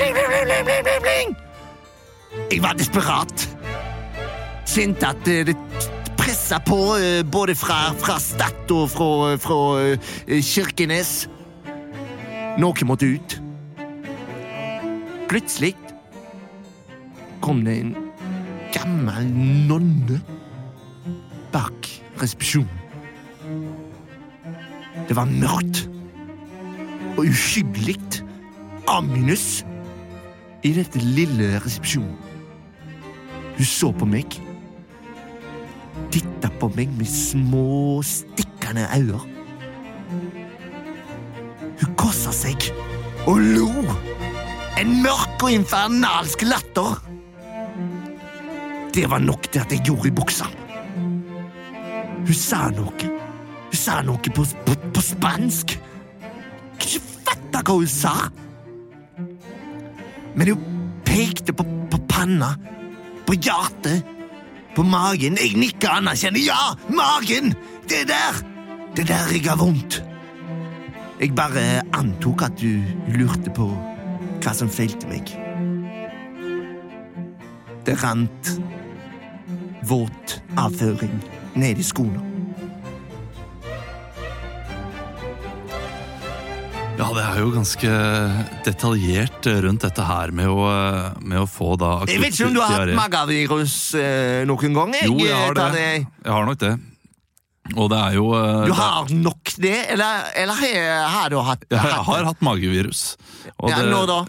Bling, 0.00 0.14
bling, 0.14 0.28
bling, 0.28 0.64
bling, 0.64 0.84
bling, 0.84 1.02
bling. 1.02 1.36
Jeg 2.52 2.62
var 2.62 2.72
desperat. 2.72 3.42
Kjente 4.64 5.10
at 5.10 5.28
eh, 5.28 5.42
det 5.44 5.56
pressa 6.16 6.56
på 6.64 6.78
eh, 6.96 7.20
både 7.28 7.52
fra, 7.54 7.92
fra 8.00 8.16
Stad 8.16 8.72
og 8.72 8.88
fra, 8.88 9.36
fra 9.36 9.58
eh, 9.84 10.40
Kirkenes. 10.40 11.28
Noe 12.56 12.88
måtte 12.88 13.10
ut. 13.12 13.36
Plutselig 15.28 15.74
kom 17.44 17.60
det 17.68 17.76
en 17.82 17.94
gammel 18.72 19.28
nonne 19.68 20.22
bak 21.52 21.92
resepsjonen. 22.22 22.72
Det 25.10 25.18
var 25.18 25.28
mørkt 25.28 25.84
og 27.18 27.26
uhyggelig 27.26 27.98
aminus 28.88 29.60
i 30.62 30.72
dette 30.76 31.00
lille 31.00 31.58
resepsjonen. 31.64 32.16
Hun 33.56 33.68
så 33.68 33.90
på 33.92 34.06
meg, 34.08 34.36
titta 36.12 36.50
på 36.60 36.70
meg 36.76 36.92
med 36.96 37.08
små, 37.08 38.00
stikkende 38.04 38.86
øyne. 38.96 39.20
Hun 41.80 41.94
kossa 42.00 42.32
seg 42.34 42.70
og 43.28 43.40
lo. 43.40 43.68
En 44.80 44.94
mørk 45.04 45.44
og 45.44 45.52
infernalsk 45.52 46.44
latter. 46.48 47.00
Det 48.94 49.04
var 49.10 49.20
nok 49.22 49.48
til 49.52 49.60
at 49.60 49.72
jeg 49.72 49.84
gjorde 49.86 50.08
i 50.08 50.14
buksa. 50.14 50.48
Hun 52.20 52.36
sa 52.36 52.68
noe. 52.74 53.10
Hun 53.70 53.76
sa 53.76 54.00
noe 54.04 54.32
på, 54.34 54.44
på, 54.66 54.76
på 54.94 55.04
spansk. 55.04 55.76
Kunne 56.80 56.88
ikke 56.88 57.18
fatte 57.28 57.62
hva 57.64 57.76
hun 57.76 57.90
sa. 57.90 58.14
Men 60.34 60.52
hun 60.52 60.64
pekte 61.06 61.54
på, 61.56 61.64
på 61.90 62.00
panna, 62.08 62.54
på 63.26 63.34
hjertet, 63.34 64.06
på 64.76 64.84
magen. 64.86 65.38
Jeg 65.40 65.58
nikka 65.58 65.96
anerkjennende. 65.98 66.46
Ja, 66.46 66.74
magen! 66.88 67.54
Det 67.90 68.06
der! 68.08 68.40
Det 68.96 69.06
der 69.08 69.30
jeg 69.32 69.44
har 69.46 69.58
vondt. 69.58 70.00
Jeg 71.20 71.34
bare 71.36 71.82
antok 71.94 72.42
at 72.42 72.56
du 72.58 72.80
lurte 73.12 73.52
på 73.54 73.68
hva 74.40 74.54
som 74.56 74.70
feilte 74.72 75.10
meg. 75.10 75.30
Det 77.86 77.98
rant 78.02 78.54
våt 79.90 80.38
avføring 80.60 81.12
ned 81.60 81.78
i 81.78 81.86
skoene. 81.86 82.29
Ja, 87.00 87.08
det 87.16 87.22
er 87.24 87.38
jo 87.40 87.50
ganske 87.54 87.90
detaljert 88.66 89.46
rundt 89.64 89.84
dette 89.86 90.04
her 90.04 90.32
med 90.36 90.50
å, 90.52 90.66
med 91.24 91.40
å 91.40 91.46
få 91.48 91.72
da 91.80 91.94
akutt 92.02 92.12
Jeg 92.12 92.20
vet 92.26 92.36
ikke 92.36 92.48
om 92.50 92.56
du 92.58 92.60
har 92.60 92.74
hatt 92.74 92.94
magevirus 92.98 92.98
magavirus 93.00 93.76
eh, 93.98 94.42
noen 94.48 94.76
gang. 94.76 94.92
Jeg, 94.98 95.08
Jo, 95.08 95.16
jeg 95.24 95.38
har 95.38 95.56
det. 95.56 95.68
det. 95.76 95.86
Jeg 96.26 96.34
har 96.36 96.46
nok 96.50 96.60
det. 96.60 96.72
Og 97.76 97.86
det 97.92 97.98
er 98.02 98.14
jo 98.18 98.26
eh, 98.34 98.60
Du 98.66 98.72
det- 98.72 98.78
har 98.80 99.10
nok 99.14 99.52
det, 99.64 99.74
eller, 99.94 100.30
eller 100.42 100.54
har- 100.60 101.30
du 101.30 101.38
hatt 101.46 101.64
Ja, 101.70 101.82
jeg 101.86 102.04
har 102.10 102.24
hatt 102.30 102.40
magevirus. 102.44 103.02
Og 103.58 103.70
ja, 103.70 103.80
det- 103.82 103.90
Nå 103.92 104.04
da? 104.10 104.20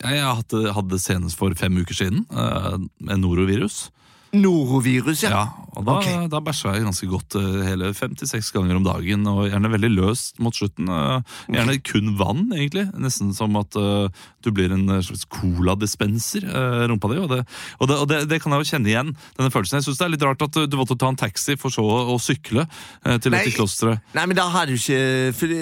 Jeg 0.00 0.22
hadde, 0.24 0.88
det 0.94 1.00
senest 1.02 1.36
for 1.36 1.52
fem 1.54 1.76
uker 1.76 1.92
siden. 1.94 2.24
eh, 2.32 2.78
en 3.12 3.20
norovirus. 3.20 3.90
Norovirus, 4.32 5.24
ja. 5.24 5.30
Ja, 5.30 5.42
og 5.74 5.86
da, 5.86 5.96
okay. 5.98 6.26
da 6.30 6.38
bæsja 6.44 6.74
jeg 6.76 6.84
ganske 6.86 7.06
godt 7.10 7.34
eh, 7.38 7.64
hele 7.66 7.88
fem 7.98 8.12
til 8.18 8.28
seks 8.30 8.52
ganger 8.54 8.78
om 8.78 8.84
dagen. 8.86 9.24
Og 9.26 9.48
gjerne 9.48 9.70
veldig 9.72 9.90
løst 9.90 10.38
mot 10.42 10.54
slutten. 10.54 10.86
eh, 10.90 11.38
Gjerne 11.50 11.76
kun 11.86 12.12
vann, 12.18 12.44
egentlig. 12.54 12.84
Nesten 13.00 13.32
som 13.34 13.56
at 13.58 13.74
uh, 13.78 14.06
du 14.44 14.50
blir 14.54 14.70
en 14.74 14.86
slags 15.02 15.26
coladispenser, 15.30 16.46
uh, 16.46 16.84
rumpa 16.90 17.10
di. 17.10 17.18
Og, 17.22 17.28
det, 17.32 17.40
og, 17.78 17.90
det, 17.90 17.96
og 18.04 18.06
det, 18.10 18.20
det 18.30 18.40
kan 18.42 18.54
jeg 18.54 18.62
jo 18.62 18.70
kjenne 18.70 18.92
igjen, 18.92 19.10
denne 19.38 19.50
følelsen. 19.54 19.80
Jeg 19.80 19.88
syns 19.88 20.00
det 20.02 20.06
er 20.06 20.14
litt 20.14 20.26
rart 20.26 20.46
at 20.46 20.60
du 20.70 20.78
måtte 20.78 20.98
ta 21.00 21.10
en 21.10 21.18
taxi 21.18 21.58
for 21.58 21.74
så 21.74 21.82
å, 21.82 21.98
å 22.14 22.18
sykle 22.22 22.66
uh, 22.66 23.16
til 23.18 23.34
dette 23.34 23.54
klosteret. 23.56 24.04
Nei, 24.14 24.28
men 24.30 24.38
da 24.38 24.46
har 24.54 24.70
du 24.70 24.76
ikke 24.78 25.00
for, 25.38 25.56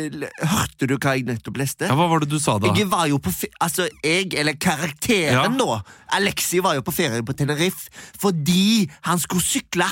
Hørte 0.48 0.88
du 0.90 0.96
hva 0.98 1.16
jeg 1.16 1.24
nettopp 1.28 1.60
leste? 1.60 1.88
Ja, 1.88 1.96
hva 1.98 2.08
var 2.12 2.24
det 2.24 2.30
du 2.32 2.38
sa 2.42 2.58
da? 2.60 2.74
Jeg 2.76 2.88
var 2.92 3.08
jo 3.08 3.20
på 3.22 3.32
ferie, 3.32 3.56
Altså, 3.64 3.88
jeg, 4.04 4.28
eller 4.36 4.56
karakteren 4.60 5.38
Ja. 5.38 5.48
da 5.48 5.80
Alexi 6.16 6.60
var 6.64 6.76
jo 6.78 6.82
på 6.84 6.92
ferie 6.94 7.24
på 7.26 7.34
Tenerife 7.36 7.90
fordi 8.18 8.57
han 9.08 9.18
skulle 9.22 9.44
sykle. 9.44 9.88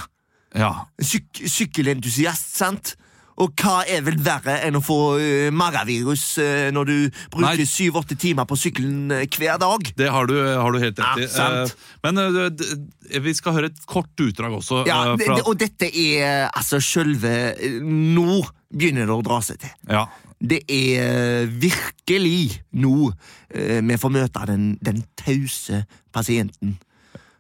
Ja, 0.57 0.71
Syk 1.03 1.43
sykkelentusiast, 1.53 2.55
sant? 2.57 2.95
Og 3.37 3.53
hva 3.61 3.83
er 3.85 4.01
vel 4.01 4.15
verre 4.25 4.55
enn 4.65 4.79
å 4.79 4.81
få 4.81 4.95
uh, 5.21 5.49
magavirus 5.53 6.23
uh, 6.41 6.71
når 6.73 6.87
du 6.89 6.95
bruker 7.35 7.67
syv-åtte 7.69 8.17
timer 8.17 8.47
på 8.49 8.57
sykkelen 8.57 9.11
uh, 9.13 9.27
hver 9.29 9.59
dag? 9.61 9.91
det 9.99 10.09
har 10.15 10.31
du, 10.31 10.33
har 10.41 10.73
du 10.73 10.79
helt 10.81 11.03
rett 11.03 11.21
i. 11.21 11.27
Ja. 11.29 11.67
Eh, 11.67 11.75
Men 12.07 12.23
eh, 12.23 13.21
vi 13.21 13.35
skal 13.37 13.59
høre 13.59 13.69
et 13.69 13.83
kort 13.85 14.25
utdrag 14.25 14.57
også. 14.57 14.87
Ja, 14.89 15.03
eh, 15.13 15.19
det, 15.21 15.43
Og 15.45 15.59
dette 15.61 15.91
er 15.93 16.47
altså 16.49 16.81
sjølve 16.81 17.35
eh, 17.53 17.77
Nå 17.85 18.41
begynner 18.73 19.05
det 19.05 19.19
å 19.19 19.27
dra 19.29 19.43
seg 19.45 19.61
til. 19.67 19.77
ja, 19.93 20.07
Det 20.41 20.63
er 20.73 21.47
virkelig 21.53 22.63
nå 22.73 23.11
eh, 23.53 23.83
vi 23.85 24.01
får 24.01 24.17
møte 24.17 24.49
den, 24.49 24.79
den 24.81 25.05
tause 25.21 25.85
pasienten. 26.13 26.79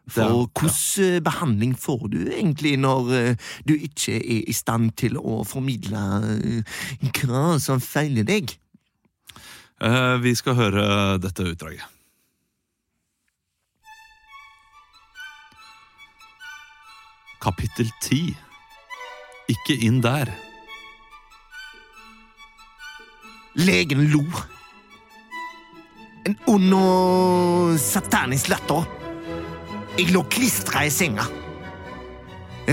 For 0.06 0.46
hvordan 0.54 1.22
behandling 1.24 1.74
får 1.78 2.06
du 2.12 2.20
egentlig 2.30 2.76
når 2.78 3.08
eh, 3.16 3.36
du 3.66 3.74
ikke 3.74 4.14
er 4.14 4.44
i 4.46 4.54
stand 4.54 4.92
til 5.00 5.18
å 5.18 5.40
formidle 5.42 6.02
eh, 6.30 6.78
hva 7.24 7.58
som 7.62 7.82
feiler 7.82 8.26
deg? 8.26 8.54
Eh, 9.82 10.16
Vi 10.22 10.34
skal 10.38 10.54
høre 10.54 11.18
dette 11.18 11.42
utdraget. 11.42 11.84
Kapittel 17.42 17.90
10 18.02 18.34
Ikke 19.50 19.74
inn 19.86 20.00
der. 20.02 20.30
Legen 23.54 24.06
lo. 24.10 24.22
En 26.26 26.38
ond 26.50 26.72
og 26.74 27.78
satanisk 27.78 28.50
latter. 28.50 29.05
Jeg 29.96 30.10
lå 30.12 30.20
klistra 30.28 30.82
i 30.84 30.90
senga. 30.92 31.24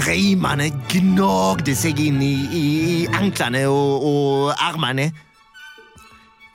Reimene 0.03 0.65
gnagde 0.91 1.75
seg 1.77 2.01
inn 2.03 2.17
i, 2.19 2.33
i, 2.51 2.63
i 2.83 2.95
anklene 3.15 3.61
og, 3.71 4.03
og 4.09 4.49
armene. 4.59 5.05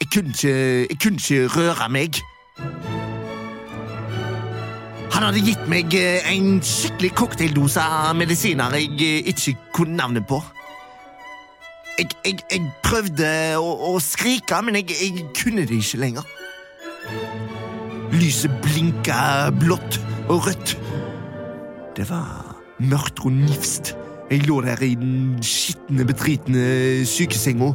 Jeg 0.02 0.10
kunne, 0.12 0.34
ikke, 0.34 0.52
jeg 0.90 0.98
kunne 1.00 1.22
ikke 1.22 1.46
røre 1.54 1.88
meg. 1.88 2.20
Han 5.14 5.24
hadde 5.24 5.40
gitt 5.46 5.64
meg 5.72 5.96
eh, 5.96 6.28
en 6.34 6.60
skikkelig 6.60 7.14
cocktaildose 7.16 7.82
av 7.82 8.12
medisiner 8.18 8.76
jeg 8.76 8.92
eh, 9.06 9.32
ikke 9.32 9.56
kunne 9.80 9.96
navnet 9.98 10.28
på. 10.28 10.42
Jeg, 11.96 12.12
jeg, 12.26 12.44
jeg 12.52 12.68
prøvde 12.84 13.32
å, 13.56 13.72
å 13.88 13.96
skrike, 14.04 14.60
men 14.62 14.82
jeg, 14.82 14.92
jeg 15.00 15.26
kunne 15.40 15.64
det 15.64 15.80
ikke 15.80 16.04
lenger. 16.04 16.28
Lyset 18.12 18.52
blinka 18.62 19.48
blått 19.56 19.98
og 20.28 20.46
rødt. 20.46 20.78
Det 21.96 22.06
var 22.10 22.56
mørkt 22.78 23.24
og 23.24 23.32
nifst. 23.32 23.94
Jeg 24.30 24.44
lå 24.46 24.60
der 24.60 24.82
i 24.84 24.94
den 24.94 25.42
skitne, 25.42 26.04
bedritne 26.04 26.64
sykesenga. 27.06 27.72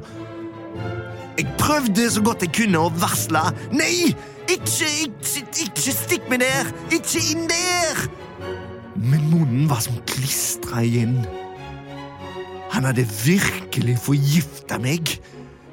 Jeg 1.38 1.48
prøvde 1.58 2.10
så 2.12 2.22
godt 2.22 2.46
jeg 2.46 2.54
kunne 2.54 2.84
å 2.86 2.92
varsle. 3.02 3.42
Nei! 3.74 4.14
Ikke, 4.52 4.90
ikke, 5.06 5.42
ikke 5.64 5.94
stikk 5.96 6.28
meg 6.30 6.44
der! 6.44 6.70
Ikke 6.94 7.22
inn 7.32 7.48
der! 7.50 8.04
Men 9.00 9.24
munnen 9.32 9.70
var 9.72 9.82
som 9.82 9.98
klistra 10.08 10.84
igjen. 10.86 11.24
Han 12.74 12.86
hadde 12.86 13.08
virkelig 13.24 13.98
forgifta 14.04 14.78
meg, 14.84 15.16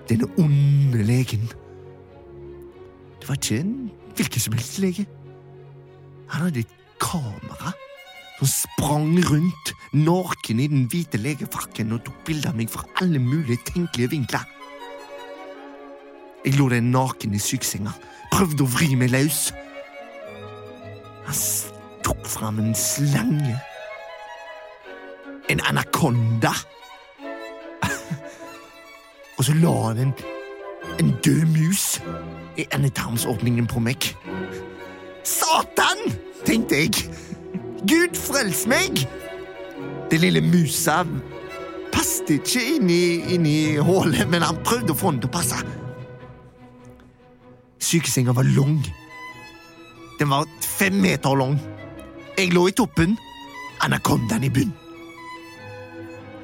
denne 0.09 0.29
onde 0.41 1.05
legen. 1.05 1.45
Det 3.21 3.29
var 3.29 3.37
ikke 3.37 3.61
en 3.61 3.75
hvilken 4.17 4.47
som 4.47 4.57
helst 4.57 4.79
lege. 4.83 5.07
Han 6.31 6.47
hadde 6.47 6.63
et 6.65 6.75
kamera 7.01 7.73
som 8.39 8.49
sprang 8.49 9.19
rundt 9.29 9.75
naken 9.93 10.61
i 10.61 10.69
den 10.71 10.87
hvite 10.89 11.19
legefrakken 11.21 11.93
og 11.93 12.05
tok 12.07 12.23
bilder 12.25 12.53
av 12.53 12.57
meg 12.57 12.71
fra 12.73 12.87
alle 13.03 13.21
mulige 13.21 13.61
tenkelige 13.69 14.15
vinkler. 14.15 14.47
Jeg 16.45 16.57
lå 16.57 16.71
der 16.73 16.81
naken 16.81 17.35
i 17.37 17.43
sykesenga, 17.43 17.93
prøvde 18.33 18.65
å 18.65 18.71
vri 18.73 18.95
meg 18.97 19.13
løs. 19.13 19.51
Han 21.27 21.43
tok 22.07 22.25
fram 22.25 22.63
en 22.63 22.73
slange. 22.79 23.59
En 25.53 25.61
anakonda. 25.69 26.55
Og 29.37 29.45
så 29.45 29.59
la 29.59 29.75
han 29.91 30.01
en, 30.07 30.17
en 31.03 31.13
død 31.25 31.45
mus 31.53 31.99
i 32.57 32.65
endetarmsåpningen 32.73 33.69
på 33.69 33.85
meg. 33.85 34.15
Satan! 35.31 36.01
tenkte 36.47 36.83
jeg. 36.83 37.11
Gud 37.87 38.17
frels 38.19 38.65
meg! 38.71 39.05
Det 40.11 40.19
lille 40.19 40.43
musa 40.43 41.05
passet 41.95 42.33
ikke 42.35 42.63
inn 42.77 42.91
i, 42.91 43.05
inn 43.35 43.47
i 43.47 43.61
hullet, 43.79 44.27
men 44.31 44.43
han 44.43 44.59
prøvde 44.67 44.95
å 44.95 44.99
få 44.99 45.13
den 45.13 45.23
til 45.23 45.31
å 45.31 45.35
passe. 45.35 45.61
Sykesenga 47.81 48.35
var 48.37 48.49
lang. 48.57 48.81
Den 50.19 50.31
var 50.33 50.49
fem 50.65 50.99
meter 51.03 51.39
lang. 51.39 51.57
Jeg 52.37 52.53
lå 52.55 52.67
i 52.69 52.77
toppen, 52.77 53.17
anakondaen 53.85 54.47
i 54.47 54.53
bunn. 54.53 54.75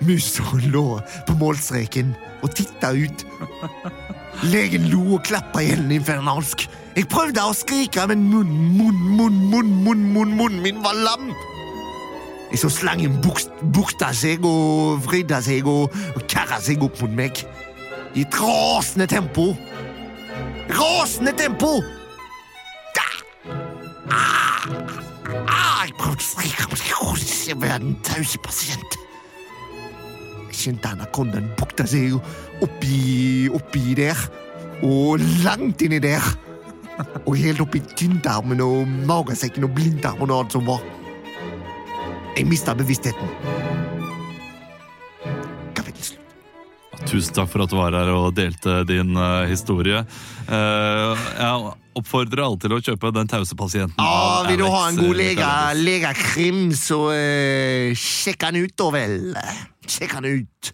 Musa 0.07 0.45
lå 0.68 0.99
på 1.26 1.37
målstreken 1.41 2.14
og 2.45 2.53
titta 2.57 2.93
ut. 2.93 3.26
Legen 4.45 4.91
lo 4.93 5.16
og 5.16 5.22
klappa 5.24 5.62
hendene 5.64 5.97
infernalsk. 5.97 6.66
Jeg 6.97 7.09
prøvde 7.12 7.45
å 7.45 7.55
skrike, 7.57 8.05
men 8.11 8.26
munn, 8.30 8.51
munn, 8.76 8.99
munn, 9.16 9.39
munn, 9.51 9.70
munn, 9.84 10.03
munn, 10.12 10.34
munnen 10.37 10.62
min 10.64 10.82
var 10.84 10.97
lam. 11.01 11.30
Jeg 12.51 12.61
så 12.62 12.70
slangen 12.70 13.16
bukta 13.20 14.12
seg 14.14 14.45
og 14.47 15.01
vridde 15.09 15.41
seg 15.45 15.66
og, 15.68 15.95
og 16.14 16.26
karra 16.30 16.61
seg 16.62 16.84
opp 16.84 17.01
mot 17.03 17.16
meg. 17.16 17.43
I 18.16 18.24
et 18.24 18.39
rasende 18.41 19.09
tempo. 19.11 19.51
Rasende 20.72 21.32
tempo! 21.37 21.78
Ah! 24.11 24.47
Ah, 25.47 25.82
jeg 25.84 25.97
prøvde 25.99 26.22
å 26.22 26.28
skrike, 26.28 26.68
men 26.70 26.80
jeg 26.80 26.97
kunne 27.01 27.57
å 27.57 27.61
være 27.64 27.82
den 27.82 27.99
tause 28.07 28.41
pasient. 28.45 29.01
Kjente 30.67 30.91
anakondaen 30.91 31.53
bukta 31.55 31.85
seg 31.87 32.17
oppi, 32.64 33.47
oppi 33.55 33.95
der. 33.95 34.19
Og 34.83 35.23
langt 35.45 35.85
inni 35.87 36.01
der. 36.03 36.25
Og 37.23 37.37
helt 37.39 37.62
oppi 37.62 37.79
tynntarmen 37.95 38.59
og 38.64 38.83
magesekken 39.07 39.69
og 39.69 39.77
blindtarmen 39.77 40.33
og 40.33 40.41
alt 40.41 40.57
som 40.57 40.67
var. 40.67 40.83
Jeg 42.35 42.49
mista 42.51 42.75
bevisstheten. 42.75 43.31
Kapittel 45.77 46.03
slutt. 46.03 46.27
Tusen 47.07 47.37
takk 47.37 47.53
for 47.53 47.62
at 47.62 47.71
du 47.71 47.79
var 47.79 47.95
her 47.95 48.11
og 48.11 48.35
delte 48.35 48.81
din 48.91 49.14
uh, 49.14 49.47
historie. 49.47 50.03
Uh, 50.51 51.14
jeg 51.14 51.77
oppfordrer 51.97 52.43
alle 52.43 52.61
til 52.61 52.75
å 52.75 52.83
kjøpe 52.83 53.14
Den 53.14 53.31
tause 53.31 53.57
pasienten. 53.57 54.03
Ah, 54.03 54.43
vil 54.51 54.61
du 54.61 54.67
ha 54.67 54.83
en 54.91 54.99
god 54.99 55.17
lege 55.23 55.55
lega, 55.79 56.12
så 56.75 57.01
uh, 57.14 57.95
sjekk 57.95 58.51
han 58.51 58.61
ut, 58.67 58.75
da 58.77 58.91
vel. 58.99 59.19
Sjekk 59.91 60.12
han 60.18 60.24
ut. 60.28 60.72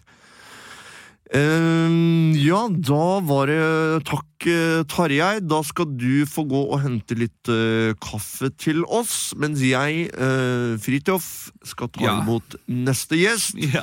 Uh, 1.33 2.35
ja, 2.37 2.67
da 2.69 3.05
var 3.25 3.47
det 3.49 4.03
Takk, 4.05 4.45
eh, 4.45 4.83
Tarjei. 4.85 5.39
Da 5.41 5.63
skal 5.65 5.87
du 5.97 6.25
få 6.29 6.43
gå 6.45 6.59
og 6.67 6.81
hente 6.83 7.15
litt 7.17 7.49
uh, 7.49 7.95
kaffe 8.03 8.51
til 8.61 8.83
oss, 8.85 9.31
mens 9.41 9.63
jeg, 9.65 10.11
uh, 10.13 10.75
Fridtjof, 10.83 11.25
skal 11.65 11.89
ta 11.95 12.03
Ja. 12.05 12.19
imot 12.21 12.57
neste 12.69 13.17
gjest. 13.17 13.57
Ja. 13.57 13.81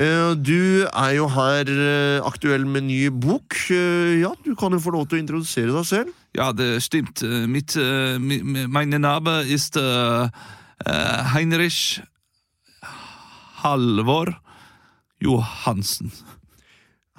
Uh, 0.00 0.36
du 0.38 0.86
er 0.86 1.10
jo 1.18 1.26
her 1.34 1.66
eh, 1.74 2.20
aktuell 2.24 2.62
med 2.70 2.86
ny 2.86 3.08
bok. 3.10 3.56
Eh, 3.74 4.20
ja, 4.22 4.30
Du 4.46 4.54
kan 4.56 4.70
jo 4.72 4.78
få 4.80 4.94
lov 4.94 5.08
til 5.10 5.18
å 5.18 5.22
introdusere 5.24 5.74
deg 5.74 5.84
selv. 5.90 6.14
Ja, 6.38 6.52
det 6.54 6.76
stimmt. 6.86 7.20
Mitt, 7.50 7.74
Mit, 7.74 8.44
mi- 8.46 8.66
meine 8.70 9.00
Name 9.02 9.40
ist 9.50 9.74
Heinrich 11.34 12.00
Halvor 13.62 14.34
Johansen. 15.20 16.12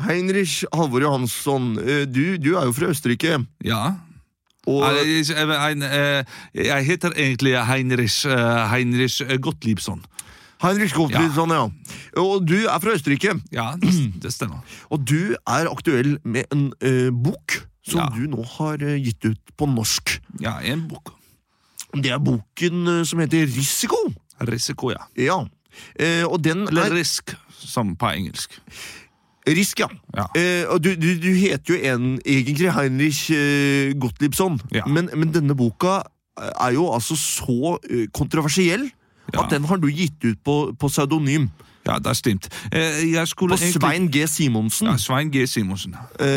Heinrich 0.02 0.66
Halvor 0.74 1.02
Johansson, 1.06 1.76
eh, 1.80 2.06
du, 2.10 2.38
du 2.42 2.56
er 2.58 2.66
jo 2.66 2.74
fra 2.74 2.90
Østerrike. 2.90 3.44
Ja. 3.66 3.82
Og 4.70 4.84
äh, 4.86 6.26
jeg 6.54 6.86
heter 6.86 7.14
egentlig 7.18 7.56
Heinrich, 7.66 8.26
äh, 8.26 8.70
Heinrich 8.72 9.22
Gottliebsson. 9.42 10.04
Heinrich 10.62 10.94
Gottliebsson, 10.94 11.50
ja. 11.50 11.64
Og 12.22 12.46
du 12.46 12.60
er 12.70 12.80
fra 12.82 12.94
Østerrike. 12.94 13.34
Ja, 13.54 13.72
det, 13.82 14.34
stemmer. 14.38 14.62
Og 14.94 15.02
du 15.10 15.34
er 15.48 15.70
aktuell 15.72 16.20
med 16.24 16.46
en 16.54 16.70
uh, 16.86 17.10
bok 17.10 17.62
som 17.82 18.04
Ja. 18.04 18.10
du 18.14 18.28
nå 18.30 18.44
har 18.60 18.82
eh, 18.86 19.00
gitt 19.02 19.26
ut 19.26 19.56
på 19.58 19.66
norsk. 19.66 20.20
Ja, 20.40 20.60
en 20.62 20.84
bok. 20.88 21.16
Det 21.98 22.12
er 22.14 22.22
boken 22.22 22.84
eh, 22.88 23.02
som 23.10 23.20
heter 23.24 23.48
Risiko. 23.50 23.98
Risiko, 24.46 24.92
ja. 24.94 25.02
Ja. 25.18 25.40
Eh, 26.00 26.24
og 26.28 26.44
den 26.44 26.68
Eller 26.68 26.90
er 26.92 26.96
risk, 27.00 27.36
som 27.50 27.96
på 27.96 28.10
engelsk. 28.12 28.58
Risk, 29.50 29.80
ja. 29.82 29.88
Ja. 30.16 30.26
Eh, 30.38 30.66
og 30.70 30.84
du, 30.84 30.92
du, 30.96 31.16
du 31.18 31.32
heter 31.34 31.74
jo 31.74 31.80
en, 31.94 32.10
egentlig 32.26 32.70
Heinrich 32.76 33.24
eh, 33.34 33.94
Gottliebsson, 34.00 34.60
Ja. 34.72 34.86
men, 34.86 35.10
men 35.18 35.32
denne 35.34 35.56
boka 35.58 36.02
eh, 36.38 36.52
er 36.68 36.76
jo 36.78 36.92
altså 36.94 37.18
så 37.18 37.78
eh, 37.90 38.06
kontroversiell 38.14 38.90
Ja. 39.34 39.44
at 39.46 39.52
den 39.54 39.64
har 39.66 39.78
du 39.82 39.88
gitt 39.88 40.20
ut 40.26 40.40
på, 40.44 40.74
på 40.78 40.88
pseudonym. 40.92 41.50
Ja, 41.88 41.98
det 41.98 42.08
er 42.08 42.14
stimt. 42.14 42.48
skulle 43.26 43.58
På. 43.58 43.72
Svein 43.74 44.12
G. 44.12 44.28
Simonsen. 44.28 44.88
Ja, 44.88 44.98
Svein 44.98 45.32
G. 45.32 45.48
Simonsen. 45.48 45.96
Eh, 46.20 46.28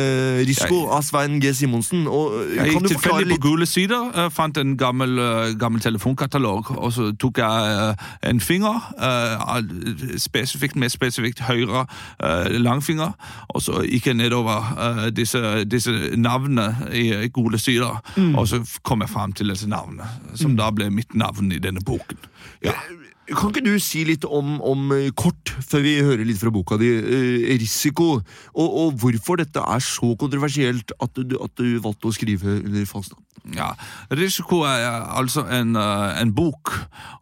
Risiko 0.48 0.86
av 0.88 1.02
Svein 1.02 1.40
G. 1.40 1.52
Simonsen. 1.54 2.06
Og, 2.06 2.32
eh, 2.44 2.56
Jeg 2.56 2.72
gikk 2.72 2.88
tilfeldig 2.88 3.26
litt... 3.26 3.40
på 3.40 3.48
gule 3.48 3.66
sider, 3.66 4.10
eh, 4.14 4.30
fant 4.30 4.56
en 4.56 4.76
gammel, 4.76 5.18
eh, 5.18 5.54
gammel 5.60 5.80
telefonkatalog, 5.80 6.70
og 6.78 6.92
så 6.92 7.10
tok 7.20 7.38
jeg 7.38 7.76
eh, 7.90 8.30
en 8.30 8.40
finger, 8.40 8.80
eh, 8.98 10.18
spesifikt 10.18 10.76
med 10.76 10.88
spesifikt 10.88 11.40
høyre 11.40 11.86
eh, 12.20 12.58
langfinger, 12.58 13.12
og 13.48 13.62
så 13.62 13.84
gikk 13.84 14.06
jeg 14.06 14.14
nedover 14.14 14.72
eh, 14.78 15.10
disse, 15.10 15.64
disse 15.64 15.92
navnene 16.16 16.88
i 16.92 17.28
gule 17.28 17.58
sider, 17.58 18.00
og 18.34 18.48
så 18.48 18.62
kom 18.82 19.00
jeg 19.04 19.10
frem 19.10 19.32
til 19.32 19.52
disse 19.52 19.68
navnene, 19.68 20.08
som 20.34 20.56
da 20.56 20.70
ble 20.70 20.90
mitt 20.90 21.14
navn 21.14 21.52
i 21.52 21.58
denne 21.58 21.84
boken. 21.84 22.16
Ja. 22.64 22.72
Kan 23.32 23.54
ikke 23.54 23.64
du 23.64 23.78
si 23.80 24.02
litt 24.04 24.24
om, 24.28 24.58
om 24.60 24.90
eh, 24.92 25.10
kort, 25.16 25.54
før 25.64 25.84
vi 25.84 25.94
hører 26.04 26.26
litt 26.28 26.40
fra 26.40 26.52
boka 26.52 26.76
di, 26.80 26.90
eh, 26.92 27.54
risiko, 27.60 28.18
og, 28.52 28.66
og 28.82 28.98
hvorfor 29.00 29.40
dette 29.40 29.62
er 29.64 29.84
så 29.84 30.12
kontroversielt 30.20 30.92
at 31.00 31.16
du, 31.16 31.38
at 31.40 31.54
du 31.56 31.78
valgte 31.84 32.10
å 32.10 32.12
skrive 32.12 32.58
under 32.60 32.84
falskt 32.90 33.14
navn? 33.16 33.24
Ja, 33.52 33.74
Risiko 34.10 34.60
er 34.60 35.04
altså 35.18 35.44
en, 35.52 35.76
eh, 35.76 36.20
en 36.20 36.34
bok 36.34 36.70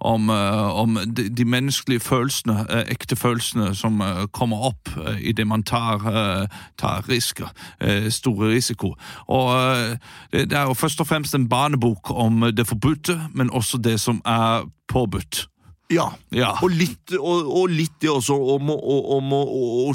om, 0.01 0.31
eh, 0.31 0.81
om 0.81 0.99
de, 1.07 1.29
de 1.29 1.45
menneskelige 1.45 2.01
følelsene, 2.01 2.67
eh, 2.71 2.85
ekte 2.95 3.17
følelsene, 3.17 3.75
som 3.75 4.01
eh, 4.01 4.27
kommer 4.33 4.57
opp 4.71 4.91
i 5.19 5.31
idet 5.33 5.47
man 5.47 5.63
tar, 5.63 6.03
eh, 6.07 6.47
tar 6.79 7.07
risker. 7.09 7.51
eh, 7.81 8.11
store 8.11 8.51
risiko. 8.55 8.95
Og 9.29 9.55
eh, 9.55 9.97
det, 10.33 10.51
det 10.51 10.59
er 10.59 10.63
jo 10.67 10.75
først 10.75 11.01
og 11.01 11.07
fremst 11.07 11.35
en 11.35 11.49
barnebok 11.49 12.11
om 12.11 12.51
det 12.55 12.67
forbudte, 12.67 13.21
men 13.35 13.51
også 13.51 13.79
det 13.79 14.01
som 14.01 14.23
er 14.25 14.67
påbudt. 14.89 15.52
Ja, 15.93 16.09
Ja. 16.33 16.55
og 16.63 16.71
litt, 16.73 17.13
og, 17.19 17.47
og 17.53 17.69
litt 17.71 17.95
det 18.01 18.11
også 18.11 18.35
om, 18.57 18.71
å- 18.73 19.17
om 19.19 19.33
å, 19.37 19.43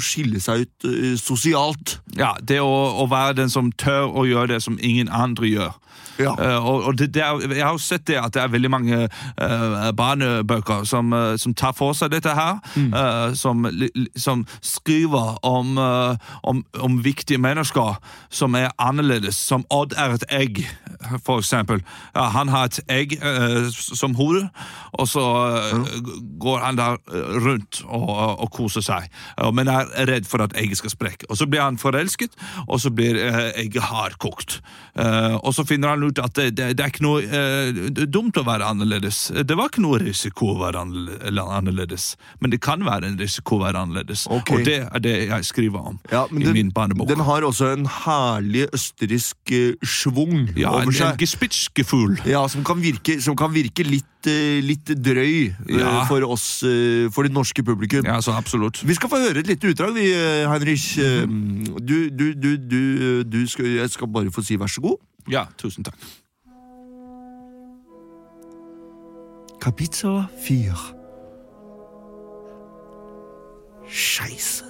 skille 0.04 0.40
seg 0.40 0.64
ut 0.66 0.86
eh, 0.88 1.16
sosialt. 1.18 1.98
Ja, 2.16 2.34
Det 2.40 2.60
å, 2.62 2.70
å 3.02 3.08
være 3.10 3.34
den 3.42 3.50
som 3.50 3.72
tør 3.72 4.14
å 4.14 4.24
gjøre 4.28 4.54
det 4.54 4.62
som 4.62 4.78
ingen 4.80 5.08
andre 5.10 5.50
gjør. 5.50 5.74
Ja. 6.18 6.32
Eh, 6.38 6.66
og, 6.66 6.84
og 6.90 6.98
det, 6.98 7.12
det 7.14 7.22
er, 7.22 7.38
jeg 7.54 7.64
har 7.64 7.72
jo 7.76 7.82
sett 7.82 8.06
det 8.10 8.16
at 8.18 8.34
det 8.34 8.42
er 8.42 8.50
veldig 8.50 8.70
mange 8.70 8.96
uh, 9.06 9.90
barnebøker 9.96 10.84
som, 10.88 11.12
uh, 11.14 11.36
som 11.38 11.54
tar 11.54 11.72
for 11.78 11.94
seg 11.94 12.10
dette 12.10 12.32
her. 12.34 12.58
eh, 12.78 13.34
som, 13.38 13.62
li- 13.70 13.90
li- 13.94 14.10
som 14.18 14.44
skriver 14.64 15.38
om, 15.46 15.78
om, 16.42 16.64
om 16.80 16.98
viktige 17.04 17.38
mennesker 17.38 17.98
som 18.34 18.54
er 18.58 18.70
annerledes. 18.78 19.36
Som 19.38 19.64
Odd 19.70 19.94
er 19.98 20.16
et 20.16 20.24
egg, 20.34 20.60
for 21.24 21.38
eksempel. 21.42 21.82
Ja, 22.16 22.28
han 22.34 22.48
har 22.52 22.68
et 22.70 22.80
egg 22.90 23.14
som 23.72 24.14
hode, 24.18 24.48
og 24.98 25.08
så 25.08 25.22
går 26.40 26.58
han 26.64 26.78
der 26.80 26.98
rundt 27.44 27.82
og, 27.86 28.10
og 28.42 28.50
koser 28.54 28.84
seg. 28.84 29.08
Men 29.54 29.70
er 29.72 29.88
redd 30.08 30.26
for 30.28 30.42
at 30.44 30.56
egget 30.58 30.80
skal 30.82 30.92
sprekke. 30.94 31.28
Og 31.30 31.38
så 31.40 31.46
blir 31.46 31.62
han 31.64 31.78
forelsket, 31.80 32.34
og 32.66 32.80
så 32.82 32.90
blir 32.94 33.18
egget 33.54 33.82
hardkokt. 33.90 34.58
Og 35.42 35.54
så 35.54 35.64
finner 35.68 35.94
han 35.94 36.02
ut 36.08 36.18
at 36.22 36.34
det, 36.38 36.48
det, 36.58 36.70
det 36.78 36.84
er 36.84 36.92
ikke 36.92 37.04
noe 37.04 37.22
eh, 37.24 38.06
dumt 38.08 38.36
å 38.40 38.44
være 38.46 38.66
annerledes. 38.68 39.20
Det 39.46 39.56
var 39.58 39.70
ikke 39.70 39.84
noe 39.84 40.00
risiko 40.02 40.52
å 40.54 40.58
være 40.62 40.82
annerledes, 40.82 42.10
men 42.40 42.52
det 42.52 42.60
kan 42.64 42.82
være 42.86 43.10
en 43.12 43.18
risiko 43.20 43.58
å 43.58 43.64
være 43.66 43.84
annerledes. 43.86 44.26
Okay. 44.30 44.58
Og 44.58 44.66
det 44.68 44.78
er 44.88 45.04
det 45.04 45.14
jeg 45.28 45.48
skriver 45.48 45.90
om 45.92 45.98
Ja, 46.12 46.24
i 46.30 46.42
den, 46.44 46.52
min 46.56 46.72
barnebok. 46.74 47.08
den 47.10 47.22
har 47.26 47.46
også 47.46 47.72
en 47.76 47.86
herlig 48.04 48.66
østerriksk 48.76 49.54
eh, 49.54 49.74
schwung 49.84 50.48
ja, 50.58 50.74
en, 50.82 50.92
seg. 50.92 51.04
en 51.06 51.14
en 51.14 51.22
gespitzgefühl. 51.22 52.18
Ja, 52.28 52.44
som 52.50 52.64
kan 52.66 52.80
virke, 52.82 53.18
som 53.24 53.36
kan 53.38 53.52
virke 53.54 53.84
litt, 53.86 54.28
eh, 54.28 54.58
litt 54.64 54.92
drøy 54.96 55.48
eh, 55.52 55.78
Ja. 55.78 56.04
for 56.08 56.24
oss, 56.26 56.48
for 57.14 57.26
det 57.26 57.32
norske 57.34 57.62
publikum. 57.64 58.04
Ja, 58.08 58.18
så 58.24 58.34
absolutt. 58.36 58.82
Vi 58.86 58.94
skal 58.96 59.10
få 59.12 59.20
høre 59.22 59.42
et 59.44 59.48
lite 59.50 59.70
utdrag, 59.72 59.94
vi, 59.96 60.08
Heinrich. 60.48 60.88
Du, 61.78 62.08
du, 62.10 62.26
du, 62.34 62.50
du, 62.56 62.80
du 63.24 63.40
skal, 63.50 63.66
jeg 63.78 63.90
skal 63.94 64.08
bare 64.12 64.32
få 64.34 64.42
si 64.44 64.56
vær 64.58 64.70
så 64.70 64.82
god. 64.84 64.98
Ja, 65.30 65.46
tusen 65.58 65.84
takk. 65.84 65.96
Kapittel 69.60 70.24
4 70.46 70.74
Scheisse. 73.88 74.64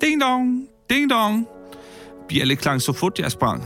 Ding 0.00 0.20
dong, 0.20 0.68
ding 0.90 1.10
dong. 1.10 1.46
Bjelle 2.28 2.56
klang 2.56 2.82
så 2.82 2.92
fort 2.92 3.18
jeg 3.18 3.30
sprang. 3.30 3.62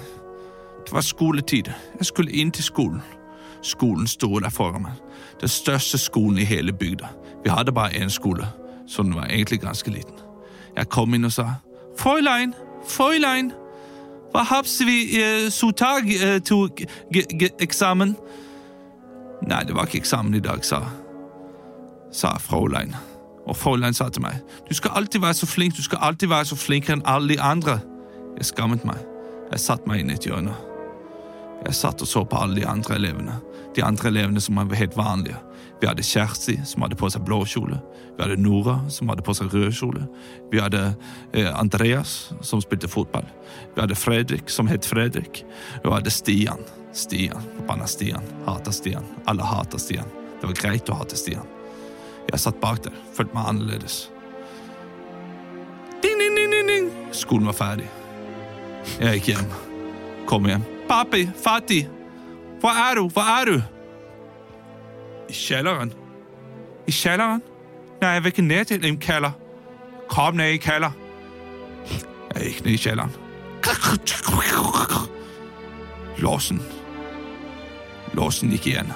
Det 0.85 0.93
var 0.93 1.01
skoletid. 1.01 1.69
Jeg 1.99 2.07
skulle 2.07 2.33
inn 2.33 2.51
til 2.51 2.65
skolen. 2.65 3.03
Skolen 3.63 4.07
sto 4.07 4.39
der 4.39 4.51
foran 4.51 4.83
meg. 4.83 4.93
Den 5.41 5.49
største 5.49 5.99
skolen 5.99 6.39
i 6.39 6.45
hele 6.45 6.73
bygda. 6.73 7.09
Vi 7.45 7.51
hadde 7.51 7.73
bare 7.73 7.91
én 7.91 8.09
skole, 8.09 8.47
så 8.87 9.03
den 9.03 9.15
var 9.15 9.27
egentlig 9.27 9.61
ganske 9.61 9.91
liten. 9.91 10.15
Jeg 10.77 10.89
kom 10.89 11.15
inn 11.15 11.25
og 11.25 11.33
sa 11.33 11.55
Fräulein, 11.99 12.55
Fräulein, 12.89 13.53
hva 14.33 14.43
habs 14.49 14.79
vi 14.87 14.97
eh, 15.21 15.49
så 15.53 15.71
tag 15.77 16.09
eh, 16.09 16.39
g- 17.13 17.27
g- 17.39 17.51
eksamen? 17.61 18.17
Nei, 19.43 19.63
det 19.67 19.75
var 19.75 19.87
ikke 19.89 19.99
eksamen 20.03 20.35
i 20.35 20.41
dag, 20.41 20.65
sa, 20.65 20.81
sa 22.13 22.35
Fräulein. 22.41 22.95
Og 23.47 23.57
Fräulein 23.59 23.95
sa 23.95 24.09
til 24.09 24.23
meg, 24.23 24.39
du 24.69 24.75
skal 24.75 24.95
alltid 24.95 25.21
være 25.21 25.35
så 25.35 25.47
flink, 25.51 25.77
du 25.77 25.83
skal 25.83 25.99
alltid 26.01 26.29
være 26.31 26.45
så 26.53 26.57
flinkere 26.57 26.97
enn 27.01 27.07
alle 27.11 27.35
de 27.35 27.41
andre. 27.43 27.81
Jeg 28.39 28.47
skammet 28.53 28.85
meg. 28.89 29.01
Jeg 29.53 29.61
satte 29.61 29.89
meg 29.91 30.01
inn 30.01 30.11
i 30.11 30.15
et 30.17 30.25
hjørne. 30.27 30.55
Jeg 31.63 31.79
satt 31.79 32.03
og 32.03 32.09
så 32.11 32.25
på 32.27 32.39
alle 32.39 32.61
de 32.61 32.67
andre 32.69 32.99
elevene. 32.99 33.39
De 33.77 33.85
andre 33.87 34.11
elevene 34.11 34.43
som 34.43 34.59
var 34.59 34.77
helt 34.77 34.97
vanlige. 34.99 35.39
Vi 35.81 35.89
hadde 35.89 36.05
Kjersti, 36.07 36.61
som 36.67 36.85
hadde 36.85 36.99
på 36.99 37.09
seg 37.11 37.25
blå 37.27 37.41
kjole. 37.49 37.81
Vi 38.17 38.23
hadde 38.23 38.39
Nora, 38.39 38.77
som 38.93 39.09
hadde 39.11 39.25
på 39.27 39.35
seg 39.35 39.51
rød 39.51 39.73
kjole. 39.75 40.05
Vi 40.53 40.61
hadde 40.63 40.83
eh, 41.33 41.49
Andreas, 41.59 42.33
som 42.47 42.63
spilte 42.63 42.91
fotball. 42.91 43.27
Vi 43.75 43.83
hadde 43.83 43.99
Fredrik, 43.99 44.51
som 44.51 44.71
het 44.71 44.87
Fredrik. 44.87 45.43
Vi 45.83 45.91
hadde 45.91 46.13
Stian. 46.15 46.63
Stian, 46.93 47.43
Forbanna 47.57 47.87
Stian. 47.91 48.23
Hater 48.47 48.71
Stian. 48.71 49.05
Alle 49.27 49.43
hater 49.43 49.79
Stian. 49.79 50.11
Det 50.41 50.51
var 50.51 50.59
greit 50.59 50.91
å 50.91 50.99
hate 50.99 51.17
Stian. 51.19 51.47
Jeg 52.29 52.41
satt 52.43 52.61
bak 52.63 52.83
der, 52.85 52.95
følte 53.17 53.35
meg 53.37 53.49
annerledes. 53.51 54.05
Ding, 56.03 56.19
ding, 56.19 56.35
ding, 56.39 56.51
ding, 56.51 56.71
ding. 56.71 56.93
Skolen 57.15 57.47
var 57.51 57.59
ferdig. 57.59 57.89
Jeg 58.99 59.21
gikk 59.21 59.33
hjem. 59.35 59.51
Kom 60.31 60.47
hjem. 60.51 60.67
Papi, 60.93 61.29
Fati, 61.45 61.87
hvor 62.61 62.71
er 62.71 62.95
du? 62.95 63.09
Hvor 63.09 63.23
er 63.41 63.45
du? 63.45 63.63
I 65.29 65.33
kjelleren. 65.33 65.93
I 66.87 66.93
kjelleren? 66.93 67.41
Nei, 68.03 68.11
jeg 68.11 68.23
vil 68.23 68.33
ikke 68.35 68.43
ned 68.43 68.65
til 68.65 68.83
din 68.83 68.99
kjeller. 69.01 69.33
Kom 70.09 70.37
ned 70.37 70.53
i 70.53 70.59
kjeller. 70.61 70.93
Jeg 72.35 72.45
gikk 72.45 72.61
ned 72.65 72.73
i 72.75 72.83
kjelleren. 72.85 73.17
Låsen. 76.21 76.61
Låsen 78.13 78.53
gikk 78.53 78.69
igjen. 78.75 78.93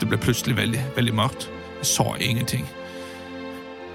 Det 0.00 0.12
ble 0.12 0.20
plutselig 0.20 0.60
veldig, 0.60 0.84
veldig 1.00 1.16
mørkt. 1.16 1.48
Jeg 1.78 1.92
så 1.94 2.10
ingenting. 2.20 2.68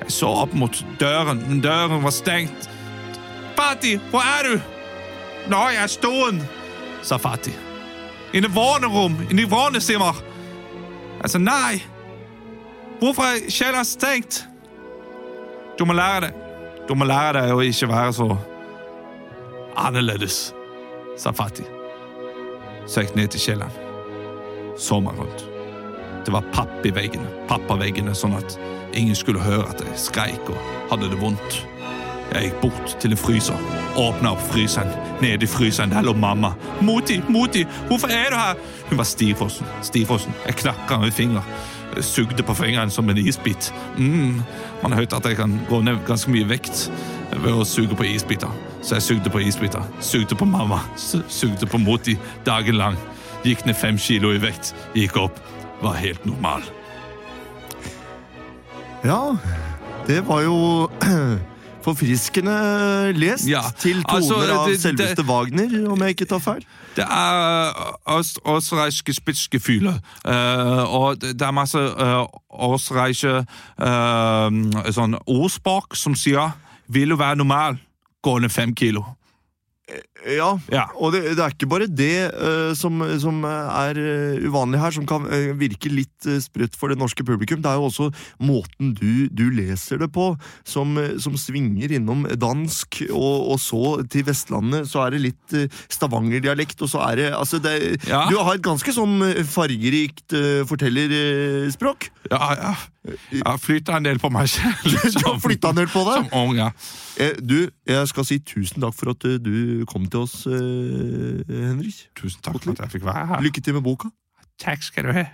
Jeg 0.02 0.12
så 0.18 0.34
opp 0.42 0.58
mot 0.58 0.86
døren, 0.98 1.46
men 1.46 1.62
døren 1.62 2.02
var 2.02 2.18
stengt. 2.18 2.70
Fati, 3.54 4.00
hvor 4.10 4.26
er 4.26 4.50
du? 4.50 4.62
Nå, 5.54 5.68
jeg 5.70 5.84
er 5.86 6.00
ståen, 6.00 6.48
sa 7.04 7.18
Fatih. 7.18 7.56
I 8.34 8.42
det 8.44 8.52
vånerom, 8.56 9.16
i 9.30 9.34
det 9.34 10.16
Altså, 11.22 11.38
nei. 11.38 11.82
Hvorfor 13.00 13.24
er 13.24 13.50
kjelleren 13.50 13.86
stengt? 13.86 14.48
Du 15.80 15.86
må 15.86 15.94
lære 15.94 16.28
deg. 16.28 16.34
Du 16.88 16.96
må 16.96 17.06
lære 17.06 17.42
deg 17.42 17.54
å 17.54 17.62
ikke 17.62 17.90
være 17.90 18.14
så 18.14 18.28
annerledes, 19.78 20.54
sa 21.18 21.34
Fatih. 21.36 21.68
Gikk 22.88 23.16
ned 23.16 23.34
til 23.34 23.44
kjelleren. 23.44 23.74
Så 24.78 25.00
meg 25.04 25.18
rundt. 25.20 25.46
Det 26.26 26.34
var 26.34 26.46
papp 26.54 26.86
i 26.86 26.92
veggene, 26.92 27.30
pappaveggene, 27.48 28.16
sånn 28.16 28.38
at 28.38 28.58
ingen 28.98 29.16
skulle 29.16 29.44
høre 29.44 29.68
at 29.70 29.82
jeg 29.84 30.00
skreik 30.08 30.50
og 30.52 30.58
hadde 30.92 31.12
det 31.12 31.20
vondt. 31.22 31.62
Jeg 32.34 32.44
gikk 32.44 32.58
bort 32.62 32.96
til 33.00 33.12
en 33.12 33.18
fryser, 33.18 33.56
åpna 33.98 34.32
opp 34.36 34.42
fryseren. 34.52 34.90
Nede 35.22 35.44
i 35.44 35.48
fryseren 35.50 35.90
der 35.94 36.02
lå 36.06 36.14
mamma. 36.14 36.52
Moti, 36.82 37.22
Moti, 37.30 37.64
hvorfor 37.88 38.08
er 38.12 38.30
du 38.30 38.36
her? 38.36 38.54
Hun 38.90 38.98
var 39.00 39.04
stivfrossen. 39.08 39.66
Stivfrossen. 39.82 40.34
Jeg 40.46 40.56
knakka 40.56 40.98
med 41.00 41.12
finger. 41.12 41.42
Jeg 41.96 42.04
Sugde 42.04 42.44
på 42.44 42.54
fingeren 42.54 42.90
som 42.92 43.10
en 43.10 43.18
isbit. 43.18 43.74
Mm. 43.98 44.42
Man 44.84 44.92
har 44.92 45.00
hørt 45.00 45.14
at 45.14 45.26
jeg 45.26 45.36
kan 45.40 45.56
gå 45.70 45.82
ned 45.82 45.98
ganske 46.08 46.32
mye 46.32 46.46
vekt 46.50 46.92
ved 47.32 47.54
å 47.54 47.64
suge 47.66 47.96
på 47.96 48.04
isbiter. 48.06 48.52
Så 48.84 48.96
jeg 49.00 49.02
sugde 49.08 49.30
på 49.30 49.40
isbiter. 49.40 49.82
Sugde 50.00 50.36
på 50.36 50.46
mamma. 50.46 50.80
su- 50.96 51.24
Sugde 51.30 51.66
på 51.66 51.78
Moti 51.78 52.18
dagen 52.46 52.76
lang. 52.78 52.98
Gikk 53.46 53.66
ned 53.66 53.76
fem 53.76 53.98
kilo 53.98 54.32
i 54.36 54.38
vekt. 54.38 54.76
Gikk 54.96 55.18
opp. 55.18 55.40
Var 55.82 55.94
helt 55.94 56.26
normal. 56.26 56.62
Ja, 59.06 59.36
det 60.08 60.22
var 60.28 60.42
jo 60.42 60.90
forfriskende 61.88 62.56
lest 63.16 63.48
Ja, 63.48 63.62
til 63.80 64.02
toner 64.04 64.18
altså, 64.20 64.60
av 64.60 64.68
det- 64.70 64.82
selveste 64.82 65.22
det- 65.24 65.28
Wagner, 65.28 65.90
om 65.92 66.02
jeg 66.04 66.16
ikke 66.16 66.28
tar 66.30 66.40
feil. 66.44 66.64
Det 66.96 67.06
er 67.06 67.74
åsreiske 68.46 69.14
Spitzgefühle. 69.14 69.94
Uh, 70.26 70.84
og 70.94 71.22
det 71.22 71.42
er 71.42 71.52
masse 71.52 71.78
uh, 71.80 72.26
østerreichiske 72.74 73.46
uh, 73.80 74.50
sånn 74.92 75.16
ordspråk 75.28 75.96
som 75.96 76.16
sier 76.16 76.52
'Vil 76.90 77.10
du 77.10 77.16
være 77.16 77.36
normal, 77.36 77.78
gå 78.24 78.40
ned 78.40 78.50
fem 78.50 78.74
kilo'. 78.76 79.04
Ja, 80.28 80.58
Ja. 80.74 80.88
og 81.00 81.14
det, 81.14 81.22
det 81.38 81.40
er 81.40 81.54
ikke 81.54 81.70
bare 81.72 81.86
det 81.88 82.28
uh, 82.36 82.74
som, 82.76 83.00
som 83.22 83.38
er 83.48 83.96
uh, 83.96 84.42
uvanlig 84.44 84.82
her, 84.82 84.92
som 84.92 85.06
kan 85.08 85.24
uh, 85.30 85.54
virke 85.56 85.88
litt 85.94 86.28
sprøtt 86.44 86.76
for 86.76 86.92
det 86.92 86.98
norske 87.00 87.24
publikum. 87.24 87.62
Det 87.64 87.70
er 87.72 87.78
jo 87.80 87.86
også 87.88 88.10
måten 88.44 88.92
du, 88.98 89.30
du 89.32 89.46
leser 89.56 90.02
det 90.02 90.10
på, 90.12 90.26
som, 90.68 90.98
eh, 91.00 91.14
som 91.24 91.38
svinger 91.40 91.94
innom 91.96 92.26
dansk, 92.36 93.00
og, 93.14 93.54
og 93.54 93.62
så 93.64 93.84
til 94.12 94.26
Vestlandet 94.28 94.90
så 94.92 95.06
er 95.06 95.16
det 95.16 95.24
litt 95.24 95.56
uh, 95.56 95.80
Stavanger-dialekt, 95.94 96.84
og 96.84 96.92
så 96.92 97.06
er 97.08 97.22
det 97.22 97.30
altså 97.38 97.62
det, 97.64 97.78
Ja. 98.10 98.26
Du 98.28 98.36
har 98.42 98.58
et 98.58 98.66
ganske 98.66 98.92
sånn 98.92 99.22
eh, 99.30 99.44
fargerikt 99.48 100.36
fortellerspråk. 100.68 102.10
Ja, 102.34 102.52
ja. 102.60 102.76
Jeg 103.32 103.44
har 103.46 103.60
flytta 103.62 103.98
en 103.98 104.08
del 104.08 104.20
på 104.20 104.30
meg 104.34 104.50
selv. 104.52 104.84
Du 105.18 105.24
har 105.26 105.40
flytta 105.42 105.72
en 105.74 105.80
del 105.82 105.90
på 105.92 106.04
deg. 106.08 106.28
Som 106.28 106.40
ung, 106.42 106.58
ja. 106.60 106.70
Eh, 107.22 107.38
du, 107.40 107.70
jeg 107.88 108.12
skal 108.12 108.28
si 108.28 108.40
tusen 108.44 108.84
takk 108.84 108.96
for 108.98 109.14
at 109.14 109.28
eh, 109.28 109.40
du 109.42 109.86
kom 109.90 110.08
til 110.12 110.26
oss, 110.26 110.42
eh, 110.50 111.42
Henrik. 111.48 112.08
Tusen 112.20 112.44
takk 112.44 112.60
for 112.62 112.76
at 112.76 112.86
jeg 112.86 112.98
fikk 112.98 113.08
være 113.08 113.28
her. 113.34 113.44
Lykke 113.46 113.64
til 113.64 113.78
med 113.78 113.86
boka. 113.88 114.12
Takk 114.62 114.84
skal 114.86 115.10
du 115.10 115.16
ha. 115.18 115.28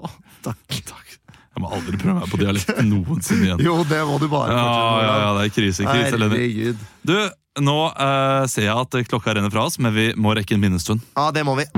Takk. 0.46 1.16
Jeg 1.50 1.64
må 1.64 1.70
aldri 1.76 1.98
prøve 2.00 2.16
meg 2.22 2.30
på 2.30 2.38
dialekt 2.40 2.70
noensinne 2.86 3.48
igjen. 3.48 3.62
Jo, 3.68 3.80
det 3.84 4.00
må 4.08 4.16
du 4.22 4.28
bare 4.32 4.54
Ja, 4.54 4.64
ja, 5.02 5.14
ja, 5.26 5.30
det 5.36 5.48
er 5.48 5.54
krise. 5.54 5.84
krise 5.84 6.16
Herregud. 6.16 6.88
Du, 7.04 7.16
nå 7.60 7.78
uh, 7.90 8.46
ser 8.48 8.70
jeg 8.70 8.76
at 8.86 9.00
klokka 9.10 9.36
renner 9.36 9.52
fra 9.52 9.66
oss, 9.68 9.80
men 9.82 9.92
vi 9.96 10.10
må 10.16 10.36
rekke 10.38 10.56
en 10.56 10.64
minnestund. 10.64 11.04
Ja, 11.18 11.28
det 11.34 11.44
må 11.44 11.58
vi. 11.58 11.68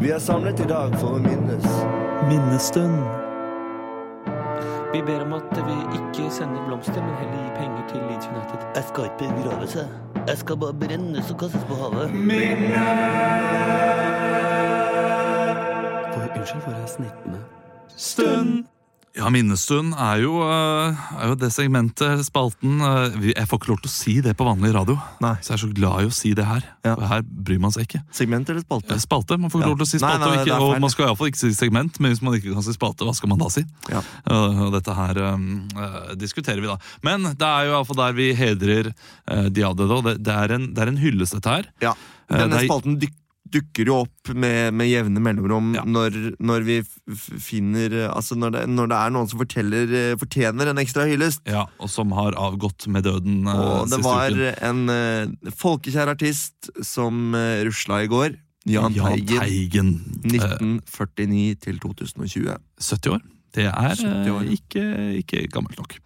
Vi 0.00 0.10
er 0.10 0.18
samlet 0.18 0.60
i 0.60 0.66
dag 0.68 0.92
for 1.00 1.16
å 1.16 1.20
minnes. 1.24 1.64
Minnestund. 2.28 2.98
Vi 4.92 5.00
ber 5.06 5.24
om 5.24 5.32
at 5.38 5.56
vi 5.56 5.76
ikke 5.96 6.28
sender 6.36 6.66
blomster, 6.68 7.00
men 7.00 7.16
heller 7.22 7.40
gir 7.40 7.54
penger 7.56 7.88
til 7.88 8.04
Leeds 8.10 8.28
United. 8.28 8.66
Jeg 8.76 8.84
skal 8.90 9.08
ikke 9.08 9.32
begrave 9.38 9.70
seg. 9.72 9.96
Jeg 10.26 10.38
skal 10.44 10.60
bare 10.66 10.78
brennes 10.84 11.32
og 11.32 11.40
kastes 11.40 11.64
på 11.64 11.80
havet. 11.80 12.12
For, 16.12 16.38
unnskyld, 16.38 16.62
for 16.62 16.72
er 16.76 16.88
snittene? 16.98 17.44
Stund! 17.96 18.75
Ja, 19.16 19.30
Minnestund 19.32 19.94
er 19.96 20.18
jo, 20.20 20.42
eh, 20.44 21.04
er 21.16 21.30
jo 21.30 21.36
det 21.40 21.48
segmentet, 21.54 22.20
spalten 22.26 22.82
eh, 22.84 23.30
Jeg 23.30 23.48
får 23.48 23.60
ikke 23.62 23.70
lov 23.70 23.78
til 23.80 23.88
å 23.88 23.92
si 23.94 24.14
det 24.20 24.34
på 24.36 24.44
vanlig 24.44 24.74
radio, 24.76 24.98
Nei. 25.24 25.30
så 25.40 25.54
jeg 25.54 25.56
er 25.56 25.62
så 25.62 25.70
glad 25.78 26.02
i 26.04 26.08
å 26.10 26.12
si 26.12 26.32
det 26.36 26.44
her. 26.44 26.66
Ja. 26.84 26.92
For 26.98 27.06
her 27.08 27.24
bryr 27.24 27.62
man 27.62 27.72
seg 27.72 27.86
ikke. 27.88 28.02
Segment 28.12 28.52
eller 28.52 28.60
spalte? 28.66 28.92
Eh, 28.92 29.00
Spalte, 29.00 29.38
Man 29.40 29.48
får 29.50 29.62
ikke 29.62 29.66
Ja. 29.66 29.72
lov 29.72 29.80
til 29.80 29.86
å 29.86 29.90
si 29.94 30.02
spalte, 30.02 30.20
nei, 30.20 30.28
og, 30.28 30.36
det 30.36 30.44
ikke, 30.52 30.60
og 30.60 30.80
man 30.84 30.92
skal 30.92 31.06
iallfall 31.08 31.30
ikke 31.32 31.42
si 31.46 31.52
segment. 31.56 31.98
Men 31.98 32.12
hvis 32.12 32.22
man 32.22 32.36
ikke 32.36 32.52
kan 32.52 32.62
si 32.68 32.76
spalte, 32.76 33.08
hva 33.08 33.14
skal 33.16 33.32
man 33.32 33.40
da 33.40 33.48
si? 33.48 33.64
Ja. 33.88 34.02
Uh, 34.28 34.66
og 34.68 34.72
dette 34.76 34.92
her 35.00 35.16
eh, 35.16 36.14
diskuterer 36.20 36.60
vi 36.60 36.68
da. 36.68 36.76
Men 37.02 37.22
det 37.32 37.48
er 37.48 37.70
jo 37.70 37.76
iallfall 37.78 38.02
der 38.04 38.12
vi 38.20 38.34
hedrer 38.36 38.92
uh, 38.92 39.48
de 39.48 39.64
avdøde, 39.64 39.96
og 39.96 40.04
det, 40.10 40.18
det, 40.28 40.34
er 40.44 40.58
en, 40.58 40.74
det 40.76 40.84
er 40.84 40.92
en 40.92 41.00
hyllest, 41.00 41.32
dette 41.40 41.56
her. 41.56 41.70
Ja. 41.80 41.94
Denne 42.28 42.60
spalten 42.66 43.00
dyk, 43.00 43.14
dukker 43.52 43.90
jo 43.90 43.98
opp 44.04 44.30
med, 44.34 44.74
med 44.76 44.88
jevne 44.90 45.22
mellomrom 45.22 45.74
Ja. 45.76 45.84
når, 45.86 46.16
når 46.42 46.64
vi 46.66 46.78
finner 47.42 47.94
Altså 48.08 48.36
når 48.38 48.54
det, 48.54 48.62
når 48.72 48.90
det 48.90 48.98
er 48.98 49.14
noen 49.14 49.30
som 49.30 49.42
eh, 49.42 50.16
fortjener 50.18 50.72
en 50.72 50.82
ekstra 50.82 51.06
hyllest. 51.08 51.42
Ja, 51.46 51.66
Og 51.78 51.90
som 51.92 52.12
har 52.16 52.36
avgått 52.38 52.88
med 52.92 53.06
døden 53.06 53.46
eh, 53.46 53.62
Og 53.82 53.90
det 53.92 54.00
var 54.04 54.32
uken. 54.32 54.58
en 54.66 54.90
uh, 54.90 55.52
folkekjær 55.54 56.12
artist 56.14 56.70
som 56.82 57.34
uh, 57.34 57.62
rusla 57.66 58.02
i 58.04 58.10
går. 58.10 58.36
Jan 58.66 58.94
Teigen. 58.94 59.38
Teigen. 59.38 59.90
Eh, 60.26 60.42
1949 60.42 61.54
til 61.62 61.78
2020. 61.82 62.56
70 62.82 63.14
år. 63.14 63.22
Det 63.56 63.64
er 63.70 63.94
70 63.96 64.30
år, 64.34 64.42
eh, 64.44 64.56
ikke, 64.58 64.82
ikke 65.22 65.46
gammelt 65.54 65.78
nok. 65.80 65.96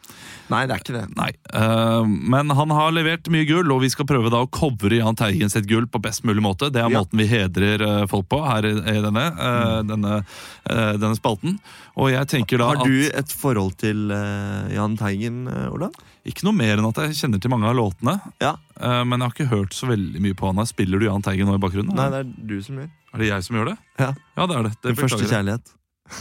Nei, 0.50 0.64
det 0.66 0.74
er 0.74 0.80
ikke 0.82 0.94
det. 0.96 1.02
Nei, 1.14 1.28
eh, 1.54 2.04
Men 2.34 2.50
han 2.58 2.72
har 2.74 2.90
levert 2.94 3.28
mye 3.30 3.46
gull, 3.46 3.70
og 3.70 3.82
vi 3.84 3.90
skal 3.92 4.06
prøve 4.08 4.30
da 4.32 4.40
å 4.42 4.48
covre 4.50 4.98
Jahn 4.98 5.14
Teigen 5.18 5.50
sitt 5.52 5.68
gull 5.70 5.86
på 5.86 6.00
best 6.02 6.24
mulig 6.26 6.42
måte. 6.42 6.70
Det 6.74 6.82
er 6.82 6.90
Ja. 6.90 6.98
måten 7.02 7.18
vi 7.22 7.26
hedrer 7.30 7.80
eh, 7.86 8.06
folk 8.10 8.28
på 8.28 8.40
her 8.46 8.66
i, 8.66 8.72
denne, 9.02 9.26
eh, 9.30 9.82
denne, 9.86 10.24
denne 10.66 11.16
spalten. 11.18 11.58
Og 11.96 12.10
jeg 12.10 12.26
tenker 12.26 12.58
da 12.58 12.70
at 12.72 12.78
Har 12.78 12.86
du 12.86 13.10
et 13.14 13.28
forhold 13.30 13.76
til 13.78 14.08
Jahn 14.74 14.96
Teigen, 14.96 15.46
Ola? 15.70 15.90
Ikke 16.26 16.44
noe 16.44 16.52
mer 16.54 16.78
enn 16.78 16.88
at 16.88 16.98
jeg 17.06 17.18
kjenner 17.22 17.40
til 17.40 17.50
mange 17.50 17.66
av 17.66 17.76
låtene. 17.76 18.20
Ja. 18.40 18.56
men 19.04 19.18
jeg 19.20 19.26
har 19.26 19.34
ikke 19.34 19.50
hørt 19.50 19.74
så 19.76 19.86
veldig 19.88 20.20
mye 20.20 20.34
på 20.34 20.46
han. 20.46 20.56
her. 20.56 20.64
Spiller 20.70 20.98
du 20.98 21.06
Jahn 21.06 21.22
Teigen 21.22 21.46
nå 21.46 21.54
i 21.54 21.62
bakgrunnen? 21.62 21.94
Nei, 21.94 22.08
det 22.10 22.20
er 22.26 22.46
du 22.46 22.62
som 22.62 22.76
gjør. 22.76 22.90
Er 23.14 23.18
det 23.18 23.28
jeg 23.28 23.44
som 23.44 23.56
gjør 23.56 23.70
det? 23.72 23.78
Ja. 23.98 24.14
Ja, 24.36 24.46
det 24.46 24.56
er 24.56 24.62
det. 24.62 24.72
det 24.82 24.96
Din 24.96 25.00
første 25.08 25.26
kjærlighet. 25.26 25.74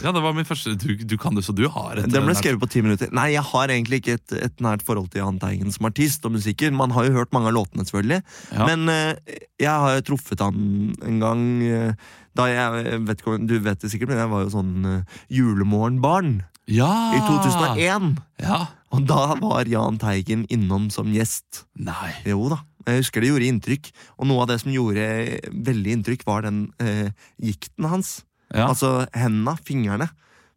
Ja, 0.04 0.12
det 0.14 0.22
var 0.24 0.34
min 0.36 0.46
første. 0.48 0.76
Du, 0.78 0.92
du 0.94 1.16
kan 1.20 1.36
det, 1.36 1.44
så 1.46 1.54
du 1.56 1.64
har 1.72 1.98
et 1.98 2.10
Den 2.10 2.26
ble 2.28 2.36
skrevet 2.38 2.62
på 2.62 2.70
ti 2.70 2.82
minutter. 2.84 3.10
Nei, 3.16 3.30
jeg 3.34 3.44
har 3.50 3.72
egentlig 3.74 4.00
ikke 4.02 4.16
et, 4.18 4.36
et 4.50 4.62
nært 4.64 4.84
forhold 4.86 5.10
til 5.12 5.24
Jahn 5.24 5.40
Teigen 5.42 5.74
som 5.74 5.88
artist 5.90 6.24
og 6.28 6.36
musiker. 6.36 6.72
Man 6.74 6.94
har 6.96 7.08
jo 7.08 7.16
hørt 7.18 7.34
mange 7.36 7.50
av 7.50 7.56
låtene, 7.58 7.86
selvfølgelig. 7.88 8.22
Ja. 8.54 8.68
Men 8.70 8.86
uh, 8.90 9.36
jeg 9.60 9.74
har 9.84 9.98
jo 9.98 10.06
truffet 10.12 10.44
han 10.44 10.94
en 11.06 11.20
gang 11.22 11.44
uh, 11.66 12.14
da 12.38 12.46
jeg, 12.46 13.00
vet 13.08 13.26
Du 13.50 13.56
vet 13.58 13.82
det 13.82 13.90
sikkert, 13.90 14.12
men 14.12 14.22
jeg 14.22 14.30
var 14.30 14.46
jo 14.46 14.54
sånn 14.54 14.74
uh, 14.86 15.20
julemorgenbarn. 15.32 16.40
Ja! 16.70 16.90
i 17.16 17.20
2001. 17.26 18.12
Ja. 18.44 18.60
Og 18.94 19.06
da 19.08 19.34
var 19.40 19.70
Jahn 19.70 19.98
Teigen 20.02 20.44
innom 20.52 20.88
som 20.94 21.10
gjest. 21.14 21.64
Nei. 21.78 22.12
Jo 22.28 22.46
da, 22.52 22.60
jeg 22.86 23.02
husker 23.02 23.22
det 23.22 23.30
gjorde 23.32 23.50
inntrykk. 23.50 23.92
Og 24.18 24.30
noe 24.30 24.44
av 24.44 24.50
det 24.52 24.60
som 24.62 24.72
gjorde 24.74 25.06
veldig 25.50 25.96
inntrykk, 25.98 26.26
var 26.28 26.46
den 26.46 26.64
eh, 26.82 27.10
gikten 27.42 27.88
hans. 27.90 28.20
Ja. 28.54 28.68
Altså 28.68 29.06
hendene, 29.14 29.56
fingrene. 29.66 30.10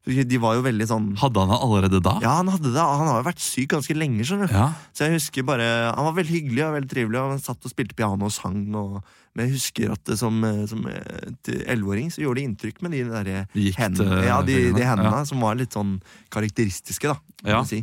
De 0.03 0.37
var 0.41 0.57
jo 0.57 0.63
veldig 0.65 0.85
sånn 0.89 1.05
Hadde 1.15 1.39
han 1.39 1.51
det 1.53 1.57
allerede 1.63 1.99
da? 2.03 2.17
Ja, 2.19 2.33
han 2.41 2.49
hadde 2.51 2.73
det. 2.73 2.81
Han 2.83 3.07
har 3.07 3.21
jo 3.21 3.27
vært 3.29 3.39
syk 3.39 3.69
ganske 3.71 3.95
lenge. 3.95 4.25
skjønner 4.27 4.49
du 4.51 4.53
Ja. 4.57 4.65
Så 4.91 5.05
jeg 5.07 5.15
husker 5.15 5.45
bare 5.47 5.93
Han 5.95 6.09
var 6.09 6.17
veldig 6.17 6.33
hyggelig 6.33 6.65
og 6.65 6.73
veldig 6.75 6.91
trivelig, 6.91 7.19
og 7.21 7.29
han 7.31 7.39
satt 7.39 7.63
og 7.63 7.71
spilte 7.71 7.95
piano 7.95 8.27
og 8.27 8.33
sang. 8.35 8.65
Og, 8.75 8.97
men 9.33 9.47
jeg 9.47 9.55
husker 9.57 9.93
at 9.95 10.03
det 10.05 10.17
som, 10.19 10.35
eh, 10.45 10.63
som 10.69 10.83
eh, 10.89 11.53
elleveåring 11.65 12.11
så 12.13 12.21
gjorde 12.21 12.41
det 12.41 12.47
inntrykk 12.49 12.83
med 12.85 12.93
de 12.93 13.03
der 13.09 13.31
Gikt, 13.57 13.79
hendene, 13.79 14.19
eh, 14.19 14.27
ja, 14.29 14.41
de, 14.45 14.57
de 14.75 14.85
hendene 14.85 15.23
ja. 15.23 15.29
som 15.29 15.41
var 15.41 15.57
litt 15.57 15.73
sånn 15.73 15.95
karakteristiske, 16.33 17.13
da. 17.13 17.33
Ja. 17.43 17.63
Si. 17.67 17.81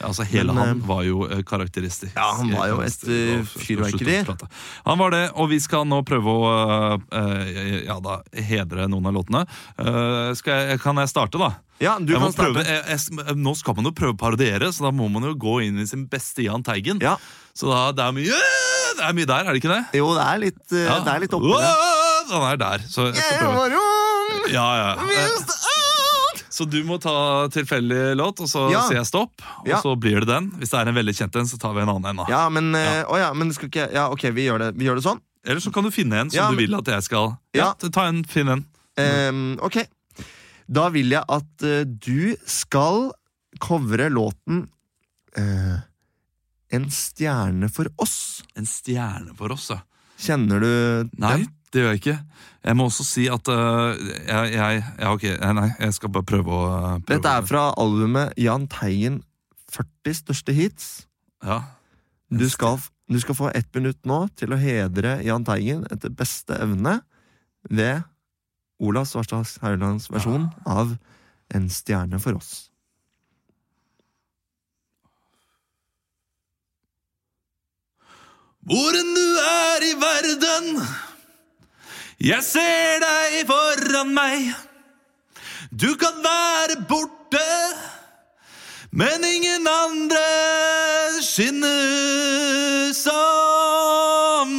Altså, 0.00 0.24
hele 0.28 0.52
Men, 0.52 0.60
han 0.60 0.82
eh, 0.82 0.86
var 0.88 1.02
jo 1.04 1.24
eh, 1.28 1.42
karakteristisk. 1.46 2.12
Ja, 2.16 2.28
han 2.38 2.52
var 2.54 2.70
jo 2.70 2.78
et, 2.84 3.02
eh, 3.08 3.42
fyrverkeri. 3.48 4.20
Han 4.86 5.00
var 5.00 5.16
det, 5.16 5.24
og 5.34 5.50
vi 5.50 5.60
skal 5.60 5.88
nå 5.88 6.00
prøve 6.08 6.36
å 6.36 6.52
eh, 7.00 7.82
ja, 7.88 7.98
da, 8.04 8.20
hedre 8.50 8.88
noen 8.90 9.10
av 9.10 9.18
låtene. 9.18 9.44
Eh, 9.80 10.30
jeg, 10.36 10.80
kan 10.84 11.00
jeg 11.02 11.12
starte, 11.12 11.40
da? 11.40 11.52
Ja, 11.80 11.96
du 11.96 12.12
jeg 12.12 12.20
kan 12.20 12.32
starte. 12.32 12.60
prøve, 12.60 12.80
jeg, 12.92 13.36
nå 13.40 13.54
skal 13.56 13.76
man 13.78 13.88
jo 13.88 13.94
prøve 13.96 14.16
å 14.16 14.20
parodiere, 14.20 14.68
så 14.72 14.88
da 14.88 14.94
må 14.94 15.08
man 15.12 15.24
jo 15.28 15.36
gå 15.40 15.60
inn 15.68 15.80
i 15.80 15.88
sin 15.88 16.06
beste 16.12 16.44
Jahn 16.44 16.64
Teigen. 16.64 17.00
Ja. 17.04 17.16
Så 17.56 17.68
da, 17.72 17.88
det, 17.96 18.04
er 18.04 18.16
mye, 18.16 18.40
det 18.98 19.04
er 19.08 19.12
mye 19.16 19.26
der, 19.30 19.46
er 19.46 19.52
det 19.54 19.60
ikke 19.62 19.72
det? 19.74 19.82
Jo, 20.00 20.08
det 20.16 20.24
er 20.26 20.38
litt, 20.42 20.62
eh, 20.72 20.84
Ja. 20.86 20.98
det 21.04 21.12
er 21.14 21.20
litt 21.24 21.34
oppe 21.36 21.50
der. 21.56 21.74
Han 22.30 22.44
er 22.52 22.56
der. 22.60 22.78
Så 22.88 23.06
jeg 23.12 23.16
Jeg 23.16 23.46
var 23.54 23.70
ung, 23.80 24.52
Ja, 24.52 24.66
ja. 24.76 24.90
Eh. 24.94 25.56
Så 26.50 26.66
du 26.68 26.82
må 26.84 26.98
ta 27.00 27.48
tilfeldig 27.48 28.16
låt, 28.18 28.40
og 28.40 28.48
så 28.50 28.70
Ja. 28.70 28.82
sier 28.88 28.98
jeg 29.00 29.06
stopp. 29.06 29.32
Og 29.62 29.68
Ja. 29.68 29.80
så 29.80 29.94
blir 29.98 30.20
det 30.20 30.26
den. 30.28 30.50
Hvis 30.58 30.70
det 30.70 30.78
er 30.80 30.88
en 30.88 30.94
veldig 30.94 31.14
kjent 31.16 31.36
en, 31.36 31.46
så 31.46 31.58
tar 31.58 31.72
vi 31.74 31.80
en 31.80 31.88
annen 31.88 32.06
en. 32.10 32.16
da. 32.16 32.26
Ja, 32.28 32.48
men, 32.48 32.72
ja. 32.74 33.04
å 33.04 33.16
ja, 33.16 33.32
men 33.32 33.52
skal 33.52 33.68
ikke 33.70 33.92
Ja, 33.92 34.08
ok, 34.10 34.22
vi 34.34 34.46
gjør 34.46 34.58
det, 34.58 34.74
vi 34.76 34.84
gjør 34.86 34.96
det 34.96 35.04
sånn. 35.04 35.20
Eller 35.44 35.60
så 35.60 35.72
kan 35.72 35.84
du 35.84 35.90
finne 35.90 36.12
en 36.20 36.30
som 36.30 36.36
Ja, 36.36 36.50
du 36.50 36.56
vil 36.56 36.74
at 36.74 36.84
jeg 36.84 37.02
skal 37.02 37.38
Ja. 37.54 37.72
Ta 37.74 38.06
en, 38.08 38.24
Finn 38.24 38.48
en. 38.48 38.64
Um, 38.98 39.58
ok. 39.62 39.86
Da 40.70 40.88
vil 40.90 41.08
jeg 41.10 41.24
at 41.26 41.62
uh, 41.64 41.84
du 41.84 42.36
skal 42.46 43.12
covre 43.58 44.10
låten 44.10 44.68
eh, 45.36 45.78
En 46.74 46.86
stjerne 46.94 47.70
for 47.72 47.90
oss. 48.02 48.42
En 48.58 48.68
stjerne 48.68 49.34
for 49.38 49.54
oss, 49.54 49.70
ja. 49.72 49.80
Kjenner 50.20 50.60
du 50.60 50.72
Nei, 51.22 51.46
det 51.72 51.82
gjør 51.82 51.94
jeg 51.94 52.00
ikke. 52.02 52.16
Jeg 52.66 52.76
må 52.76 52.86
også 52.90 53.06
si 53.08 53.24
at 53.32 53.48
uh, 53.48 53.96
jeg, 53.96 54.52
jeg 54.52 54.82
Ja, 55.00 55.12
ok, 55.14 55.26
eh, 55.32 55.52
nei, 55.56 55.68
jeg 55.78 55.96
skal 55.96 56.12
bare 56.12 56.28
prøve 56.28 56.52
å 56.54 56.62
uh, 56.68 56.86
prøve. 56.98 57.16
Dette 57.16 57.34
er 57.40 57.46
fra 57.48 57.66
albumet 57.80 58.34
Jahn 58.40 58.66
Teigen 58.70 59.20
40 59.70 60.18
største 60.18 60.54
hits. 60.54 60.88
Ja. 61.46 61.62
Du 62.30 62.46
skal, 62.50 62.78
du 63.10 63.18
skal 63.22 63.38
få 63.38 63.50
ett 63.54 63.70
minutt 63.74 64.02
nå 64.06 64.24
til 64.38 64.54
å 64.54 64.58
hedre 64.60 65.18
Jahn 65.26 65.46
Teigen 65.46 65.86
etter 65.90 66.12
beste 66.14 66.58
evne 66.58 67.00
ved 67.70 68.02
Olav 68.80 69.06
Svarstad 69.08 69.48
Hauglands 69.62 70.10
versjon 70.12 70.50
av 70.66 70.96
En 71.50 71.64
stjerne 71.66 72.20
for 72.22 72.38
oss. 72.38 72.69
Hvor 78.70 78.94
enn 78.94 79.14
du 79.16 79.30
er 79.42 79.82
i 79.82 79.94
verden, 79.98 80.66
jeg 82.22 82.44
ser 82.46 83.00
deg 83.02 83.40
foran 83.48 84.12
meg. 84.14 84.52
Du 85.74 85.96
kan 85.98 86.20
være 86.22 86.76
borte, 86.86 87.42
men 88.94 89.26
ingen 89.26 89.66
andre 89.66 90.22
skinner 91.26 92.94
som 92.94 94.54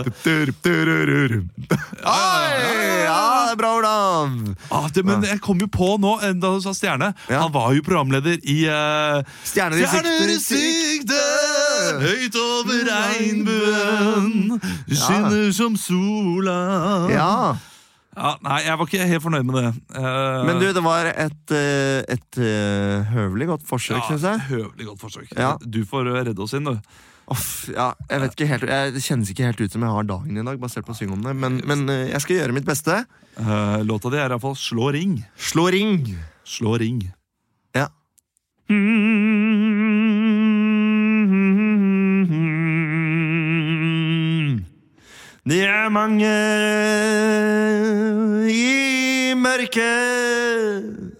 hadde. 0.00 0.12
Oi, 2.14 3.04
ja, 3.04 3.20
det 3.50 3.56
bra, 3.60 3.70
Olav! 3.78 4.32
Ah, 4.74 4.88
det, 4.94 5.04
men 5.06 5.22
jeg 5.26 5.40
kom 5.44 5.60
jo 5.62 5.68
på 5.70 5.94
nå, 6.02 6.16
eh, 6.26 6.32
da 6.34 6.50
du 6.56 6.60
sa 6.64 6.72
stjerne 6.76 7.12
Ja. 7.30 7.42
Han 7.44 7.52
var 7.54 7.72
jo 7.76 7.84
programleder 7.86 8.38
i 8.42 8.58
uh, 8.66 9.20
Stjerner 9.46 9.78
i 9.78 9.86
Stjerner 9.86 10.32
i 10.34 10.38
sikte. 10.42 11.20
høyt 12.02 12.38
over 12.40 12.82
regnbuen, 12.88 14.58
skinner 14.90 15.52
som 15.54 15.76
sola 15.80 16.58
Ja, 17.12 17.30
Ja, 18.14 18.36
Nei, 18.46 18.60
jeg 18.62 18.78
var 18.78 18.86
ikke 18.86 19.06
helt 19.10 19.24
fornøyd 19.24 19.46
med 19.48 19.56
det. 19.58 19.70
Eh, 19.98 20.44
Men 20.46 20.60
du, 20.62 20.68
det 20.76 20.82
var 20.84 21.08
et, 21.10 21.50
eh, 21.50 22.04
et 22.14 22.38
eh, 22.38 23.08
høvelig 23.10 23.48
godt 23.50 23.64
forsøk, 23.66 23.96
ja, 23.98 24.04
synes 24.06 24.22
jeg. 24.28 24.44
Høvelig 24.52 24.86
godt 24.92 25.00
forsøk. 25.02 25.32
Ja. 25.34 25.56
Du 25.66 25.80
får 25.90 26.12
eh, 26.12 26.20
redde 26.28 26.44
oss 26.46 26.54
inn, 26.54 26.68
du. 26.70 26.78
Off, 27.32 27.70
ja, 27.72 27.92
jeg 28.10 28.20
vet 28.20 28.34
ikke 28.36 28.48
helt 28.50 28.64
jeg, 28.68 28.92
Det 28.92 29.00
kjennes 29.00 29.30
ikke 29.32 29.46
helt 29.48 29.60
ut 29.62 29.72
som 29.72 29.84
jeg 29.86 29.96
har 29.96 30.08
dagen 30.08 30.36
i 30.36 30.44
dag, 30.44 30.58
basert 30.60 30.84
på 30.84 30.92
å 30.92 30.98
synge 30.98 31.16
om 31.16 31.24
det. 31.24 31.32
Men, 31.40 31.60
men 31.64 31.86
eh, 31.88 32.10
jeg 32.12 32.24
skal 32.24 32.40
gjøre 32.42 32.56
mitt 32.56 32.68
beste. 32.68 33.00
Uh, 33.38 33.80
låta 33.82 34.12
di 34.12 34.20
er 34.20 34.30
iallfall 34.30 34.56
Slå 34.58 34.92
ring. 34.94 35.16
Slå 35.34 35.70
ring. 35.72 36.04
Slå 36.44 36.76
ring. 36.78 37.00
Ja. 37.74 37.88
Det 45.44 45.64
er 45.64 45.88
mange 45.92 46.34
i 48.52 49.34
mørket. 49.36 51.13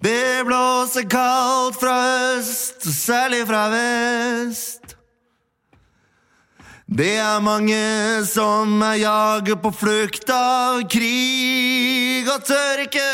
Det 0.00 0.44
blåser 0.46 1.04
kaldt 1.10 1.76
fra 1.80 1.96
øst, 2.36 2.86
særlig 3.04 3.46
fra 3.46 3.66
vest. 3.68 4.96
Det 6.88 7.16
er 7.20 7.40
mange 7.44 8.24
som 8.26 8.80
er 8.82 8.94
jaget 9.02 9.60
på 9.62 9.70
flukt 9.70 10.32
av 10.32 10.80
krig 10.88 12.30
og 12.32 12.40
tørke. 12.48 13.10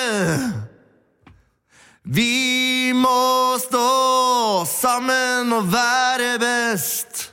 Vi 2.07 2.93
må 2.95 3.59
stå 3.59 4.65
sammen 4.71 5.53
og 5.59 5.67
være 5.75 6.37
best. 6.39 7.27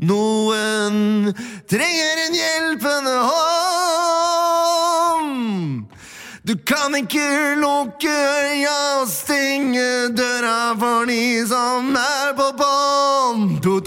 Noen 0.00 1.28
trenger 1.68 2.24
en 2.24 2.40
hjelpende 2.40 3.18
hånd. 3.20 4.85
Du 6.46 6.54
kan 6.64 6.94
ikke 6.94 7.54
lukke 7.58 8.06
øya 8.06 9.00
og 9.00 9.08
stenge 9.10 9.82
døra 10.14 10.76
for 10.78 11.04
de 11.10 11.42
som 11.48 11.96
er 11.98 12.28
på 12.38 12.46
bånn. 12.60 13.58
To, 13.64 13.80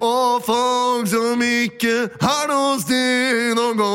og 0.00 0.42
folk 0.46 1.08
som 1.08 1.42
ikke 1.42 2.08
har 2.20 2.46
noe 2.50 2.80
sted 2.82 3.58
å 3.60 3.70
gå. 3.78 3.92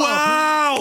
Wow! 0.00 0.76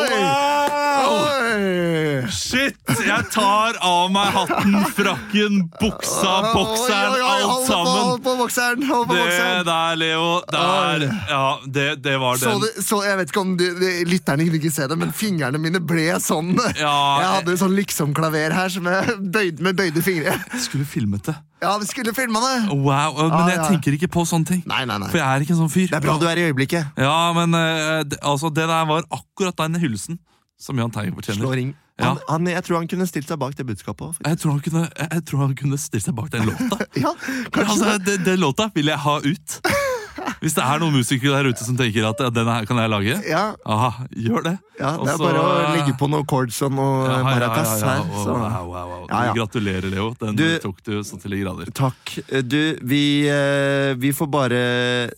Oi! 0.00 0.08
wow! 0.10 1.10
Oi! 1.14 2.30
Shit! 2.32 2.76
Jeg 3.24 3.32
tar 3.32 3.76
av 3.80 4.10
meg 4.12 4.26
hatten, 4.34 4.74
frakken, 4.92 5.54
buksa, 5.80 6.32
bokseren, 6.52 7.14
Oi, 7.14 7.22
oi, 7.22 7.28
oi, 7.30 7.46
alt 7.54 7.68
sammen. 7.70 7.94
Hold 8.04 8.18
på 8.26 8.34
bokseren! 8.36 8.82
Hold 8.84 9.06
på 9.08 9.16
Det 9.16 9.38
der, 9.64 9.94
Leo, 9.96 10.26
det 10.50 10.60
er 10.60 11.04
Ja, 11.30 11.44
det, 11.64 11.86
det 12.04 12.16
var 12.20 12.36
Så, 12.36 12.50
den. 12.52 12.66
det, 12.66 12.84
så 12.84 12.98
jeg 13.06 13.16
vet 13.22 13.32
ikke 13.32 13.40
om 13.40 13.54
du, 13.56 13.64
de, 13.80 13.92
lytterne 14.10 14.44
kunne 14.44 14.60
ikke 14.60 14.72
se 14.74 14.88
det, 14.92 14.98
men 15.00 15.14
fingrene 15.16 15.60
mine 15.62 15.80
ble 15.80 16.04
sånn. 16.20 16.52
Ja, 16.76 16.92
jeg 17.22 17.30
hadde 17.38 17.56
sånn 17.62 17.72
liksom-klaver 17.78 18.52
her 18.58 18.74
som 18.74 18.90
jeg 18.92 19.16
bøyde 19.24 19.64
med 19.64 19.78
bøyde 19.80 20.04
fingre. 20.04 20.34
Skulle 20.66 20.84
filmet 20.88 21.24
det. 21.30 21.36
Ja, 21.64 21.78
vi 21.80 21.88
skulle 21.88 22.12
filma 22.12 22.42
det! 22.44 22.58
Wow, 22.74 23.16
Men 23.22 23.38
Ah, 23.38 23.48
jeg 23.54 23.56
ja. 23.62 23.68
tenker 23.72 23.96
ikke 23.96 24.10
på 24.12 24.26
sånne 24.28 24.50
ting. 24.52 24.60
Nei, 24.68 24.82
nei, 24.84 24.98
nei. 25.00 25.08
For 25.08 25.22
jeg 25.22 25.24
er 25.40 25.46
ikke 25.46 25.56
en 25.56 25.62
sånn 25.62 25.72
fyr. 25.72 25.88
Det 25.88 25.96
er 25.96 26.04
bra 26.04 26.18
du 26.20 26.26
er 26.28 26.42
i 26.42 26.44
øyeblikket. 26.50 26.92
Ja, 27.00 27.16
men 27.40 27.56
uh, 27.56 28.02
det, 28.04 28.20
altså, 28.20 28.52
det 28.52 28.68
der 28.68 28.84
var 28.92 29.08
akkurat 29.08 29.56
den 29.64 29.80
hyllesten 29.80 30.20
som 30.60 30.76
Jahn 30.78 30.92
Teigen 30.92 31.16
fortjener. 31.16 31.40
Slå 31.40 31.54
ring. 31.56 31.72
Ja. 32.00 32.16
Han, 32.26 32.46
jeg 32.50 32.64
tror 32.66 32.80
han 32.82 32.88
kunne 32.90 33.06
stilt 33.06 33.28
seg 33.30 33.38
bak 33.38 33.54
det 33.54 33.66
budskapet. 33.68 34.16
Jeg 34.26 34.38
tror 34.42 34.56
han 34.56 34.62
kunne, 34.64 34.88
jeg, 34.98 35.20
tror 35.30 35.44
han 35.44 35.52
kunne 35.54 35.76
stilt 35.78 36.02
seg 36.08 36.14
bak 36.18 36.30
den 36.32 36.48
låta. 36.48 36.78
Ja, 37.04 37.12
altså, 37.62 37.98
det. 38.02 38.16
den, 38.26 38.40
låta 38.42 38.66
vil 38.74 38.90
jeg 38.90 38.98
ha 38.98 39.18
ut. 39.22 39.60
Hvis 40.42 40.54
det 40.56 40.62
er 40.64 40.80
noen 40.82 40.94
musikere 40.94 41.38
der 41.38 41.48
ute 41.54 41.64
som 41.64 41.76
tenker 41.78 42.04
at 42.08 42.18
ja, 42.20 42.28
den 42.34 42.48
her 42.50 42.66
kan 42.68 42.78
jeg 42.82 42.90
lage, 42.92 43.14
Ja, 43.28 43.44
aha, 43.66 44.04
gjør 44.10 44.42
det. 44.44 44.52
ja, 44.78 44.90
det 44.98 45.06
er 45.08 45.14
Også, 45.14 45.22
bare 45.22 45.40
å 45.44 45.52
eh, 45.60 45.70
legge 45.78 45.94
på 46.00 46.08
noe 46.12 46.26
chords 46.30 46.58
og 46.66 46.74
noe 46.76 47.06
ja, 47.08 47.16
maracas 47.24 47.72
her. 47.82 48.02
og- 48.02 48.26
wow, 48.26 48.66
wow, 48.68 48.90
wow. 48.92 49.06
Ja, 49.10 49.22
ja. 49.30 49.32
Gratulerer, 49.38 49.88
Leo. 49.94 50.10
Den 50.20 50.36
Du- 50.38 50.58
tok 50.62 50.82
du 50.86 50.92
så 51.06 51.18
til 51.22 51.30
de 51.36 51.40
grader. 51.44 51.70
Takk. 51.78 52.16
Du, 52.46 52.60
vi, 52.82 53.02
eh, 53.30 53.94
vi 53.94 54.10
får 54.12 54.30
bare 54.34 54.62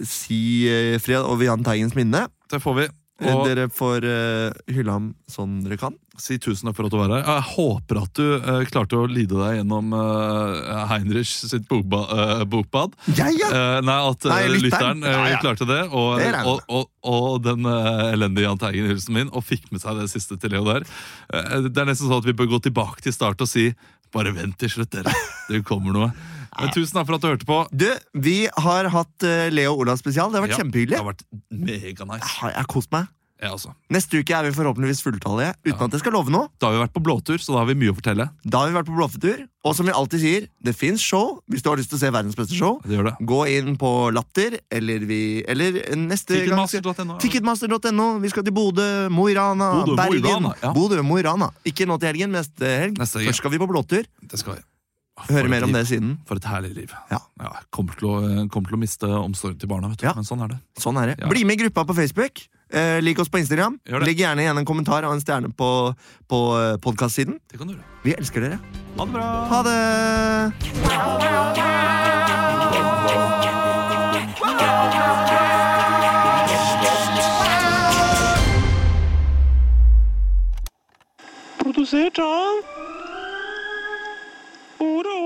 si 0.05 0.69
eh, 0.69 0.99
fred 1.01 1.25
over 1.25 1.45
Jahn 1.49 1.65
Teigens 1.65 1.97
minne. 1.97 2.27
Det 2.53 2.61
får 2.63 2.75
vi. 2.83 2.89
Eh, 3.17 3.33
Og 3.33 3.47
Dere 3.49 3.69
får 3.73 4.05
uh, 4.05 4.51
hylle 4.77 4.93
ham 4.93 5.07
sånn 5.31 5.63
dere 5.65 5.79
kan. 5.81 5.95
si 6.21 6.37
tusen 6.41 6.69
takk 6.69 6.77
for 6.79 6.87
at 6.89 6.93
du 6.93 6.97
var 6.99 7.11
her. 7.13 7.23
Jeg 7.25 7.45
håper 7.57 7.99
at 8.03 8.13
du 8.17 8.27
uh, 8.41 8.61
klarte 8.69 8.97
å 8.97 9.07
lide 9.09 9.37
deg 9.37 9.59
gjennom 9.59 9.91
uh, 9.97 10.85
Heinrich 10.91 11.29
sitt 11.49 11.65
bokba, 11.69 12.03
uh, 12.13 12.45
bokbad. 12.49 12.93
Ja, 13.17 13.29
ja! 13.33 13.81
Nei, 13.85 13.97
at 14.11 14.25
Nei, 14.29 14.39
lytteren. 14.61 15.01
lytteren 15.05 15.41
klarte 15.45 15.69
det. 15.69 15.81
Og, 15.93 16.21
Det 16.21 16.31
og, 16.45 16.61
og, 16.69 16.89
og 17.09 17.43
den 17.45 17.65
elendige 17.69 18.47
Jahn 18.49 18.61
Teigen-hilsen 18.61 19.17
min, 19.17 19.33
og 19.33 19.45
fikk 19.49 19.69
med 19.73 19.81
seg 19.85 20.01
det 20.01 20.09
siste 20.13 20.37
til 20.41 20.53
Leo 20.57 20.65
der. 20.69 20.85
Det 21.69 21.73
er 21.73 21.89
nesten 21.89 22.09
sånn 22.09 22.21
at 22.21 22.29
vi 22.29 22.37
bør 22.37 22.53
gå 22.57 22.63
tilbake 22.69 23.05
til 23.05 23.17
start 23.17 23.41
og 23.45 23.49
si 23.51 23.71
bare 24.17 24.33
vent 24.37 24.57
til 24.63 24.73
slutt, 24.73 24.91
dere. 24.97 25.13
Det 25.51 25.63
kommer 25.69 25.95
noe. 25.97 26.11
Men 26.57 26.71
tusen 26.73 26.97
takk 26.97 27.05
for 27.11 27.19
at 27.19 27.25
du 27.25 27.29
hørte 27.29 27.47
på. 27.49 27.57
Du, 27.77 27.87
vi 28.25 28.37
har 28.65 28.89
hatt 28.95 29.27
eh, 29.29 29.51
Leo 29.53 29.75
Olav 29.77 29.99
spesial. 30.01 30.31
Det 30.33 30.39
har 30.41 30.47
vært 30.47 30.55
Ja, 30.57 30.61
kjempehyggelig. 30.63 30.97
Det 30.97 31.03
har 31.03 31.11
vært 31.11 31.25
mega 31.53 32.07
nice. 32.09 32.31
jeg 32.41 32.57
har 32.57 32.71
kost 32.73 32.91
meg. 32.97 33.11
Ja, 33.37 33.51
altså. 33.53 33.75
Neste 33.93 34.17
uke 34.23 34.33
er 34.33 34.47
vi 34.47 34.53
forhåpentligvis 34.57 35.03
fulltallige. 35.05 35.53
Uten 35.67 35.83
at 35.87 35.97
jeg 35.97 36.01
skal 36.01 36.15
love 36.17 36.33
noe. 36.33 36.49
Da 36.57 36.71
har 36.71 36.77
vi 36.77 36.81
vært 36.87 36.95
på 36.95 37.03
blåtur, 37.05 37.37
så 37.43 37.53
da 37.53 37.59
har 37.61 37.69
vi 37.69 37.75
mye 37.77 37.93
å 37.93 37.97
fortelle. 37.99 38.29
Da 38.49 38.63
har 38.63 38.71
vi 38.71 38.77
vært 38.79 38.89
på 38.89 38.97
blåfetur. 38.97 39.43
Og 39.67 39.75
som 39.77 39.89
vi 39.89 39.93
alltid 39.93 40.23
sier, 40.23 40.47
det 40.65 40.73
fins 40.79 41.03
show. 41.05 41.41
Hvis 41.51 41.65
du 41.65 41.69
har 41.69 41.77
lyst 41.77 41.91
til 41.93 41.99
å 41.99 42.03
se 42.05 42.13
verdens 42.15 42.39
beste 42.39 42.57
show, 42.57 42.79
Det 42.87 43.03
det. 43.05 43.13
gå 43.21 43.41
inn 43.53 43.77
på 43.77 43.91
Latter, 44.15 44.57
eller, 44.73 45.05
vi, 45.11 45.43
eller 45.47 45.83
neste 46.01 46.39
Ticketmaster.no. 46.39 47.19
Ticketmaster.no. 47.21 48.07
Vi 48.25 48.33
skal 48.33 48.47
til 48.47 48.57
Bodø, 48.57 48.87
Mo 49.13 49.27
i 49.29 49.35
Rana, 49.37 49.85
Bergen. 49.99 50.49
Ja. 50.63 50.73
Bodø, 50.73 51.03
Mo 51.05 51.21
i 51.21 51.27
Rana. 51.27 51.51
Ikke 51.69 51.85
nå 51.85 52.01
til 52.01 52.15
helgen, 52.15 52.33
neste 52.33 52.73
helg. 52.87 52.97
Neste 53.03 53.21
helg, 53.21 53.29
ja. 53.29 53.35
Først 53.35 53.45
skal 53.45 53.53
vi 53.53 53.61
på 53.61 53.69
blåtur. 53.69 54.09
Det 54.23 54.41
skal 54.41 54.57
vi. 54.57 54.65
Høre 55.29 55.49
mer 55.49 55.65
om 55.65 55.73
det 55.73 55.87
siden. 55.89 56.19
For 56.29 56.37
et 56.41 56.45
herlig 56.49 56.75
liv. 56.77 56.93
Ja. 57.11 57.21
kommer, 57.73 57.97
til 57.97 58.09
å, 58.11 58.17
kommer 58.53 58.69
til 58.69 58.77
å 58.77 58.81
miste 58.81 59.09
omsorgen 59.09 59.61
til 59.61 59.69
barna, 59.71 59.89
vet 59.93 60.03
du. 60.03 60.07
Ja. 60.09 60.13
men 60.17 60.25
sånn 60.29 60.45
er 60.45 60.53
det. 60.57 60.59
Sånn 60.81 60.99
er 61.01 61.13
det. 61.13 61.21
Ja. 61.23 61.31
Bli 61.33 61.45
med 61.49 61.57
i 61.57 61.65
gruppa 61.65 61.87
på 61.89 61.97
Facebook. 61.97 62.43
Eh, 62.73 63.03
lik 63.03 63.19
oss 63.19 63.29
på 63.31 63.39
Instagram. 63.39 63.79
Legg 64.03 64.19
gjerne 64.19 64.43
igjen 64.43 64.59
en 64.59 64.67
kommentar 64.67 65.07
og 65.07 65.13
en 65.15 65.21
stjerne 65.23 65.53
på, 65.55 65.95
på 66.27 66.39
podkast-siden. 66.83 67.39
Det 67.47 67.59
kan 67.61 67.69
du 67.71 67.77
gjøre. 67.77 67.87
Vi 68.03 68.15
elsker 68.19 68.41
dere. 68.43 68.59
Ha 68.97 69.05
det 69.05 69.13
bra! 69.13 69.47
Ha 69.53 69.63
det! 69.67 69.77
Produsert 81.63 82.19
av 82.19 82.63
Ordet 84.79 85.26